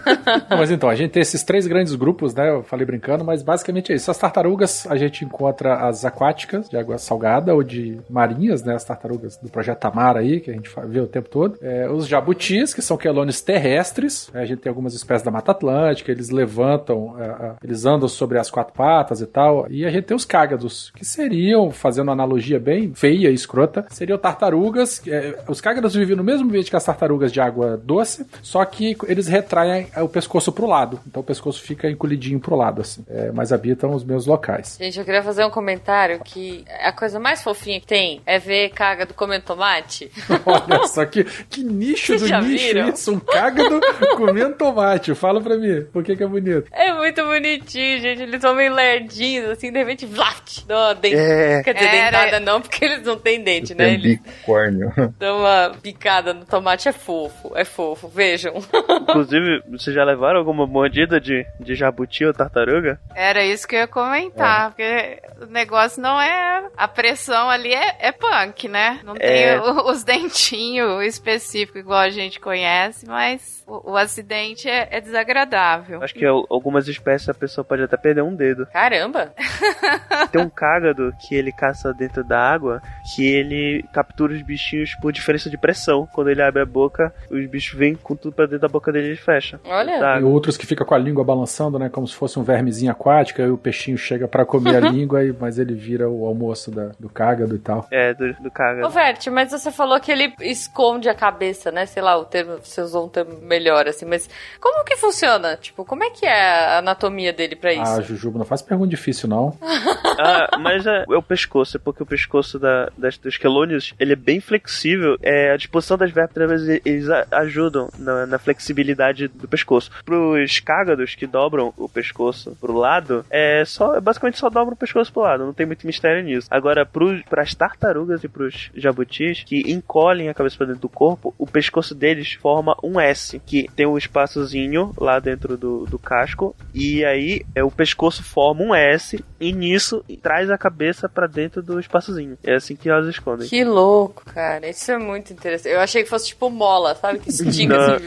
[0.49, 2.49] Não, mas então, a gente tem esses três grandes grupos, né?
[2.49, 4.09] Eu falei brincando, mas basicamente é isso.
[4.09, 8.75] As tartarugas, a gente encontra as aquáticas, de água salgada ou de marinhas, né?
[8.75, 11.57] As tartarugas do projeto Tamar aí, que a gente vê o tempo todo.
[11.61, 14.29] É, os jabutis, que são quelônios terrestres.
[14.33, 18.07] né, A gente tem algumas espécies da Mata Atlântica, eles levantam, é, é, eles andam
[18.07, 19.65] sobre as quatro patas e tal.
[19.69, 23.85] E a gente tem os cágados, que seriam, fazendo uma analogia bem feia e escrota,
[23.89, 25.01] seriam tartarugas.
[25.07, 28.95] é, os cágados vivem no mesmo ambiente que as tartarugas de água doce, só que
[29.07, 30.99] eles retraem é, o pescoço pro lado.
[31.07, 33.03] Então o pescoço fica encolhidinho pro lado, assim.
[33.09, 34.77] É, mas habitam os meus locais.
[34.83, 38.67] Gente, eu queria fazer um comentário que a coisa mais fofinha que tem é ver
[38.71, 40.11] caga do comendo tomate.
[40.45, 42.89] Olha só que, que nicho Vocês do nicho viram?
[42.89, 43.13] isso.
[43.13, 43.79] Um cágado
[44.17, 45.15] comendo tomate.
[45.15, 46.67] Fala pra mim, por que que é bonito?
[46.73, 48.23] É muito bonitinho, gente.
[48.23, 51.13] Eles são meio lerdinhos, assim, de repente, vlaft, dão uma dent...
[51.13, 51.63] É.
[51.63, 53.85] Quer dizer, Era- dentada não, porque eles não têm dente, né?
[53.85, 54.91] Tem Eles bicórnio.
[55.17, 58.55] dão uma picada no tomate, é fofo, é fofo, vejam.
[59.01, 62.99] Inclusive, vocês já levaram alguma mordida de, de jabuti ou tartaruga?
[63.15, 66.67] Era isso que eu ia comentar, porque o negócio não é.
[66.75, 68.99] A pressão ali é, é punk, né?
[69.03, 69.61] Não tem É.
[69.61, 76.01] o- os dentinhos específicos igual a gente conhece, mas o, o acidente é, é desagradável.
[76.03, 78.65] Acho que al- algumas espécies a pessoa pode até perder um dedo.
[78.73, 79.33] Caramba!
[80.31, 82.81] Tem um cágado que ele caça dentro da água,
[83.15, 86.07] que ele captura os bichinhos por diferença de pressão.
[86.13, 89.07] Quando ele abre a boca, os bichos vêm com tudo pra dentro da boca dele
[89.07, 89.59] e ele fecha.
[89.65, 90.19] Olha.
[90.19, 91.89] E outros que ficam com a língua balançando, né?
[91.89, 95.19] Como se fosse um vermezinho aquático, aí o peixinho chega pra comer comer a língua,
[95.39, 97.87] mas ele vira o almoço da- do cágado e tal.
[97.91, 98.85] É, do, do caga.
[98.85, 101.85] Ô, Vert, mas você falou que ele esconde a cabeça, né?
[101.85, 105.55] Sei lá, o termo, você usou um termo melhor, assim, mas como que funciona?
[105.57, 106.33] Tipo, como é que é
[106.75, 107.81] a anatomia dele pra isso?
[107.83, 109.57] Ah, Jujuba, não faz pergunta difícil, não.
[110.15, 114.13] Ah, mas é, é o pescoço, é porque o pescoço da, das, dos quelônios, ele
[114.13, 115.17] é bem flexível.
[115.23, 119.89] É, a disposição das vértebras, eles a- ajudam na, na flexibilidade do pescoço.
[120.05, 125.11] Pros cágados que dobram o pescoço pro lado, é só, basicamente só dobram o pescoço
[125.11, 126.47] pro lado, não tem muito mistério nisso.
[126.49, 131.33] Agora, pros, pras tartarugas e pros jabutis, que encolhem a cabeça pra dentro do corpo,
[131.37, 136.55] o pescoço deles forma um S, que tem um espaçozinho lá dentro do, do casco,
[136.73, 141.61] e aí é, o pescoço forma um S, e nisso traz a cabeça pra dentro
[141.61, 142.37] do espaçozinho.
[142.43, 143.47] É assim que elas escondem.
[143.47, 144.69] Que louco, cara.
[144.69, 145.73] Isso é muito interessante.
[145.73, 147.19] Eu achei que fosse tipo mola, sabe?
[147.19, 148.03] Que estica assim.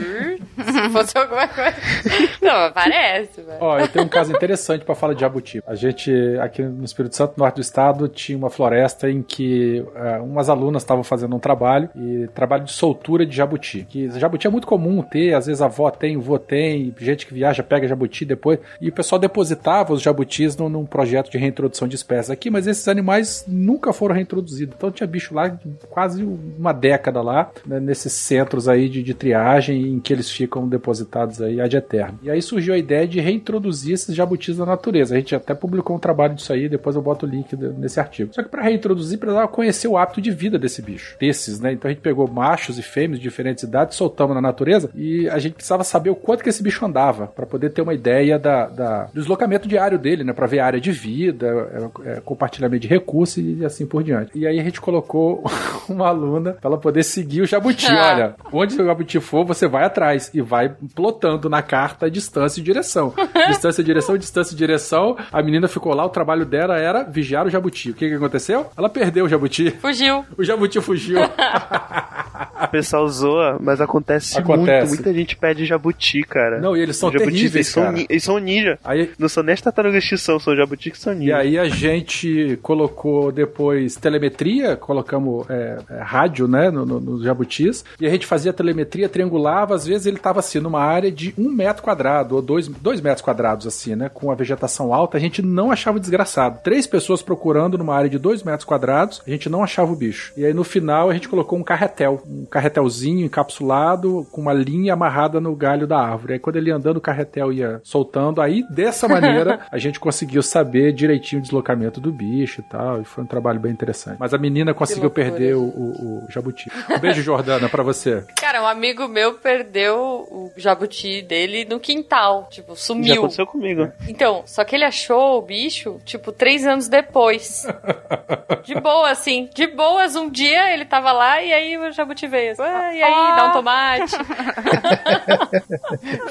[0.57, 1.77] Se fosse alguma coisa.
[2.41, 3.59] Não, mas parece, velho.
[3.61, 5.63] Ó, eu tenho um caso interessante pra falar de jabuti.
[5.67, 10.19] A gente, aqui no Espírito Santo, norte do estado, tinha uma floresta em que eh,
[10.19, 13.87] umas alunas estavam fazendo um trabalho, e trabalho de soltura de jabuti.
[13.89, 17.27] Que jabuti é muito comum ter, às vezes a avó tem, o vô tem, gente
[17.27, 21.39] que viaja pega jabuti depois, e o pessoal depositava os jabutis num, num projeto de
[21.39, 24.75] reintrodução de espécies aqui, mas esses animais nunca foram reintroduzidos.
[24.77, 25.57] Então tinha bicho lá
[25.91, 30.69] quase uma década lá, né, nesses centros aí de, de triagem em que eles ficam
[30.69, 32.19] depositados aí ad eterno.
[32.23, 35.15] E aí surgiu a ideia de reintroduzir esses jabutis na natureza.
[35.15, 38.35] A gente até publicou um trabalho disso aí, depois eu boto o link nesse artigo.
[38.35, 41.73] Só que para reintroduzir, precisava conhecer o hábito de vida desse bicho, desses, né?
[41.73, 45.39] Então a gente pegou machos e fêmeas de diferentes idades, soltamos na natureza e a
[45.39, 48.67] gente precisava saber o quanto que esse bicho andava para poder ter uma ideia da,
[48.67, 50.33] da- do deslocamento diário dele, né?
[50.33, 54.31] Para ver a área de vida, é, é, compartilhamento de recursos e assim por diante.
[54.35, 55.45] E aí a gente colocou
[55.89, 57.87] uma aluna para ela poder seguir o jabuti.
[57.87, 58.13] Ah.
[58.15, 62.63] Olha, onde o jabuti for, você vai atrás e vai plotando na carta distância e
[62.65, 63.13] direção.
[63.49, 65.17] distância e direção, distância e direção.
[65.33, 67.91] A menina ficou lá, o trabalho dela era vigiar o jabuti.
[67.91, 68.71] O que, que aconteceu?
[68.75, 69.71] Ela perdeu o jabuti.
[69.71, 70.25] Fugiu.
[70.39, 71.19] O jabuti fugiu.
[72.63, 74.89] O pessoal zoa, mas acontece, Acontece.
[74.89, 74.95] muito.
[75.05, 76.61] Muita gente pede jabuti, cara.
[76.61, 77.97] Não, e eles são Os jabutis, terríveis, eles são, cara.
[77.97, 78.79] ni- eles são ninja.
[78.85, 81.37] Aí, Não são nem as tartarugas que são, são jabutis que são E ninja.
[81.39, 87.85] aí a gente colocou depois telemetria, colocamos é, é, rádio, né, no, no- nos jabutis,
[88.01, 91.49] e a gente fazia telemetria, triangulava, às vezes ele estava assim, numa área de um
[91.51, 95.43] metro quadrado, ou dois, dois metros quadrados, assim, né, com a vegetação alta, a gente
[95.43, 96.61] não achava o desgraçado.
[96.63, 100.33] Três pessoas procurando numa área de dois metros quadrados, a gente não achava o bicho.
[100.37, 104.93] E aí no final a gente colocou um carretel, um carretelzinho encapsulado, com uma linha
[104.95, 106.35] amarrada no galho da árvore.
[106.35, 110.43] Aí quando ele ia andando, o carretel ia soltando, aí dessa maneira a gente conseguiu
[110.43, 114.17] saber direitinho o deslocamento do bicho e tal, e foi um trabalho bem interessante.
[114.19, 116.71] Mas a menina conseguiu perder o, o- o jabuti.
[116.91, 118.25] Um beijo, Jordana, pra você.
[118.41, 122.49] Cara, um amigo meu perdeu o jabuti dele no quintal.
[122.51, 123.15] Tipo, Já sumiu.
[123.19, 123.91] aconteceu comigo.
[124.09, 127.67] Então, só que ele achou o bicho, tipo, três anos depois.
[128.65, 129.49] De boa, assim.
[129.55, 132.53] De boas, um dia ele tava lá e aí o jabuti veio.
[132.53, 134.17] assim, "Ah, e aí, dá um tomate.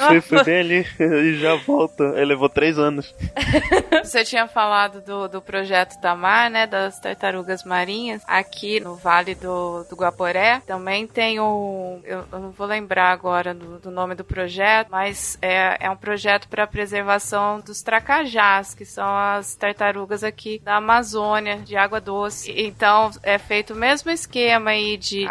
[0.08, 2.04] Foi, foi bem ali e já volta.
[2.16, 3.14] Ele levou três anos.
[4.04, 6.68] Você tinha falado do, do projeto da Mar, né?
[6.68, 8.22] Das tartarugas marinhas.
[8.28, 12.00] Aqui no Vale do, do Guaporé também tem o.
[12.04, 15.98] Eu, eu não vou lembrar agora do, do nome do projeto, mas é, é um
[15.98, 22.54] projeto para preservação dos tracajás, que são as tartarugas aqui da Amazônia, de água doce.
[22.56, 25.26] Então é feito o mesmo esquema aí de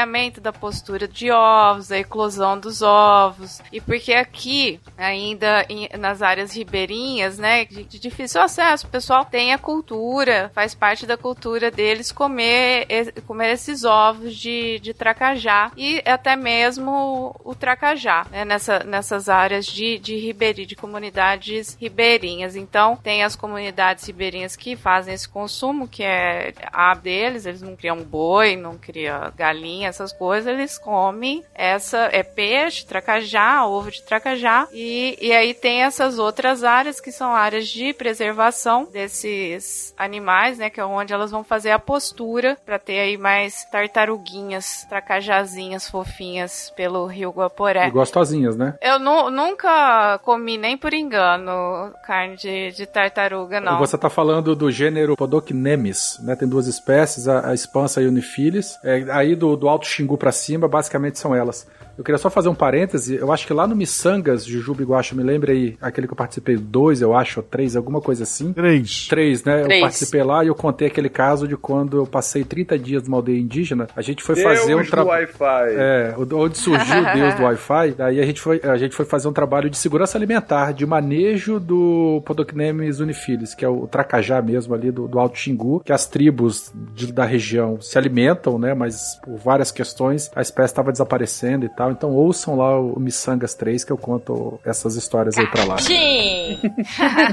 [0.00, 3.60] acompanhamento da postura de ovos, da eclosão dos ovos.
[3.72, 9.24] E porque aqui, ainda em- nas áreas ribeirinhas, né, de, de difícil acesso, o pessoal
[9.24, 12.86] tem a cultura, faz parte da cultura deles comer,
[13.26, 19.66] comer esses ovos de, de tracajá e até mesmo o tracajá, né, nessa, nessas áreas
[19.66, 22.56] de, de ribeirinho, de comunidades ribeirinhas.
[22.56, 27.76] Então, tem as comunidades ribeirinhas que fazem esse consumo, que é a deles, eles não
[27.76, 34.02] criam boi, não criam galinha, essas coisas, eles comem essa é peixe, tracajá, ovo de
[34.02, 40.58] tracajá, e, e aí tem essas outras áreas que são áreas de preservação desses animais,
[40.58, 45.88] né, que é onde elas vão fazer a postura para ter aí mais tartaruguinhas, tracajazinhas
[45.88, 47.86] fofinhas pelo Rio Guaporé.
[47.86, 48.74] E gostosinhas, né?
[48.80, 53.78] Eu nu- nunca comi nem por engano carne de, de tartaruga, não.
[53.78, 56.36] Você tá falando do gênero Podocnemis, né?
[56.36, 58.78] Tem duas espécies, a, a Spansa e Unifilis.
[58.82, 61.66] É, aí do, do Alto Xingu pra cima, basicamente são elas.
[62.00, 63.16] Eu queria só fazer um parêntese.
[63.16, 66.56] Eu acho que lá no Missangas, Jujuba Iguacha, me lembra aí, aquele que eu participei,
[66.56, 68.54] dois, eu acho, ou três, alguma coisa assim.
[68.54, 69.06] Três.
[69.06, 69.64] Três, né?
[69.64, 69.80] Três.
[69.80, 73.18] Eu participei lá e eu contei aquele caso de quando eu passei 30 dias numa
[73.18, 73.86] aldeia indígena.
[73.94, 75.26] A gente foi Deus fazer um do trabalho.
[75.26, 75.74] Wi-Fi.
[75.76, 79.28] É, onde surgiu o Deus do Wi-Fi, daí a gente, foi, a gente foi fazer
[79.28, 84.72] um trabalho de segurança alimentar, de manejo do Podocnemes unifilis, que é o tracajá mesmo
[84.74, 89.20] ali do, do Alto Xingu, que as tribos de- da região se alimentam, né, mas
[89.22, 93.84] por várias questões a espécie estava desaparecendo e tal, então ouçam lá o Missangas 3
[93.84, 95.78] que eu conto essas histórias aí pra lá.
[95.78, 96.58] Sim.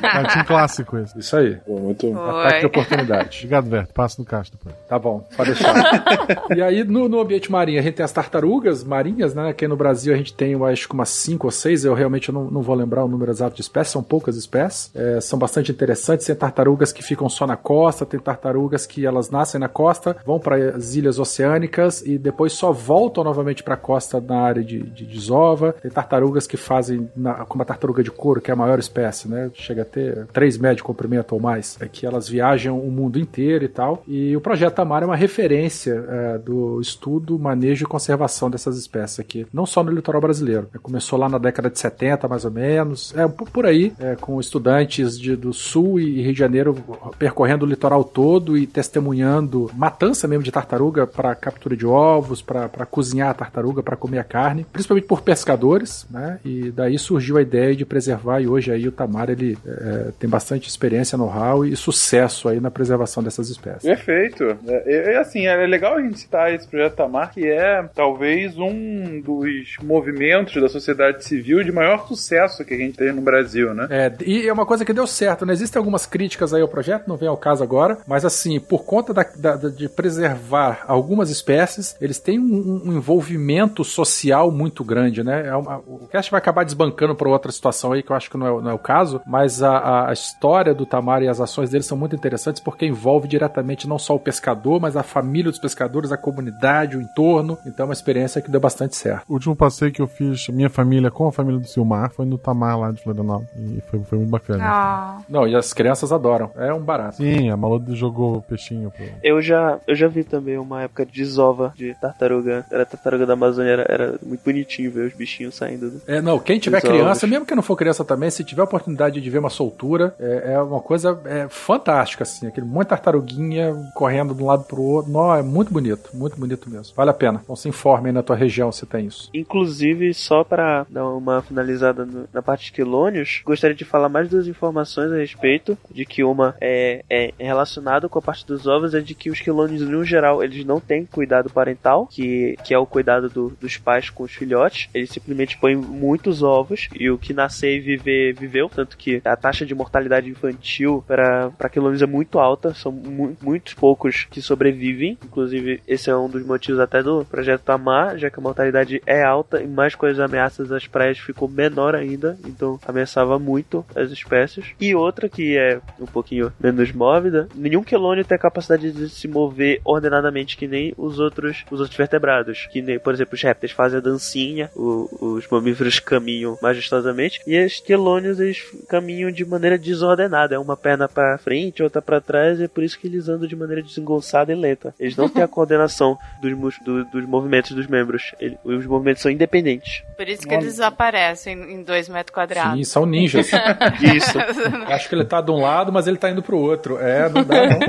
[0.01, 1.19] Cartinho clássico esse.
[1.19, 2.17] Isso aí, Pô, muito.
[2.17, 3.37] ataque de oportunidade.
[3.39, 3.93] Obrigado, Berto.
[3.93, 4.75] Passa no caixa depois.
[4.87, 5.73] Tá bom, pode deixar.
[6.55, 9.49] e aí, no, no ambiente marinho, a gente tem as tartarugas marinhas, né?
[9.49, 12.31] Aqui no Brasil a gente tem, eu acho que umas 5 ou 6, eu realmente
[12.31, 14.91] não, não vou lembrar o número exato de espécies, são poucas espécies.
[14.95, 16.25] É, são bastante interessantes.
[16.25, 20.39] Tem tartarugas que ficam só na costa, tem tartarugas que elas nascem na costa, vão
[20.39, 24.79] para as ilhas oceânicas e depois só voltam novamente para a costa na área de,
[24.81, 25.73] de desova.
[25.73, 29.27] Tem tartarugas que fazem, na- como a tartaruga de couro, que é a maior espécie,
[29.27, 29.49] né?
[29.53, 31.77] Chega a ter 3 metros de comprimento ou mais.
[31.79, 34.03] É que elas viajam o mundo inteiro e tal.
[34.07, 39.19] E o projeto Tamar é uma referência é, do estudo, manejo e conservação dessas espécies
[39.19, 40.67] aqui, não só no litoral brasileiro.
[40.73, 44.39] É, Começou lá na década de 70, mais ou menos, é por aí, é, com
[44.39, 46.75] estudantes de- do Sul e Rio de Janeiro
[47.19, 48.65] percorrendo o litoral todo e
[49.01, 54.19] testemunhando matança mesmo de tartaruga para captura de ovos, para cozinhar a tartaruga, para comer
[54.19, 56.39] a carne, principalmente por pescadores, né?
[56.45, 60.29] E daí surgiu a ideia de preservar e hoje aí o Tamar ele é, tem
[60.29, 63.83] bastante experiência, know-how e sucesso aí na preservação dessas espécies.
[63.83, 64.57] Perfeito.
[64.67, 69.21] É, é, assim, é legal a gente citar esse projeto Tamar, que é talvez um
[69.21, 73.87] dos movimentos da sociedade civil de maior sucesso que a gente tem no Brasil, né?
[73.89, 75.53] É, e é uma coisa que deu certo, né?
[75.53, 79.13] Existem algumas críticas aí ao projeto, não vem ao caso agora, mas assim, por conta
[79.13, 84.16] da- da- da- de preservar algumas espécies, eles têm um, um envolvimento social
[84.51, 85.47] muito grande, né?
[85.47, 88.37] É uma- o cast vai acabar desbancando para outra situação aí, que eu acho que
[88.37, 91.39] não é, não é o caso, mas a, a- a história do Tamar e as
[91.39, 95.51] ações dele são muito interessantes porque envolve diretamente não só o pescador, mas a família
[95.51, 97.57] dos pescadores, a comunidade, o entorno.
[97.65, 99.23] Então é uma experiência que deu bastante certo.
[99.29, 102.37] O último passeio que eu fiz, minha família com a família do Silmar, foi no
[102.37, 103.49] Tamar lá de Florianópolis.
[103.57, 104.63] E foi, foi muito bacana.
[104.65, 106.51] Ah, Não, e as crianças adoram.
[106.55, 107.17] É um barato.
[107.17, 109.05] Sim, a Malu jogou o peixinho pro.
[109.23, 112.65] Eu já, eu já vi também uma época de desova de tartaruga.
[112.71, 115.89] Era tartaruga da Amazônia, era, era muito bonitinho ver os bichinhos saindo.
[115.91, 116.97] do- É, não, quem tiver Os ovos.
[116.97, 120.15] criança, mesmo que não for criança também, se tiver a oportunidade de ver uma soltura,
[120.19, 122.47] é, é uma coisa é, fantástica, assim.
[122.47, 125.11] Aquele monte de tartaruguinha correndo de um lado pro outro.
[125.11, 126.93] Não, é muito bonito, muito bonito mesmo.
[126.95, 127.41] Vale a pena.
[127.43, 129.29] Então se informe aí na tua região se tem isso.
[129.33, 134.29] Inclusive, só para dar uma finalizada no- na parte de quilônios, gostaria de falar mais
[134.29, 138.93] duas informações a respeito, de que uma é, é relacionada com a parte dos ovos,
[138.93, 142.77] é de que os quilônios, no geral, eles não têm cuidado parental, que, que é
[142.77, 147.17] o cuidado do- dos pais com os filhotes, eles simplesmente põem muitos ovos, e o
[147.17, 152.07] que nascer e viver, viveu, tanto que a taxa de mortalidade infantil para quilônios é
[152.07, 157.01] muito alta, são mu muitos poucos que sobrevivem, inclusive esse é um dos motivos até
[157.03, 161.17] do projeto Tamar, já que a mortalidade é alta e mais coisas ameaças às praias
[161.17, 164.65] ficou menor ainda, então ameaçava muito as espécies.
[164.79, 169.27] E outra que é um pouquinho menos mórbida, nenhum quelônio tem a capacidade de se
[169.27, 173.71] mover ordenadamente que nem os outros, os outros vertebrados, que nem, por exemplo, os répteis
[173.71, 179.77] fazem a dancinha, o- os mamíferos caminham majestosamente e os quelônios eles caminham de maneira
[179.77, 183.27] desordenada, é uma perna para frente, outra para trás, e é por isso que eles
[183.29, 184.93] andam de maneira desengonçada e lenta.
[184.99, 188.33] Eles não têm a coordenação dos, do- dos movimentos dos membros.
[188.39, 190.03] Ele- os movimentos são independentes.
[190.15, 192.77] por isso que eles desaparecem em dois metros quadrados.
[192.77, 193.49] Sim, são ninjas.
[194.15, 194.37] Isso.
[194.87, 196.97] Acho que ele tá de um lado, mas ele tá indo pro outro.
[196.99, 197.79] É, não dá não,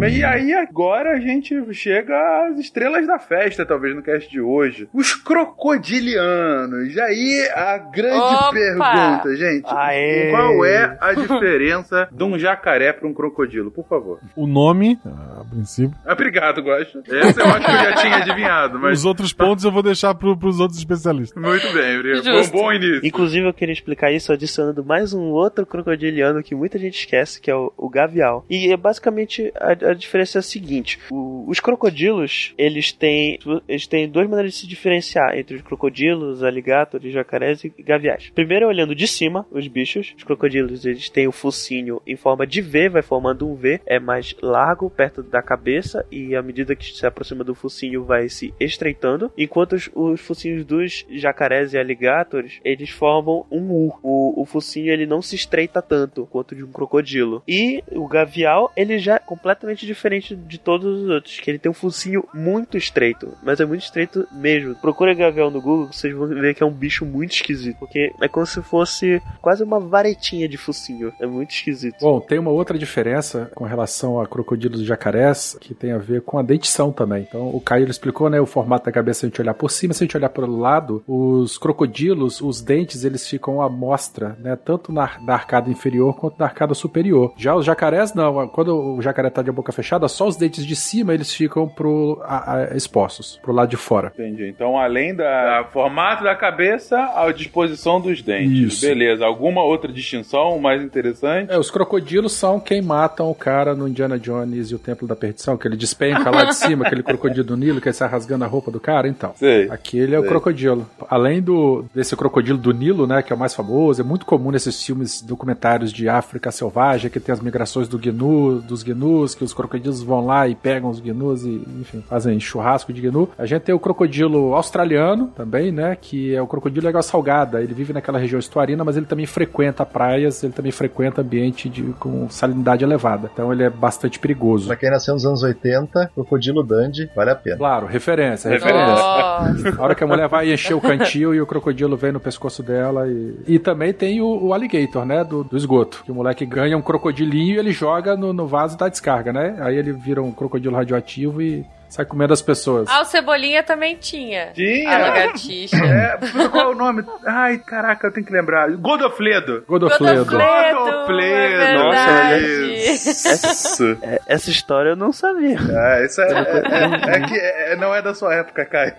[0.00, 0.12] cara.
[0.12, 2.14] E aí agora a gente chega
[2.46, 4.88] às estrelas da festa, talvez no cast de hoje.
[4.92, 6.94] Os crocodilianos.
[6.94, 8.50] E aí a grande Opa!
[8.50, 9.66] pergunta, gente.
[9.66, 10.30] Aê!
[10.30, 13.70] Qual é a diferença de um jacaré para um crocodilo?
[13.70, 14.20] Por favor.
[14.34, 15.96] O nome, a princípio.
[16.06, 17.02] Obrigado, Gosto.
[17.08, 19.00] Essa eu acho que eu já tinha adivinhado, mas...
[19.00, 21.40] Os outros pontos eu vou deixar pro, pros outros especialistas.
[21.40, 22.50] Muito bem, obrigado.
[22.50, 23.06] Bom início.
[23.06, 27.50] Inclusive, eu queria explicar isso adicionando mais um outro crocodiliano que muita gente esquece, que
[27.50, 28.44] é o, o gavial.
[28.48, 33.38] E é basicamente a, a diferença é a seguinte: o- os crocodilos eles têm
[33.68, 38.30] eles têm duas maneiras de se diferenciar entre os crocodilos, aligatores, jacarés e gaviais.
[38.34, 42.60] Primeiro, olhando de cima os bichos, os crocodilos eles têm o focinho em forma de
[42.60, 46.84] V, vai formando um V, é mais largo perto da cabeça e à medida que
[46.84, 52.60] se aproxima do focinho vai se estreitando, enquanto os, os focinhos dos jacarés e aligatores
[52.64, 53.98] eles formam um U.
[54.02, 57.42] O, o focinho ele não se estreita tanto quanto de um crocodilo.
[57.46, 61.58] E o gavial ele já é completamente totalmente diferente de todos os outros, que ele
[61.58, 64.74] tem um focinho muito estreito, mas é muito estreito mesmo.
[64.76, 68.28] Procura Gavião no Google, vocês vão ver que é um bicho muito esquisito, porque é
[68.28, 71.12] como se fosse quase uma varetinha de focinho.
[71.20, 71.96] É muito esquisito.
[72.00, 76.22] Bom, tem uma outra diferença com relação a crocodilos e jacarés, que tem a ver
[76.22, 77.26] com a dentição também.
[77.28, 79.92] Então, o Caio explicou, né, o formato da cabeça se a gente olhar por cima,
[79.92, 84.56] se a gente olhar pelo lado, os crocodilos, os dentes, eles ficam à mostra, né,
[84.56, 87.34] tanto na, na arcada inferior quanto na arcada superior.
[87.36, 88.48] Já os jacarés, não.
[88.48, 92.20] Quando o jacaré tá de boca fechada, só os dentes de cima, eles ficam pro,
[92.24, 94.12] a, a, expostos, pro lado de fora.
[94.14, 94.48] Entendi.
[94.48, 98.74] Então, além da formato da cabeça, a disposição dos dentes.
[98.74, 98.86] Isso.
[98.86, 99.24] Beleza.
[99.24, 101.52] Alguma outra distinção mais interessante?
[101.52, 105.16] É, os crocodilos são quem matam o cara no Indiana Jones e o Templo da
[105.16, 108.44] Perdição, que ele despenca lá de cima, aquele crocodilo do Nilo que ele sai rasgando
[108.44, 109.32] a roupa do cara, então.
[109.36, 109.68] Sei.
[109.70, 110.30] Aquele é o Sei.
[110.30, 110.88] crocodilo.
[111.08, 114.50] Além do desse crocodilo do Nilo, né, que é o mais famoso, é muito comum
[114.50, 119.44] nesses filmes documentários de África selvagem, que tem as migrações do gnu, dos gnus, que
[119.44, 123.28] os crocodilos vão lá e pegam os gnus e, enfim, fazem churrasco de gnu.
[123.38, 127.60] A gente tem o crocodilo australiano também, né, que é o crocodilo legal salgada.
[127.60, 131.82] Ele vive naquela região estuarina, mas ele também frequenta praias, ele também frequenta ambiente de,
[131.98, 133.30] com salinidade elevada.
[133.32, 134.66] Então ele é bastante perigoso.
[134.66, 137.56] Pra quem nasceu nos anos 80, Crocodilo Dandy, vale a pena.
[137.56, 138.94] Claro, referência, Referência.
[138.94, 139.76] Nossa.
[139.78, 142.62] A hora que a mulher vai encher o cantil e o crocodilo vem no pescoço
[142.62, 143.08] dela.
[143.08, 145.24] E, e também tem o, o alligator, né?
[145.24, 146.02] Do, do esgoto.
[146.04, 149.39] Que o moleque ganha um crocodilinho e ele joga no, no vaso da descarga, né?
[149.60, 152.88] Aí ele vira um crocodilo radioativo e sai comendo as pessoas.
[152.88, 154.52] Ah, o Cebolinha também tinha.
[154.54, 154.88] Tinha.
[154.88, 155.76] A lagartixa.
[155.76, 156.18] É,
[156.48, 157.04] qual é o nome?
[157.26, 158.70] Ai, caraca, eu tenho que lembrar.
[158.70, 159.64] Godofledo.
[159.66, 160.24] Godofledo.
[160.24, 162.74] Godofledo, é Nossa, verdade.
[162.94, 163.90] Isso.
[164.02, 165.58] É, essa história eu não sabia.
[165.58, 168.94] É, isso é, é, é que é- não é da sua época, Caio.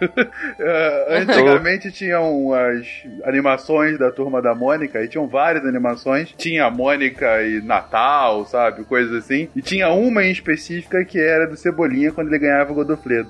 [0.60, 2.86] É, antigamente tinham as
[3.24, 6.34] animações da turma da Mônica, e tinham várias animações.
[6.38, 8.84] Tinha a Mônica e Natal, sabe?
[8.84, 9.50] Coisas assim.
[9.56, 13.30] E tinha uma em específica que era do Cebolinha quando ele ganhava o Godofredo.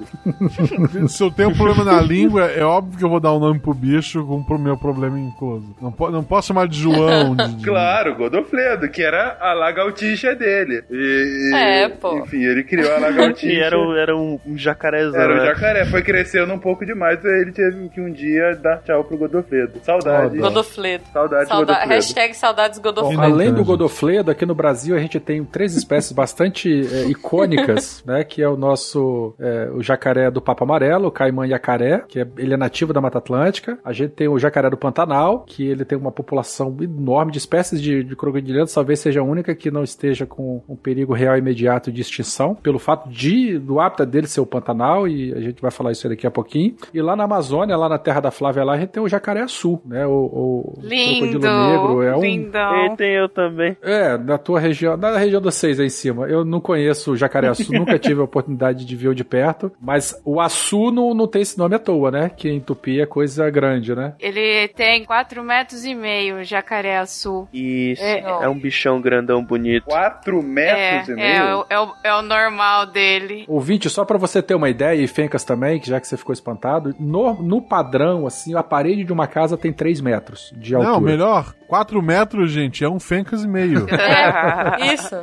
[1.08, 3.60] Se eu tenho um problema na língua, é óbvio que eu vou dar um nome
[3.60, 5.76] pro bicho com o meu problema incluso.
[5.82, 7.36] Não, po não posso chamar de João.
[7.36, 10.84] De, de- Claro, Godofredo, que era a lagartixa dele.
[10.89, 12.18] E, e- É, pô.
[12.20, 13.47] Enfim, ele criou a lagartixa.
[13.47, 15.20] E era, um- era um, um jacarezão.
[15.20, 15.45] Era o né?
[15.45, 19.18] jacaré, foi crescendo um pouco demais, aí ele teve que um dia dar tchau pro
[19.18, 19.74] Godofredo.
[19.84, 20.38] Saudade.
[20.38, 21.04] Oh, Godofledo.
[21.12, 21.93] Saudade Sauda Godofredo.
[21.93, 23.22] Hashtag saudades Bom, Godofredo.
[23.22, 23.68] além do Entendi.
[23.68, 28.24] Godofledo, aqui no Brasil a gente tem três espécies bastante é, icônicas, né?
[28.24, 32.27] Que é o nosso é, o jacaré do Papo Amarelo, o caimã yacaré, que é,
[32.37, 33.79] ele é nativo da Mata Atlântica.
[33.83, 37.81] A gente tem o jacaré do Pantanal, que ele tem uma população enorme de espécies
[37.81, 41.39] de, de crocodilianos, talvez seja a única que não esteja com um perigo real e
[41.39, 45.61] imediato de extinção, pelo fato de do hábitat dele ser o Pantanal, e a gente
[45.61, 46.75] vai falar isso daqui a pouquinho.
[46.93, 49.47] E lá na Amazônia, lá na terra da Flávia, lá a gente tem o jacaré
[49.47, 50.05] sul, né?
[50.05, 51.39] O, o Lindo.
[51.39, 52.85] crocodilo negro é um Lindão.
[52.85, 53.75] E tem eu também.
[53.81, 56.27] é, na tua região, na região dos seis aí em cima.
[56.27, 60.41] Eu não conheço o jacaré-açu, nunca tive a oportunidade de ver-o de perto, mas o
[60.41, 62.29] açu não, não tem esse nome à toa, né?
[62.29, 64.13] Que em tupi é coisa grande, né?
[64.19, 67.47] Ele tem 4 metros e meio, jacaré azul.
[67.53, 68.03] Isso.
[68.03, 68.19] É.
[68.19, 69.86] É, um bichão grandão bonito.
[69.86, 71.59] 4 É, metros e é, meio?
[71.61, 73.45] o- é, o, é o normal dele.
[73.47, 76.34] Ouvinte, só pra você ter uma ideia, e Fencas também, que já que você ficou
[76.34, 80.91] espantado, no, no padrão, assim, a parede de uma casa tem 3 metros de altura.
[80.93, 81.53] Não, melhor.
[81.67, 83.88] 4 metros, gente, é um fencas e meio.
[84.82, 85.15] É, isso.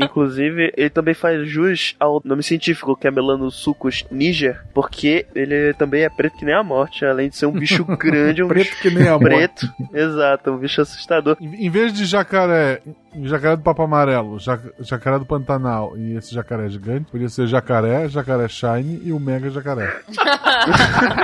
[0.00, 6.04] Inclusive, ele também faz jus ao nome científico, que é Melanosuchus niger, porque ele também
[6.04, 8.80] é preto que nem a morte, além de ser um bicho grande, um Preto bicho
[8.80, 9.26] que nem a morte.
[9.26, 9.68] preto.
[9.92, 11.36] Exato, um bicho assustador.
[11.38, 12.80] Em em vez de jacaré,
[13.22, 18.08] jacaré do Papo Amarelo, ja- jacaré do Pantanal e esse jacaré gigante, podia ser jacaré,
[18.08, 20.00] jacaré shine e o mega jacaré.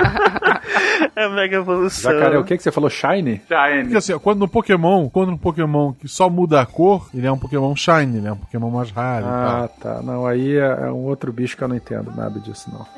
[1.15, 2.11] É mega evolução.
[2.11, 2.89] Jacaré, o que que você falou?
[2.89, 3.39] Shine?
[3.39, 3.97] Porque Shine.
[3.97, 7.31] assim, ó, quando no Pokémon, quando um Pokémon que só muda a cor, ele é
[7.31, 9.25] um Pokémon shine, ele é um Pokémon mais raro.
[9.25, 10.01] e Ah, tá.
[10.01, 12.85] Não, aí é, é um outro bicho que eu não entendo nada disso, não.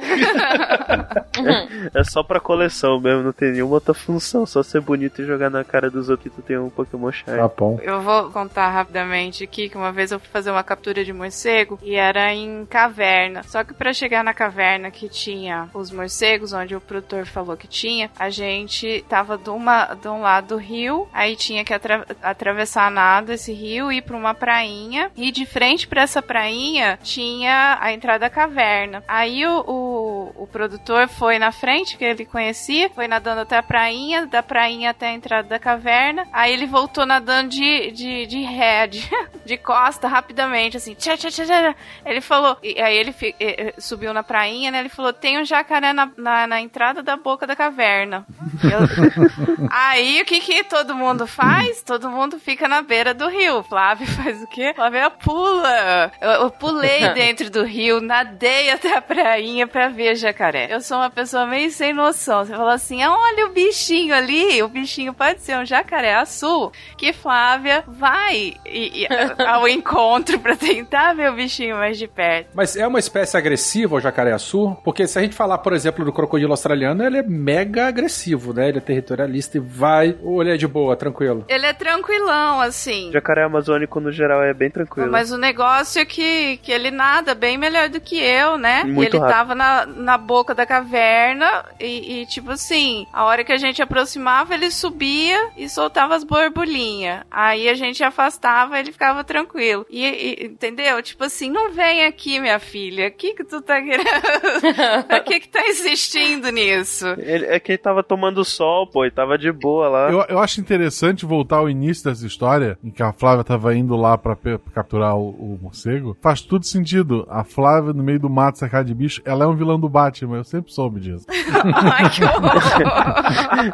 [1.93, 4.45] É só pra coleção mesmo, não tem nenhuma outra função.
[4.45, 7.37] Só ser bonito e jogar na cara dos outros que tu tem um Pokémon Shine.
[7.37, 7.79] Tá bom.
[7.81, 11.79] Eu vou contar rapidamente aqui que uma vez eu fui fazer uma captura de morcego
[11.81, 13.43] e era em caverna.
[13.43, 17.67] Só que pra chegar na caverna que tinha os morcegos, onde o produtor falou que
[17.67, 22.05] tinha, a gente tava de, uma, de um lado do rio, aí tinha que atra-
[22.21, 25.09] atravessar nada esse rio e ir pra uma prainha.
[25.15, 29.03] E de frente pra essa prainha tinha a entrada da caverna.
[29.07, 33.63] Aí o, o, o produtor foi na frente, que ele conhecia, foi nadando até a
[33.63, 36.27] prainha, da prainha até a entrada da caverna.
[36.33, 39.09] Aí ele voltou nadando de, de, de ré, de,
[39.45, 40.93] de costa, rapidamente, assim.
[40.95, 41.75] Tchá, tchá, tchá, tchá.
[42.05, 42.57] Ele falou.
[42.63, 44.79] E aí ele fi- eh, subiu na prainha, né?
[44.79, 48.25] Ele falou: tem um jacaré na, na, na entrada da boca da caverna.
[48.63, 51.81] Eu- Aí o que que todo mundo faz?
[51.81, 53.63] Todo mundo fica na beira do rio.
[53.63, 54.73] Flávio faz o quê?
[54.75, 56.11] Flávio pula.
[56.21, 60.67] Eu, eu pulei dentro do rio, nadei até a prainha pra ver jacaré.
[60.71, 62.45] Eu sou uma pessoa meio sem noção.
[62.45, 66.71] Você fala assim: olha o bichinho ali, o bichinho pode ser um jacaré azul.
[66.97, 69.07] Que Flávia vai e- e-
[69.45, 72.49] ao encontro pra tentar ver o bichinho mais de perto.
[72.53, 74.77] Mas é uma espécie agressiva o jacaré-açu?
[74.83, 78.69] Porque se a gente falar, por exemplo, do crocodilo australiano, ele é mega agressivo, né?
[78.69, 80.15] Ele é territorialista e vai.
[80.21, 81.45] Ou ele é de boa, tranquilo?
[81.47, 83.11] Ele é tranquilão, assim.
[83.11, 85.11] Jacaré amazônico, no geral, é bem tranquilo.
[85.11, 88.83] Mas o negócio é que, que ele nada bem melhor do que eu, né?
[88.83, 89.35] Muito e ele rápido.
[89.37, 93.81] tava na, na boca da caverna e, e, tipo assim, a hora que a gente
[93.81, 97.21] aproximava, ele subia e soltava as borbulhinhas.
[97.31, 98.42] Aí a gente afastava,
[98.75, 99.85] ele ficava tranquilo.
[99.89, 101.01] E, e- entendeu?
[101.01, 103.07] Tipo assim, não vem aqui, minha filha.
[103.07, 104.03] O que que tu tá querendo?
[105.07, 107.07] pra que que tá insistindo nisso?
[107.17, 110.09] Ele, é que ele tava tomando sol, pô, ele tava de boa lá.
[110.11, 113.95] Eu, eu acho interessante voltar ao início dessa história, em que a Flávia tava indo
[113.95, 114.37] lá pra
[114.73, 116.17] capturar o, o morcego.
[116.21, 117.25] Faz tudo sentido.
[117.29, 120.37] A Flávia, no meio do mato cercada de bicho, ela é um vilão do Batman.
[120.37, 121.25] Eu sempre soube disso.
[121.29, 122.53] Ai, que horror.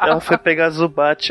[0.02, 1.30] Ela foi pegar Zubat.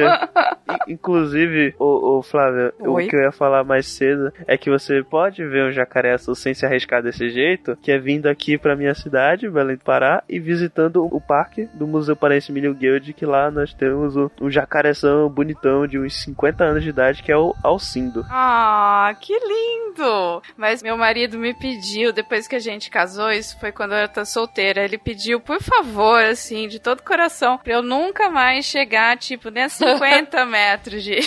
[0.88, 3.06] Inclusive, o, o Flávio, Oi?
[3.06, 6.36] o que eu ia falar mais cedo é que você pode ver um jacaré azul
[6.36, 10.24] sem se arriscar desse jeito, que é vindo aqui pra minha cidade, Belém do Pará,
[10.28, 15.30] e visitando o parque do Museu Paraense Milho Guild, que lá nós temos um jacarezão
[15.30, 18.26] bonitão de uns 50 anos de idade, que é o Alcindo.
[18.30, 20.42] Ah, que lindo!
[20.58, 24.26] Mas meu marido me pediu, depois que a gente casou, isso foi quando eu era
[24.26, 29.50] solteira, ele pediu, por favor, assim, de todo coração, pra eu nunca mais chegar, tipo,
[29.50, 31.20] nem a 50 metros de,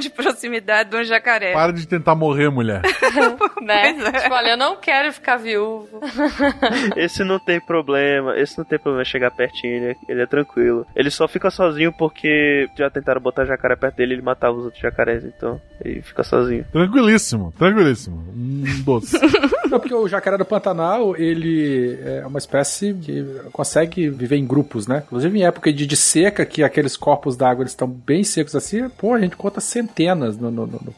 [0.00, 1.47] de proximidade de um jacaré.
[1.52, 2.82] Para de tentar morrer, mulher.
[3.62, 3.92] né?
[3.94, 4.20] Pois é.
[4.22, 6.00] Tipo, olha, eu não quero ficar viúvo.
[6.96, 10.86] Esse não tem problema, esse não tem problema chegar pertinho, ele é, ele é tranquilo.
[10.94, 14.64] Ele só fica sozinho porque já tentaram botar jacaré perto dele e ele matava os
[14.64, 16.64] outros jacarés, então ele fica sozinho.
[16.72, 18.16] Tranquilíssimo, tranquilíssimo.
[18.34, 19.18] Um doce.
[19.70, 23.22] Não, porque o jacaré do Pantanal, ele é uma espécie que
[23.52, 25.02] consegue viver em grupos, né?
[25.06, 28.88] Inclusive em época de, de seca, que aqueles corpos d'água eles estão bem secos assim,
[28.88, 30.92] pô, a gente conta centenas no, no- no- no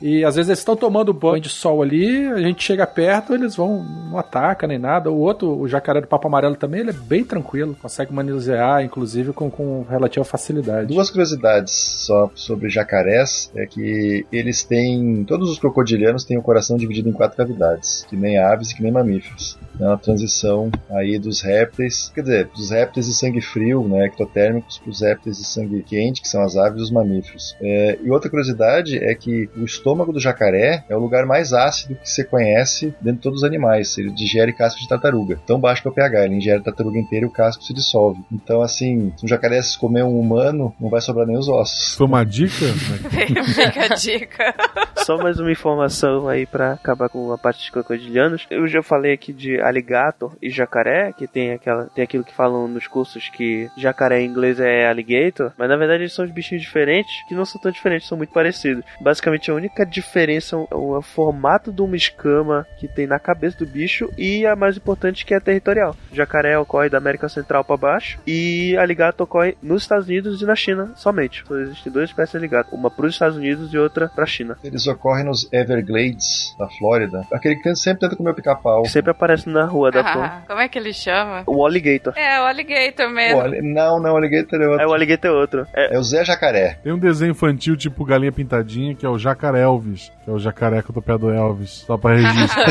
[0.00, 3.56] E às vezes eles estão tomando banho de sol ali, a gente chega perto, eles
[3.56, 5.10] vão, não ataca nem nada.
[5.10, 9.32] O outro, o jacaré do Papo Amarelo também, ele é bem tranquilo, consegue manusear, inclusive,
[9.32, 10.88] com, com relativa facilidade.
[10.88, 15.24] Duas curiosidades só sobre jacarés é que eles têm.
[15.24, 18.82] Todos os crocodilianos têm o coração dividido em quatro cavidades, que nem aves e que
[18.82, 19.58] nem mamíferos.
[19.80, 24.78] É uma transição aí dos répteis, quer dizer, dos répteis de sangue frio, né, ectotérmicos,
[24.78, 27.56] para os répteis de sangue quente, que são as aves e os mamíferos.
[27.60, 31.94] É, e outra curiosidade é que o estômago do jacaré é o lugar mais ácido
[31.94, 33.96] que você conhece dentro de todos os animais.
[33.96, 35.40] Ele digere casco de tartaruga.
[35.46, 37.72] Tão baixo que é o pH, ele ingere a tartaruga inteira e o casco se
[37.72, 38.20] dissolve.
[38.30, 41.94] Então, assim, se um jacaré se comer um humano, não vai sobrar nem os ossos.
[41.94, 42.66] Foi uma dica?
[42.66, 44.54] Fica a dica.
[44.98, 48.46] Só mais uma informação aí pra acabar com a parte de crocodilianos.
[48.50, 52.68] Eu já falei aqui de alligator e jacaré, que tem aquela tem aquilo que falam
[52.68, 56.62] nos cursos que jacaré em inglês é alligator, mas na verdade eles são de bichinhos
[56.62, 58.84] diferentes, que não são tão diferentes, são muito parecidos.
[59.00, 63.58] Basicamente a única diferença é o, o formato de uma escama que tem na cabeça
[63.58, 65.96] do bicho e a mais importante que é territorial.
[66.12, 70.54] Jacaré ocorre da América Central pra baixo e alligator ocorre nos Estados Unidos e na
[70.54, 71.44] China somente.
[71.46, 74.56] Só existem duas espécies de alligator, uma para os Estados Unidos e outra pra China.
[74.62, 77.26] Eles ocorrem nos Everglades, da Flórida.
[77.32, 78.84] Aquele que sempre tenta comer o pica-pau.
[78.86, 80.00] Sempre aparece na rua da.
[80.00, 81.42] Ah, como é que ele chama?
[81.46, 82.12] O alligator.
[82.16, 83.40] É, o alligator mesmo.
[83.40, 84.88] ali- não, não, alligator é É, outro.
[84.88, 85.66] o alligator é outro.
[85.74, 86.78] É, É o Zé Jacaré.
[86.82, 90.82] Tem um desenho infantil tipo Galinha Pintadinha, que é o Jacaré Elvis, é o jacaré
[90.82, 92.60] com o topé do Elvis, só pra registro.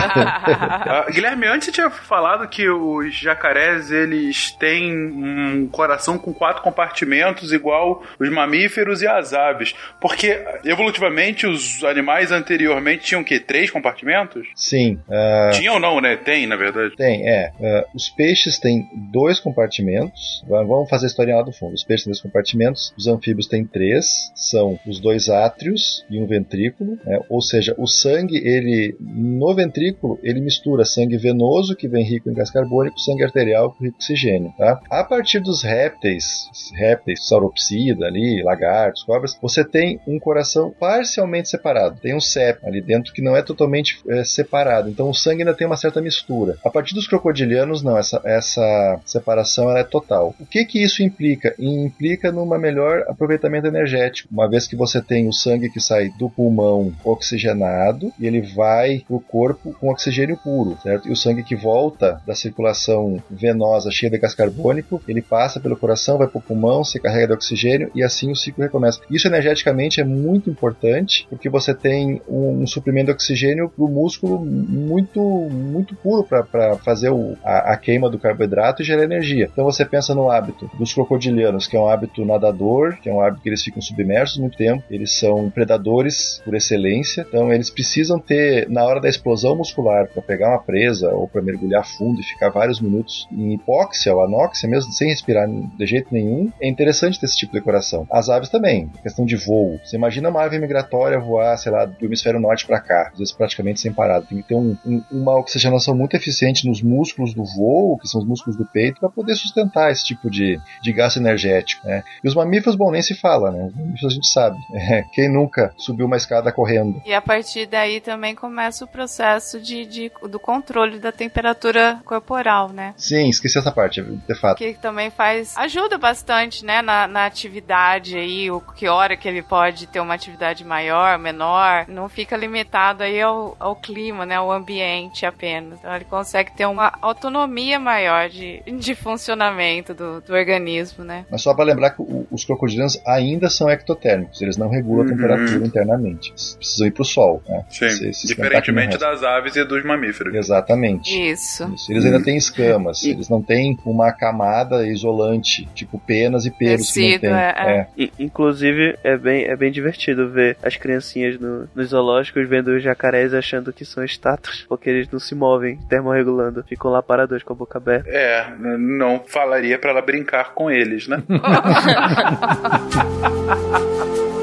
[0.90, 6.62] Ah, Guilherme, antes você tinha falado que os jacarés eles têm um coração com quatro
[6.64, 9.74] compartimentos, igual os mamíferos e as aves.
[10.02, 13.40] Porque evolutivamente os animais anteriormente tinham o quê?
[13.40, 14.48] Três compartimentos?
[14.56, 16.16] Sim, ah, Tinham ou não, né?
[16.16, 16.96] Tem, na verdade.
[16.96, 17.52] tem, é.
[17.62, 20.44] Ah, os peixes têm dois compartimentos.
[20.48, 21.74] Va- Vamos fazer a historinha lá do fundo.
[21.74, 24.32] Os peixes têm dois compartimentos, os anfíbios têm três.
[24.36, 26.98] São os dois átrios e um ventrículo.
[27.06, 27.20] né?
[27.30, 32.34] Ou seja, o sangue, ele no ventrículo, ele mistura sangue venoso, que vem rico em
[32.34, 34.54] gás carbônico, sangue arterial, rico em oxigênio.
[34.58, 34.80] Tá?
[34.90, 42.00] A partir dos répteis, répteis, sauropsida ali, lagartos, cobras, você tem um coração parcialmente separado.
[42.02, 44.90] tem um septo ali dentro que não é totalmente é, separado.
[44.90, 46.58] Então o sangue ainda tem uma certa mistura.
[46.64, 50.36] A partir dos crocodilianos, não, essa, essa separação é total.
[50.40, 51.56] O que que isso implica?
[51.58, 56.30] Implica numa melhor aproveitamento energético, uma vez que você tem o sangue que sai do
[56.30, 61.08] pulmão oxigenado e ele vai para o corpo com oxigênio puro, certo?
[61.08, 65.78] E o sangue que volta da circulação venosa cheia de gás carbônico, ele passa pelo
[65.78, 69.02] coração, vai para o pulmão, se carrega de oxigênio e assim o ciclo recomeça.
[69.10, 73.88] Isso energeticamente é muito importante porque você tem um, um suprimento de oxigênio para o
[73.88, 79.50] músculo muito, muito puro para fazer o, a, a, queima do carboidrato e gerar energia.
[79.52, 83.22] Então você pensa no hábito dos crocodilianos, que é um hábito nadador, que é um
[83.22, 88.20] hábito que eles ficam submersos muito tempo, eles são predadores por excelência, então eles precisam
[88.20, 92.24] ter, na hora da explosão muscular, para pegar uma presa ou para mergulhar fundo e
[92.24, 97.20] ficar vários minutos em hipóxia ou anóxia, mesmo sem respirar de jeito nenhum, é interessante
[97.20, 98.08] ter esse tipo de decoração.
[98.12, 99.80] As aves também, questão de voo.
[99.84, 103.34] Você imagina uma ave migratória voar, sei lá, do hemisfério norte para cá, às vezes
[103.34, 104.22] praticamente sem parar.
[104.22, 108.22] Tem que ter um, um, uma oxigenação muito eficiente nos músculos do voo, que são
[108.22, 111.88] os músculos do peito, para poder sustentar esse tipo de, de gasto energético.
[111.88, 112.04] Né?
[112.24, 113.66] E os mamíferos, bom, nem se fala, né?
[113.66, 114.58] Os mamíferos a gente sabe.
[114.90, 117.00] É, quem nunca subiu uma escada correndo?
[117.10, 122.70] E a partir daí também começa o processo de, de do controle da temperatura corporal,
[122.70, 122.94] né?
[122.96, 124.60] Sim, esqueci essa parte, de fato.
[124.60, 125.58] Que também faz.
[125.58, 130.14] ajuda bastante, né, na, na atividade aí, o que hora que ele pode ter uma
[130.14, 131.86] atividade maior, menor.
[131.88, 134.36] Não fica limitado aí ao, ao clima, né?
[134.36, 135.80] Ao ambiente apenas.
[135.80, 141.26] Então ele consegue ter uma autonomia maior de, de funcionamento do, do organismo, né?
[141.32, 145.12] Mas só para lembrar que o, os crocodilos ainda são ectotérmicos, eles não regulam uhum.
[145.12, 146.30] a temperatura internamente.
[146.30, 147.64] Eles precisam ir pro sol, né?
[147.70, 147.88] Sim.
[147.90, 150.36] Se, se Diferentemente das aves e dos mamíferos.
[150.36, 151.32] Exatamente.
[151.32, 151.74] Isso.
[151.74, 151.90] Isso.
[151.92, 153.12] Eles ainda têm escamas, e...
[153.12, 157.42] eles não têm uma camada isolante, tipo penas e pelos Tecido, que não tem.
[157.42, 158.04] É, é.
[158.04, 158.10] é.
[158.20, 163.34] Inclusive, é bem, é bem divertido ver as criancinhas no, nos zoológicos vendo os jacarés
[163.34, 167.56] achando que são estátuas, porque eles não se movem termorregulando, ficam lá parados com a
[167.56, 168.10] boca aberta.
[168.10, 171.24] É, não falaria para ela brincar com eles, né?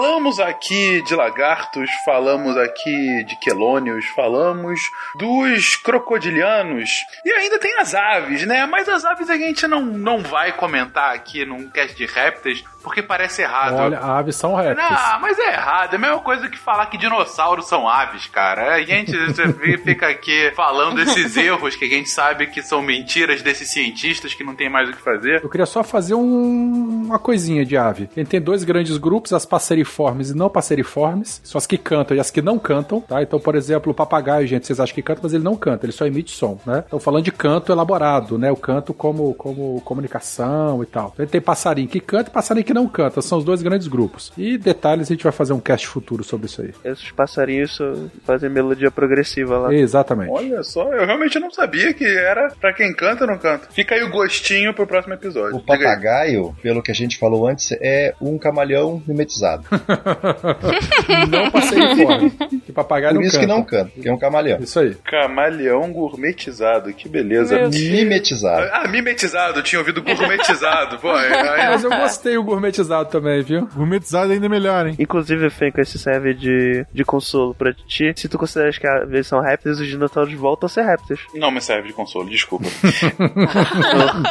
[0.00, 4.80] Falamos aqui de lagartos, falamos aqui de quelônios, falamos
[5.14, 6.88] dos crocodilianos
[7.22, 8.64] e ainda tem as aves, né?
[8.64, 13.02] Mas as aves a gente não, não vai comentar aqui num cast de répteis porque
[13.02, 13.76] parece errado.
[13.76, 14.88] Olha, aves são répteis.
[14.90, 15.92] Não, mas é errado.
[15.92, 18.74] É a mesma coisa que falar que dinossauros são aves, cara.
[18.74, 19.12] A gente
[19.84, 24.42] fica aqui falando esses erros que a gente sabe que são mentiras desses cientistas que
[24.42, 25.42] não tem mais o que fazer.
[25.42, 28.08] Eu queria só fazer um, uma coisinha de ave.
[28.16, 29.44] A gente tem dois grandes grupos, as
[29.90, 31.40] passeriformes e não passeriformes.
[31.44, 33.22] São as que cantam e as que não cantam, tá?
[33.22, 35.92] Então, por exemplo, o papagaio, gente, vocês acham que canta, mas ele não canta, ele
[35.92, 36.84] só emite som, né?
[36.86, 38.50] Então, falando de canto elaborado, né?
[38.50, 41.12] O canto como, como comunicação e tal.
[41.14, 43.20] Então, tem passarinho que canta e passarinho que não canta.
[43.20, 44.32] São os dois grandes grupos.
[44.36, 46.72] E detalhes, a gente vai fazer um cast futuro sobre isso aí.
[46.84, 47.78] Esses passarinhos
[48.24, 49.74] fazem melodia progressiva lá.
[49.74, 50.30] Exatamente.
[50.30, 53.68] Olha só, eu realmente não sabia que era para quem canta ou não canta.
[53.70, 55.56] Fica aí o gostinho pro próximo episódio.
[55.56, 59.64] O papagaio, pelo que a gente falou antes, é um camaleão mimetizado.
[61.28, 62.30] não passei fora.
[62.64, 63.46] Que papagaio Por isso canta.
[63.46, 64.58] que não canta, que é um camaleão.
[64.60, 64.94] Isso aí.
[65.04, 67.68] Camaleão gourmetizado, que beleza.
[67.68, 68.68] Mimetizado.
[68.72, 70.98] Ah, mimetizado, tinha ouvido gourmetizado.
[70.98, 71.30] Pô, aí...
[71.70, 73.68] Mas eu gostei o gourmetizado também, viu?
[73.74, 74.96] Gourmetizado ainda é melhor, hein?
[74.98, 78.12] Inclusive, Fenco, esse serve de, de consolo pra ti.
[78.16, 81.20] Se tu consideras que eles são répteis, os dinossauros voltam a ser répteis.
[81.34, 82.66] Não me serve de consolo, desculpa.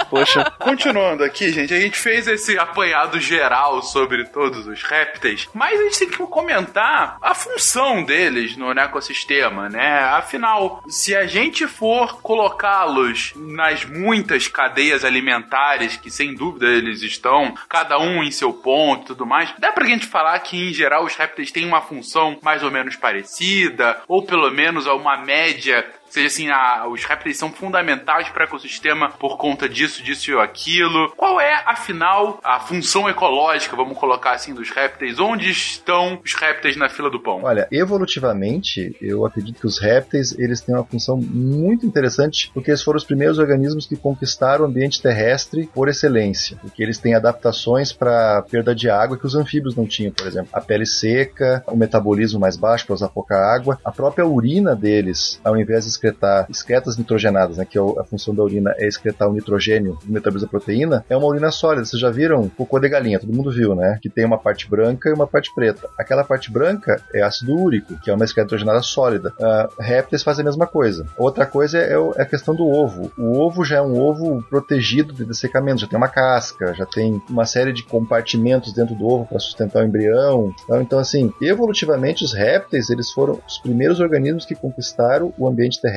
[0.10, 0.52] Poxa.
[0.60, 5.84] Continuando aqui, gente, a gente fez esse apanhado geral sobre todos os répteis, mas a
[5.84, 10.00] gente tem que comentar a função deles no ecossistema, né?
[10.06, 17.54] Afinal, se a gente for colocá-los nas muitas cadeias alimentares que sem dúvida eles estão,
[17.68, 21.06] cada um em seu ponto e tudo mais, dá pra gente falar que em geral
[21.06, 26.28] os répteis têm uma função mais ou menos parecida, ou pelo menos uma média seja
[26.28, 31.12] assim, a, os répteis são fundamentais para o ecossistema por conta disso, disso e aquilo.
[31.16, 35.20] Qual é, afinal, a função ecológica, vamos colocar assim, dos répteis?
[35.20, 37.42] Onde estão os répteis na fila do pão?
[37.44, 42.84] Olha, evolutivamente, eu acredito que os répteis eles têm uma função muito interessante, porque eles
[42.84, 47.92] foram os primeiros organismos que conquistaram o ambiente terrestre por excelência, porque eles têm adaptações
[47.92, 51.76] para perda de água que os anfíbios não tinham, por exemplo, a pele seca, o
[51.76, 56.48] metabolismo mais baixo para usar pouca água, a própria urina deles, ao invés de excretar
[56.50, 60.48] excretas nitrogenadas, né, que é a função da urina é excretar o nitrogênio do metabolismo
[60.48, 61.86] da proteína, é uma urina sólida.
[61.86, 64.00] Vocês já viram cocô de galinha, todo mundo viu, né?
[64.02, 65.90] Que tem uma parte branca e uma parte preta.
[65.98, 69.34] Aquela parte branca é ácido úrico, que é uma excreta nitrogenada sólida.
[69.40, 71.06] Uh, répteis fazem a mesma coisa.
[71.18, 73.12] Outra coisa é, é a questão do ovo.
[73.18, 77.22] O ovo já é um ovo protegido de dessecamento, já tem uma casca, já tem
[77.30, 80.54] uma série de compartimentos dentro do ovo para sustentar o embrião.
[80.64, 85.82] Então, então, assim, evolutivamente os répteis eles foram os primeiros organismos que conquistaram o ambiente
[85.82, 85.89] terrestre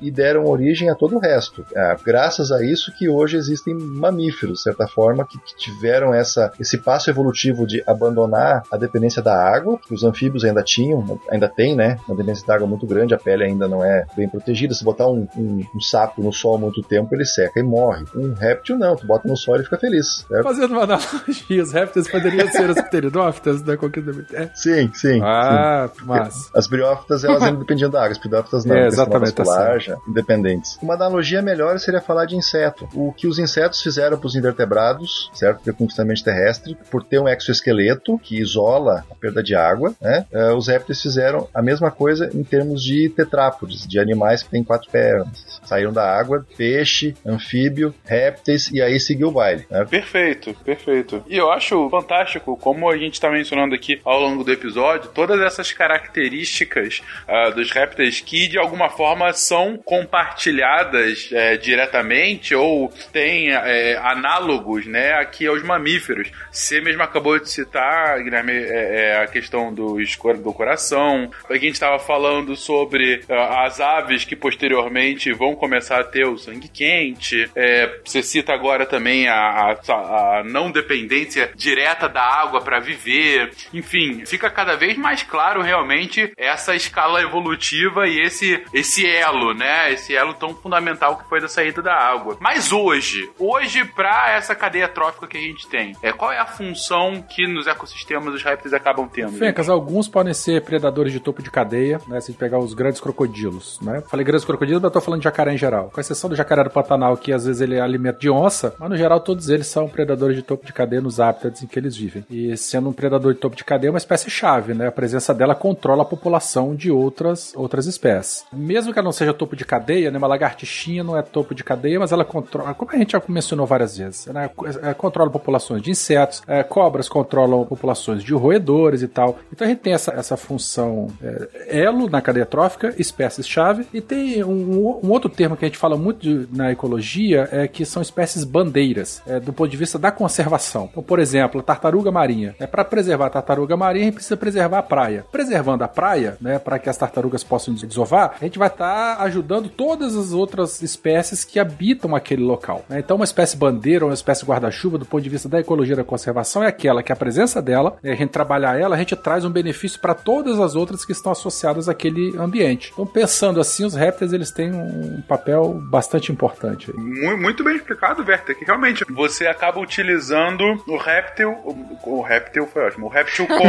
[0.00, 1.64] e deram origem a todo o resto.
[1.74, 6.52] É, graças a isso que hoje existem mamíferos, de certa forma, que, que tiveram essa,
[6.58, 11.48] esse passo evolutivo de abandonar a dependência da água, que os anfíbios ainda tinham, ainda
[11.48, 11.98] tem, né?
[12.06, 14.74] Uma dependência da água muito grande, a pele ainda não é bem protegida.
[14.74, 18.04] Se botar um, um, um sapo no sol muito tempo, ele seca e morre.
[18.14, 20.24] Um réptil não, tu bota no sol e fica feliz.
[20.28, 20.42] Certo?
[20.42, 23.98] Fazendo uma analogia, os répteis poderiam ser os pteridófitas da conquista
[24.32, 24.50] é.
[24.54, 25.20] Sim, sim.
[25.22, 26.04] Ah, sim.
[26.04, 26.50] mas.
[26.54, 30.78] As briófitas, elas ainda dependiam da água, as pteridófitas não, é, exatamente, tá larja, independentes.
[30.82, 32.88] Uma analogia melhor seria falar de inseto.
[32.94, 35.68] O que os insetos fizeram para os invertebrados, certo?
[35.68, 40.26] O conquistamento terrestre, por ter um exoesqueleto que isola a perda de água, né?
[40.32, 44.64] Uh, os répteis fizeram a mesma coisa em termos de tetrápodes, de animais que têm
[44.64, 45.60] quatro pernas.
[45.64, 49.66] Saíram da água, peixe, anfíbio, répteis e aí seguiu o baile.
[49.70, 49.84] Né?
[49.84, 51.24] Perfeito, perfeito.
[51.28, 55.40] E eu acho fantástico como a gente está mencionando aqui ao longo do episódio todas
[55.40, 63.50] essas características uh, dos répteis que de alguma forma são compartilhadas é, diretamente ou têm
[63.50, 66.30] é, análogos, né, aqui aos mamíferos.
[66.50, 69.96] Você mesmo acabou de citar, Guilherme, é, é a questão do,
[70.42, 71.30] do coração.
[71.48, 73.34] A gente estava falando sobre uh,
[73.64, 77.48] as aves que posteriormente vão começar a ter o sangue quente.
[77.54, 83.50] É, você cita agora também a, a, a não dependência direta da água para viver.
[83.72, 89.92] Enfim, fica cada vez mais claro realmente essa escala evolutiva e esse, esse elo, né?
[89.92, 92.36] Esse elo tão fundamental que foi da saída da água.
[92.40, 96.46] Mas hoje, hoje, para essa cadeia trófica que a gente tem, é, qual é a
[96.46, 99.32] função que nos ecossistemas os répteis acabam tendo?
[99.32, 102.20] Fencas, alguns podem ser predadores de topo de cadeia, né?
[102.20, 104.02] Se a gente pegar os grandes crocodilos, né?
[104.08, 105.90] Falei grandes crocodilos, mas tô falando de jacaré em geral.
[105.92, 108.90] Com exceção do jacaré do Pantanal, que às vezes ele é alimento de onça, mas
[108.90, 111.96] no geral todos eles são predadores de topo de cadeia nos hábitats em que eles
[111.96, 112.24] vivem.
[112.30, 114.88] E sendo um predador de topo de cadeia é uma espécie chave, né?
[114.88, 118.44] A presença dela controla a população de outras, outras espécies.
[118.52, 120.18] Mesmo que ela não seja topo de cadeia, né?
[120.18, 123.66] Uma lagartixinha não é topo de cadeia, mas ela controla, como a gente já mencionou
[123.66, 124.50] várias vezes, né?
[124.82, 129.38] É, controla populações de insetos, é, cobras controlam populações de roedores e tal.
[129.52, 134.42] Então a gente tem essa, essa função é, elo na cadeia trófica, espécies-chave, e tem
[134.44, 138.02] um, um, outro termo que a gente fala muito de, na ecologia, é que são
[138.02, 140.88] espécies bandeiras, é, do ponto de vista da conservação.
[140.90, 142.54] Então, por exemplo, a tartaruga marinha.
[142.58, 145.24] É para preservar a tartaruga marinha, a gente precisa preservar a praia.
[145.30, 149.68] Preservando a praia, né, para que as tartarugas possam desovar, a gente vai tá ajudando
[149.68, 152.84] todas as outras espécies que habitam aquele local.
[152.88, 153.00] Né?
[153.00, 156.62] Então, uma espécie bandeira, uma espécie guarda-chuva, do ponto de vista da ecologia da conservação,
[156.62, 159.50] é aquela que a presença dela, né, a gente trabalhar ela, a gente traz um
[159.50, 162.90] benefício para todas as outras que estão associadas àquele ambiente.
[162.92, 166.92] Então, pensando assim, os répteis eles têm um papel bastante importante.
[166.96, 172.86] Muito bem explicado, Werther, que realmente você acaba utilizando o réptil, o, o réptil foi
[172.86, 173.68] ótimo, o réptil como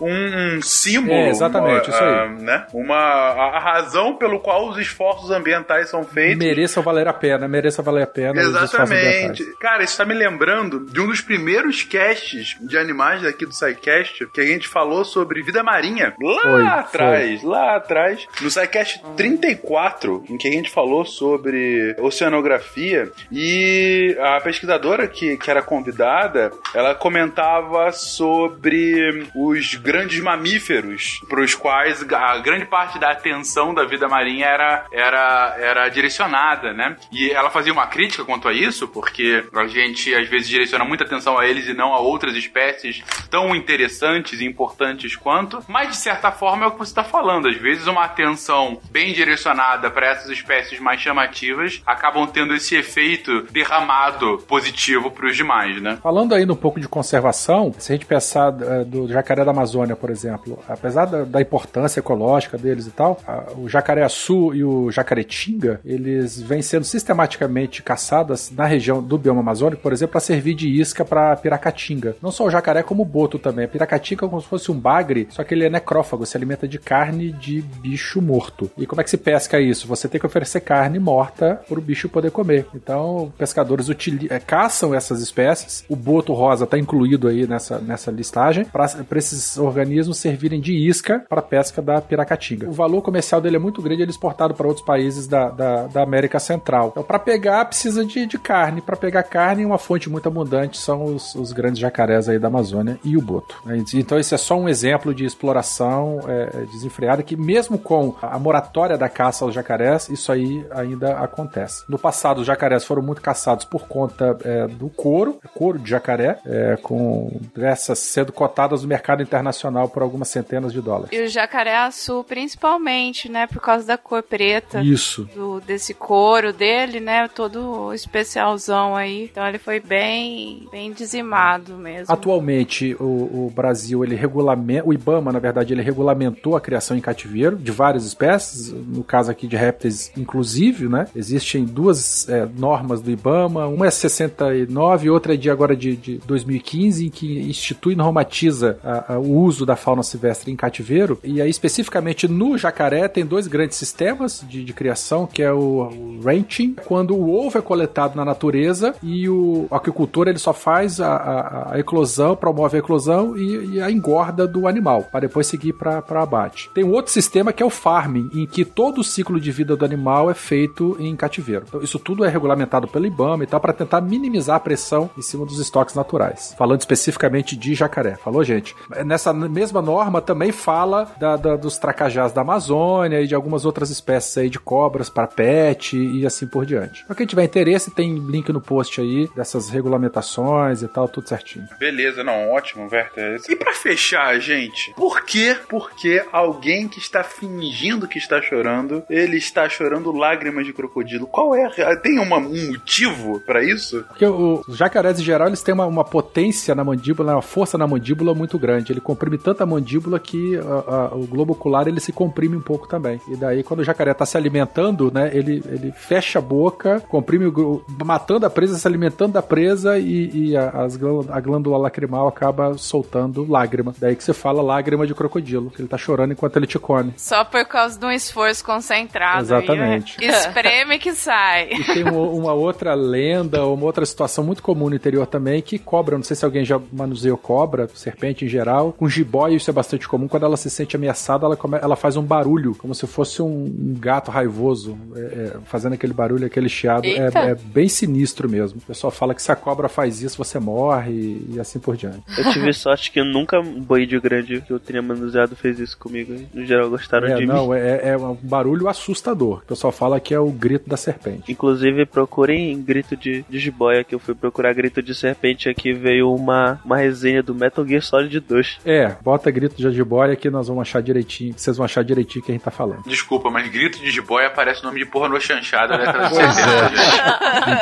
[0.00, 1.12] um, um símbolo.
[1.12, 2.28] É, exatamente, uma, isso aí.
[2.28, 2.66] Uh, né?
[2.72, 6.38] Uma, a, a, razão pelo qual os esforços ambientais são feitos.
[6.38, 8.40] Mereça valer a pena, mereça valer a pena.
[8.40, 9.44] Exatamente.
[9.58, 14.28] Cara, isso tá me lembrando de um dos primeiros casts de animais daqui do SciCast,
[14.32, 16.14] que a gente falou sobre vida marinha.
[16.20, 17.50] Lá foi, atrás, foi.
[17.50, 18.24] lá atrás.
[18.40, 25.50] No SciCast 34, em que a gente falou sobre oceanografia, e a pesquisadora que, que
[25.50, 33.10] era convidada, ela comentava sobre os grandes mamíferos para os quais a grande parte da
[33.10, 36.96] atenção da vida marinha era, era, era direcionada, né?
[37.10, 41.04] E ela fazia uma crítica quanto a isso, porque a gente às vezes direciona muita
[41.04, 45.96] atenção a eles e não a outras espécies tão interessantes e importantes quanto, mas de
[45.96, 47.48] certa forma é o que você está falando.
[47.48, 53.42] Às vezes uma atenção bem direcionada para essas espécies mais chamativas acabam tendo esse efeito
[53.50, 55.98] derramado positivo para os demais, né?
[56.02, 59.96] Falando ainda um pouco de conservação, se a gente pensar uh, do jacaré da Amazônia,
[59.96, 63.18] por exemplo, apesar da, da importância ecológica deles e tal,
[63.56, 63.68] o
[64.02, 69.92] jacaré-açu e o jacaretinga, eles vêm sendo sistematicamente caçados na região do bioma amazônico, por
[69.92, 72.16] exemplo, para servir de isca para piracatinga.
[72.20, 73.64] Não só o jacaré, como o boto também.
[73.64, 76.66] A piracatinga é como se fosse um bagre, só que ele é necrófago, se alimenta
[76.66, 78.70] de carne de bicho morto.
[78.76, 79.86] E como é que se pesca isso?
[79.86, 82.66] Você tem que oferecer carne morta para o bicho poder comer.
[82.74, 83.88] Então, pescadores
[84.28, 85.84] é, caçam essas espécies.
[85.88, 91.24] O boto rosa está incluído aí nessa, nessa listagem para esses organismos servirem de isca
[91.28, 92.68] para pesca da piracatinga.
[92.68, 95.86] O valor comercial dele é muito grande, ele é exportado para outros países da, da,
[95.86, 96.88] da, América Central.
[96.92, 98.80] Então, para pegar, precisa de, de carne.
[98.80, 102.98] Para pegar carne, uma fonte muito abundante são os, os, grandes jacarés aí da Amazônia
[103.04, 103.60] e o boto.
[103.64, 103.82] Né?
[103.94, 108.96] Então, esse é só um exemplo de exploração é, desenfreada que, mesmo com a moratória
[108.96, 111.84] da caça aos jacarés, isso aí ainda acontece.
[111.88, 116.38] No passado, os jacarés foram muito caçados por conta é, do couro, couro de jacaré,
[116.46, 121.10] é, com essas sendo cotadas no mercado internacional por algumas centenas de dólares.
[121.12, 124.82] E o jacaré-açu, principalmente, né, por causa da cor preta.
[124.82, 125.28] Isso.
[125.34, 129.24] Do, desse couro dele, né, todo especialzão aí.
[129.24, 132.12] Então ele foi bem, bem dizimado mesmo.
[132.12, 137.00] Atualmente, o, o Brasil, ele regulamenta, o IBAMA, na verdade, ele regulamentou a criação em
[137.00, 143.00] cativeiro de várias espécies, no caso aqui de répteis, inclusive, né, existem duas é, normas
[143.00, 147.40] do IBAMA, uma é 69 e outra é de agora de, de 2015, em que
[147.40, 151.18] institui e normatiza a, a, o uso da fauna silvestre em cativeiro.
[151.22, 155.88] E aí, especificamente no jacaré, tem dois grandes sistemas de, de criação, que é o,
[155.88, 161.00] o ranching, quando o ovo é coletado na natureza e o, aquicultor ele só faz
[161.00, 165.46] a, a, a eclosão, promove a eclosão e, e, a engorda do animal, para depois
[165.46, 166.70] seguir para abate.
[166.74, 169.76] Tem um outro sistema que é o farming, em que todo o ciclo de vida
[169.76, 171.64] do animal é feito em cativeiro.
[171.68, 175.22] Então, isso tudo é regulamentado pelo IBAMA e tal, para tentar minimizar a pressão em
[175.22, 176.54] cima dos estoques naturais.
[176.56, 178.16] Falando especificamente de jacaré.
[178.16, 178.74] Falou, gente?
[179.04, 183.90] Nessa mesma norma também fala da, da, dos tracajás da Amazônia e de algumas outras
[183.90, 187.04] espécies aí de cobras para pet e assim por diante.
[187.04, 191.66] Para quem tiver interesse, tem link no post aí dessas regulamentações e tal, tudo certinho.
[191.78, 193.40] Beleza, não, ótimo, Werther.
[193.48, 199.36] E para fechar, gente, por que, porque alguém que está fingindo que está chorando, ele
[199.36, 201.26] está chorando lágrimas de crocodilo?
[201.26, 201.68] Qual é?
[201.96, 204.04] Tem uma, um motivo para isso?
[204.08, 207.86] Porque os jacarés em geral, eles têm uma, uma potência na mandíbula, uma força na
[207.86, 208.92] mandíbula muito grande.
[208.92, 212.60] Ele comprime tanto a mandíbula que a, a, o globo ocular ele se comprime um
[212.60, 213.20] pouco também.
[213.28, 217.46] E daí, quando o jacaré está se alimentando, né, ele, ele fecha a boca, comprime
[217.46, 220.98] o, matando a presa, se alimentando da presa e, e a, as,
[221.28, 223.94] a glândula lacrimal acaba soltando lágrima.
[223.98, 227.14] Daí que você fala lágrima de crocodilo, que ele tá chorando enquanto ele te come.
[227.16, 229.42] Só por causa de um esforço concentrado.
[229.42, 230.16] Exatamente.
[230.20, 231.70] Aí, Espreme que sai.
[231.72, 235.78] E tem uma, uma outra lenda, uma outra situação muito comum no interior também, que
[235.78, 239.72] cobra, não sei se alguém já manuseou cobra, serpente em geral, com jiboia isso é
[239.72, 243.06] bastante comum, quando ela se sente ameaçada, ela, come, ela faz um barulho, como se
[243.06, 247.88] fosse um, um gato raivoso, é, é, fazendo aquele barulho, aquele chiado, é, é, bem
[247.88, 248.78] sinistro mesmo.
[248.78, 251.96] O pessoal fala que se a cobra faz isso, você morre e, e assim por
[251.96, 252.22] diante.
[252.36, 256.34] Eu tive sorte que nunca um boíde grande que eu tenha manuseado fez isso comigo.
[256.52, 257.76] No geral, gostaram é, de não, mim.
[257.76, 259.58] É, é um barulho assustador.
[259.58, 261.50] O pessoal fala que é o grito da serpente.
[261.50, 266.32] Inclusive, procurem grito de, de jiboia, que eu fui procurar grito de serpente aqui, veio
[266.34, 268.80] uma, uma resenha do Metal Gear Solid 2.
[268.84, 272.46] É, bota grito de jiboia que nós vamos achar direitinho, vocês vão achar direitinho o
[272.46, 273.02] que a gente tá falando.
[273.04, 276.54] Desculpa, mas grito de jiboia parece nome de porra no chanchada da década de 70,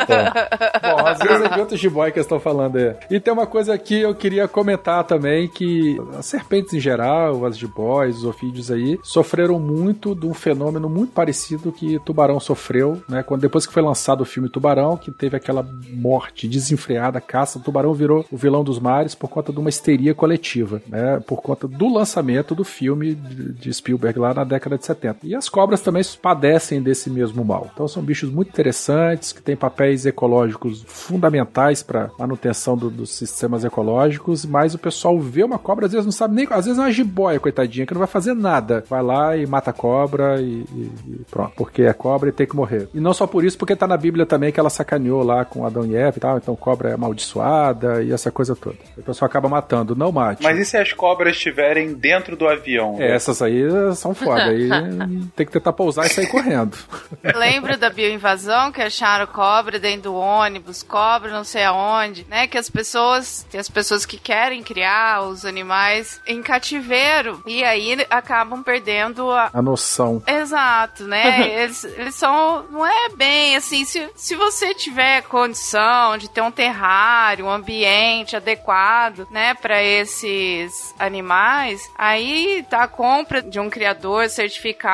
[0.02, 0.96] então.
[0.96, 2.94] Bom, às vezes é de outro jiboia que eles estão falando aí.
[3.10, 7.56] E tem uma coisa que eu queria comentar também, que as serpentes em geral, as
[7.56, 13.22] jiboias, os ofídeos aí, sofreram muito de um fenômeno muito parecido que Tubarão sofreu, né?
[13.22, 17.62] Quando depois que foi lançado o filme Tubarão, que teve aquela morte desenfreada, caça, o
[17.62, 21.20] Tubarão virou o vilão dos mares por conta de uma histeria coletiva, né?
[21.26, 25.26] Por conta do lançamento do filme de Spielberg lá na década de 70.
[25.30, 27.70] E as cobras também padecem desse mesmo mal.
[27.72, 33.64] Então são bichos muito interessantes, que têm papéis ecológicos fundamentais para manutenção do, dos sistemas
[33.64, 36.82] ecológicos, mas o pessoal vê uma cobra, às vezes não sabe nem, às vezes é
[36.82, 38.82] uma jiboia, coitadinha, que não vai fazer nada.
[38.90, 42.48] Vai lá e mata a cobra e, e, e pronto, porque é cobra e tem
[42.48, 42.88] que morrer.
[42.92, 45.64] E não só por isso, porque tá na Bíblia também que ela sacaneou lá com
[45.64, 48.78] Adão e Eva e tal, então cobra é amaldiçoada e essa coisa toda.
[48.98, 50.42] O pessoal acaba matando, não mate.
[50.42, 52.96] Mas e se as cobras estiverem dentro do avião?
[52.98, 53.62] É, essas aí
[53.94, 54.68] são foda, aí
[55.34, 56.76] tem que tentar pousar e sair correndo.
[57.34, 62.46] Lembra da bioinvasão que acharam cobra dentro do ônibus, cobra não sei aonde, né?
[62.46, 68.06] Que as pessoas, tem as pessoas que querem criar os animais em cativeiro e aí
[68.10, 70.22] acabam perdendo a, a noção.
[70.26, 71.48] Exato, né?
[71.62, 76.50] eles, eles são, não é bem assim, se, se você tiver condição de ter um
[76.50, 84.28] terrário, um ambiente adequado, né, para esses animais, aí tá a compra de um criador
[84.28, 84.90] certificado,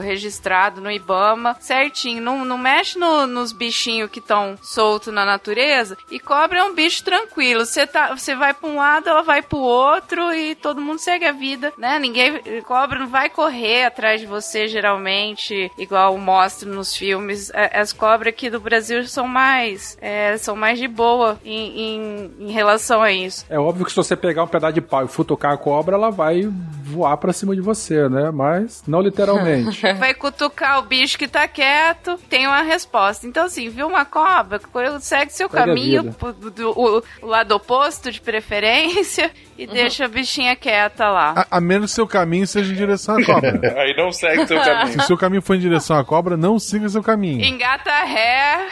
[0.00, 2.22] registrado no IBAMA, certinho.
[2.22, 5.96] Não, não mexe no, nos bichinhos que estão soltos na natureza.
[6.10, 7.64] E cobra é um bicho tranquilo.
[7.64, 11.24] Você tá, vai para um lado, ela vai para o outro e todo mundo segue
[11.24, 11.98] a vida, né?
[11.98, 18.32] Ninguém cobra não vai correr atrás de você geralmente igual mostra nos filmes, as cobras
[18.32, 23.12] aqui do Brasil são mais é, são mais de boa em, em, em, relação a
[23.12, 23.44] isso.
[23.48, 26.10] É óbvio que se você pegar um pedaço de pau e futucar a cobra, ela
[26.10, 26.48] vai
[26.84, 28.30] voar pra cima de você, né?
[28.30, 29.49] Mas não literalmente.
[29.98, 33.26] vai cutucar o bicho que tá quieto, tem uma resposta.
[33.26, 34.58] Então, assim, viu uma cobra,
[35.00, 36.14] segue seu segue caminho,
[36.54, 39.30] do, o, o lado oposto de preferência,
[39.60, 39.74] e uhum.
[39.74, 41.34] deixa a bichinha quieta lá.
[41.36, 43.60] A, a menos que seu caminho seja em direção à cobra.
[43.76, 44.92] Aí não segue seu caminho.
[44.92, 47.44] Se o seu caminho for em direção à cobra, não siga seu caminho.
[47.44, 48.68] Engata ré.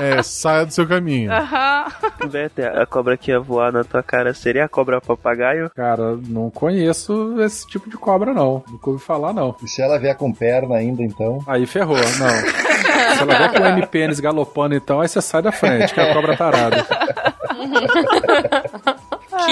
[0.00, 1.30] É, saia do seu caminho.
[1.32, 1.86] Aham.
[2.20, 2.82] Uhum.
[2.82, 5.70] a cobra que ia voar na tua cara seria a cobra papagaio?
[5.70, 8.64] Cara, não conheço esse tipo de cobra, não.
[8.68, 9.54] Nunca ouvi falar, não.
[9.62, 11.38] E se ela vier com perna ainda, então?
[11.46, 12.04] Aí ferrou, não.
[13.14, 16.10] se ela vier com o M-pênis galopando, então, aí você sai da frente, que é
[16.10, 16.84] a cobra tarada.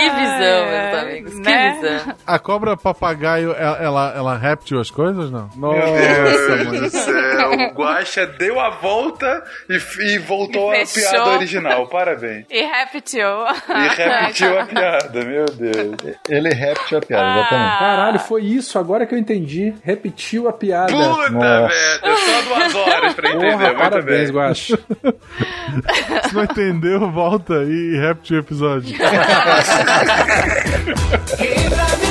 [0.03, 1.33] Que visão, meus amigos.
[1.35, 1.79] Que né?
[1.81, 2.12] visão.
[2.27, 5.49] A cobra papagaio, ela, ela, ela réptil as coisas, não?
[5.57, 6.81] Nossa, mano.
[6.81, 7.53] do céu.
[7.53, 9.75] O Guaxa deu a volta e,
[10.05, 11.87] e voltou e a piada original.
[11.89, 12.47] Parabéns.
[12.51, 13.23] E repetiu.
[13.23, 15.97] E repetiu a piada, meu Deus.
[16.29, 17.39] Ele repetiu a piada, ah.
[17.39, 17.79] exatamente.
[17.79, 18.79] Caralho, foi isso.
[18.79, 19.75] Agora que eu entendi.
[19.83, 20.93] Repetiu a piada.
[20.93, 22.19] Puta, velho.
[22.19, 23.53] Só duas horas pra entender.
[23.53, 24.79] Porra, parabéns, Guaxa.
[26.29, 28.95] Se não entendeu, volta e repetiu o episódio.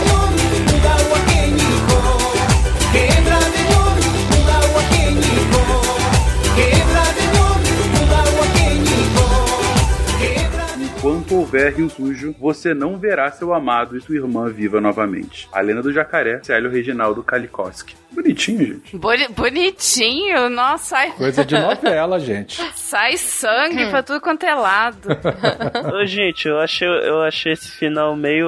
[11.51, 15.49] houver rio sujo, você não verá seu amado e sua irmã viva novamente.
[15.51, 17.93] A lenda do jacaré, Célio Reginaldo Kalikoski.
[18.11, 18.97] Bonitinho, gente.
[18.97, 20.49] Boni bonitinho?
[20.49, 21.11] Nossa, sai...
[21.11, 22.61] Coisa de novela, gente.
[22.75, 25.07] Sai sangue pra tudo quanto é lado.
[25.95, 28.47] Ô, gente, eu achei, eu achei esse final meio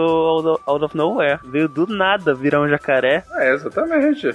[0.66, 1.40] out of nowhere.
[1.46, 3.24] Veio do nada virar um jacaré.
[3.36, 4.28] É, exatamente.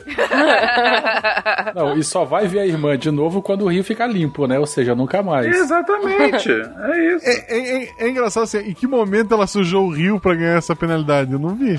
[1.74, 4.58] Não, e só vai ver a irmã de novo quando o rio ficar limpo, né?
[4.58, 5.46] Ou seja, nunca mais.
[5.46, 6.50] Exatamente.
[6.50, 7.28] É isso.
[7.28, 10.56] É, é, é, é engraçado assim, em que momento ela sujou o rio pra ganhar
[10.56, 11.32] essa penalidade?
[11.32, 11.78] Eu não vi.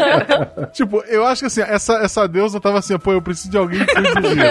[0.72, 3.84] tipo, eu acho que assim, essa, essa deusa tava assim, pô, eu preciso de alguém
[3.84, 4.44] que cuide do rio.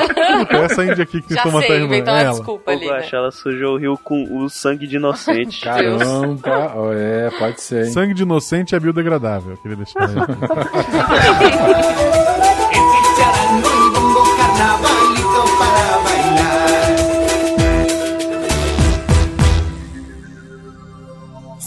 [0.63, 1.97] essa índia aqui que tentou matar a irmã.
[1.97, 2.31] Então é ela.
[2.31, 2.85] desculpa ali.
[2.85, 2.99] Eu né?
[2.99, 5.61] acho ela sujou o rio com o sangue de inocente.
[5.61, 7.85] Caramba, é, pode ser.
[7.85, 7.91] Hein?
[7.91, 10.05] Sangue de inocente é biodegradável, eu queria deixar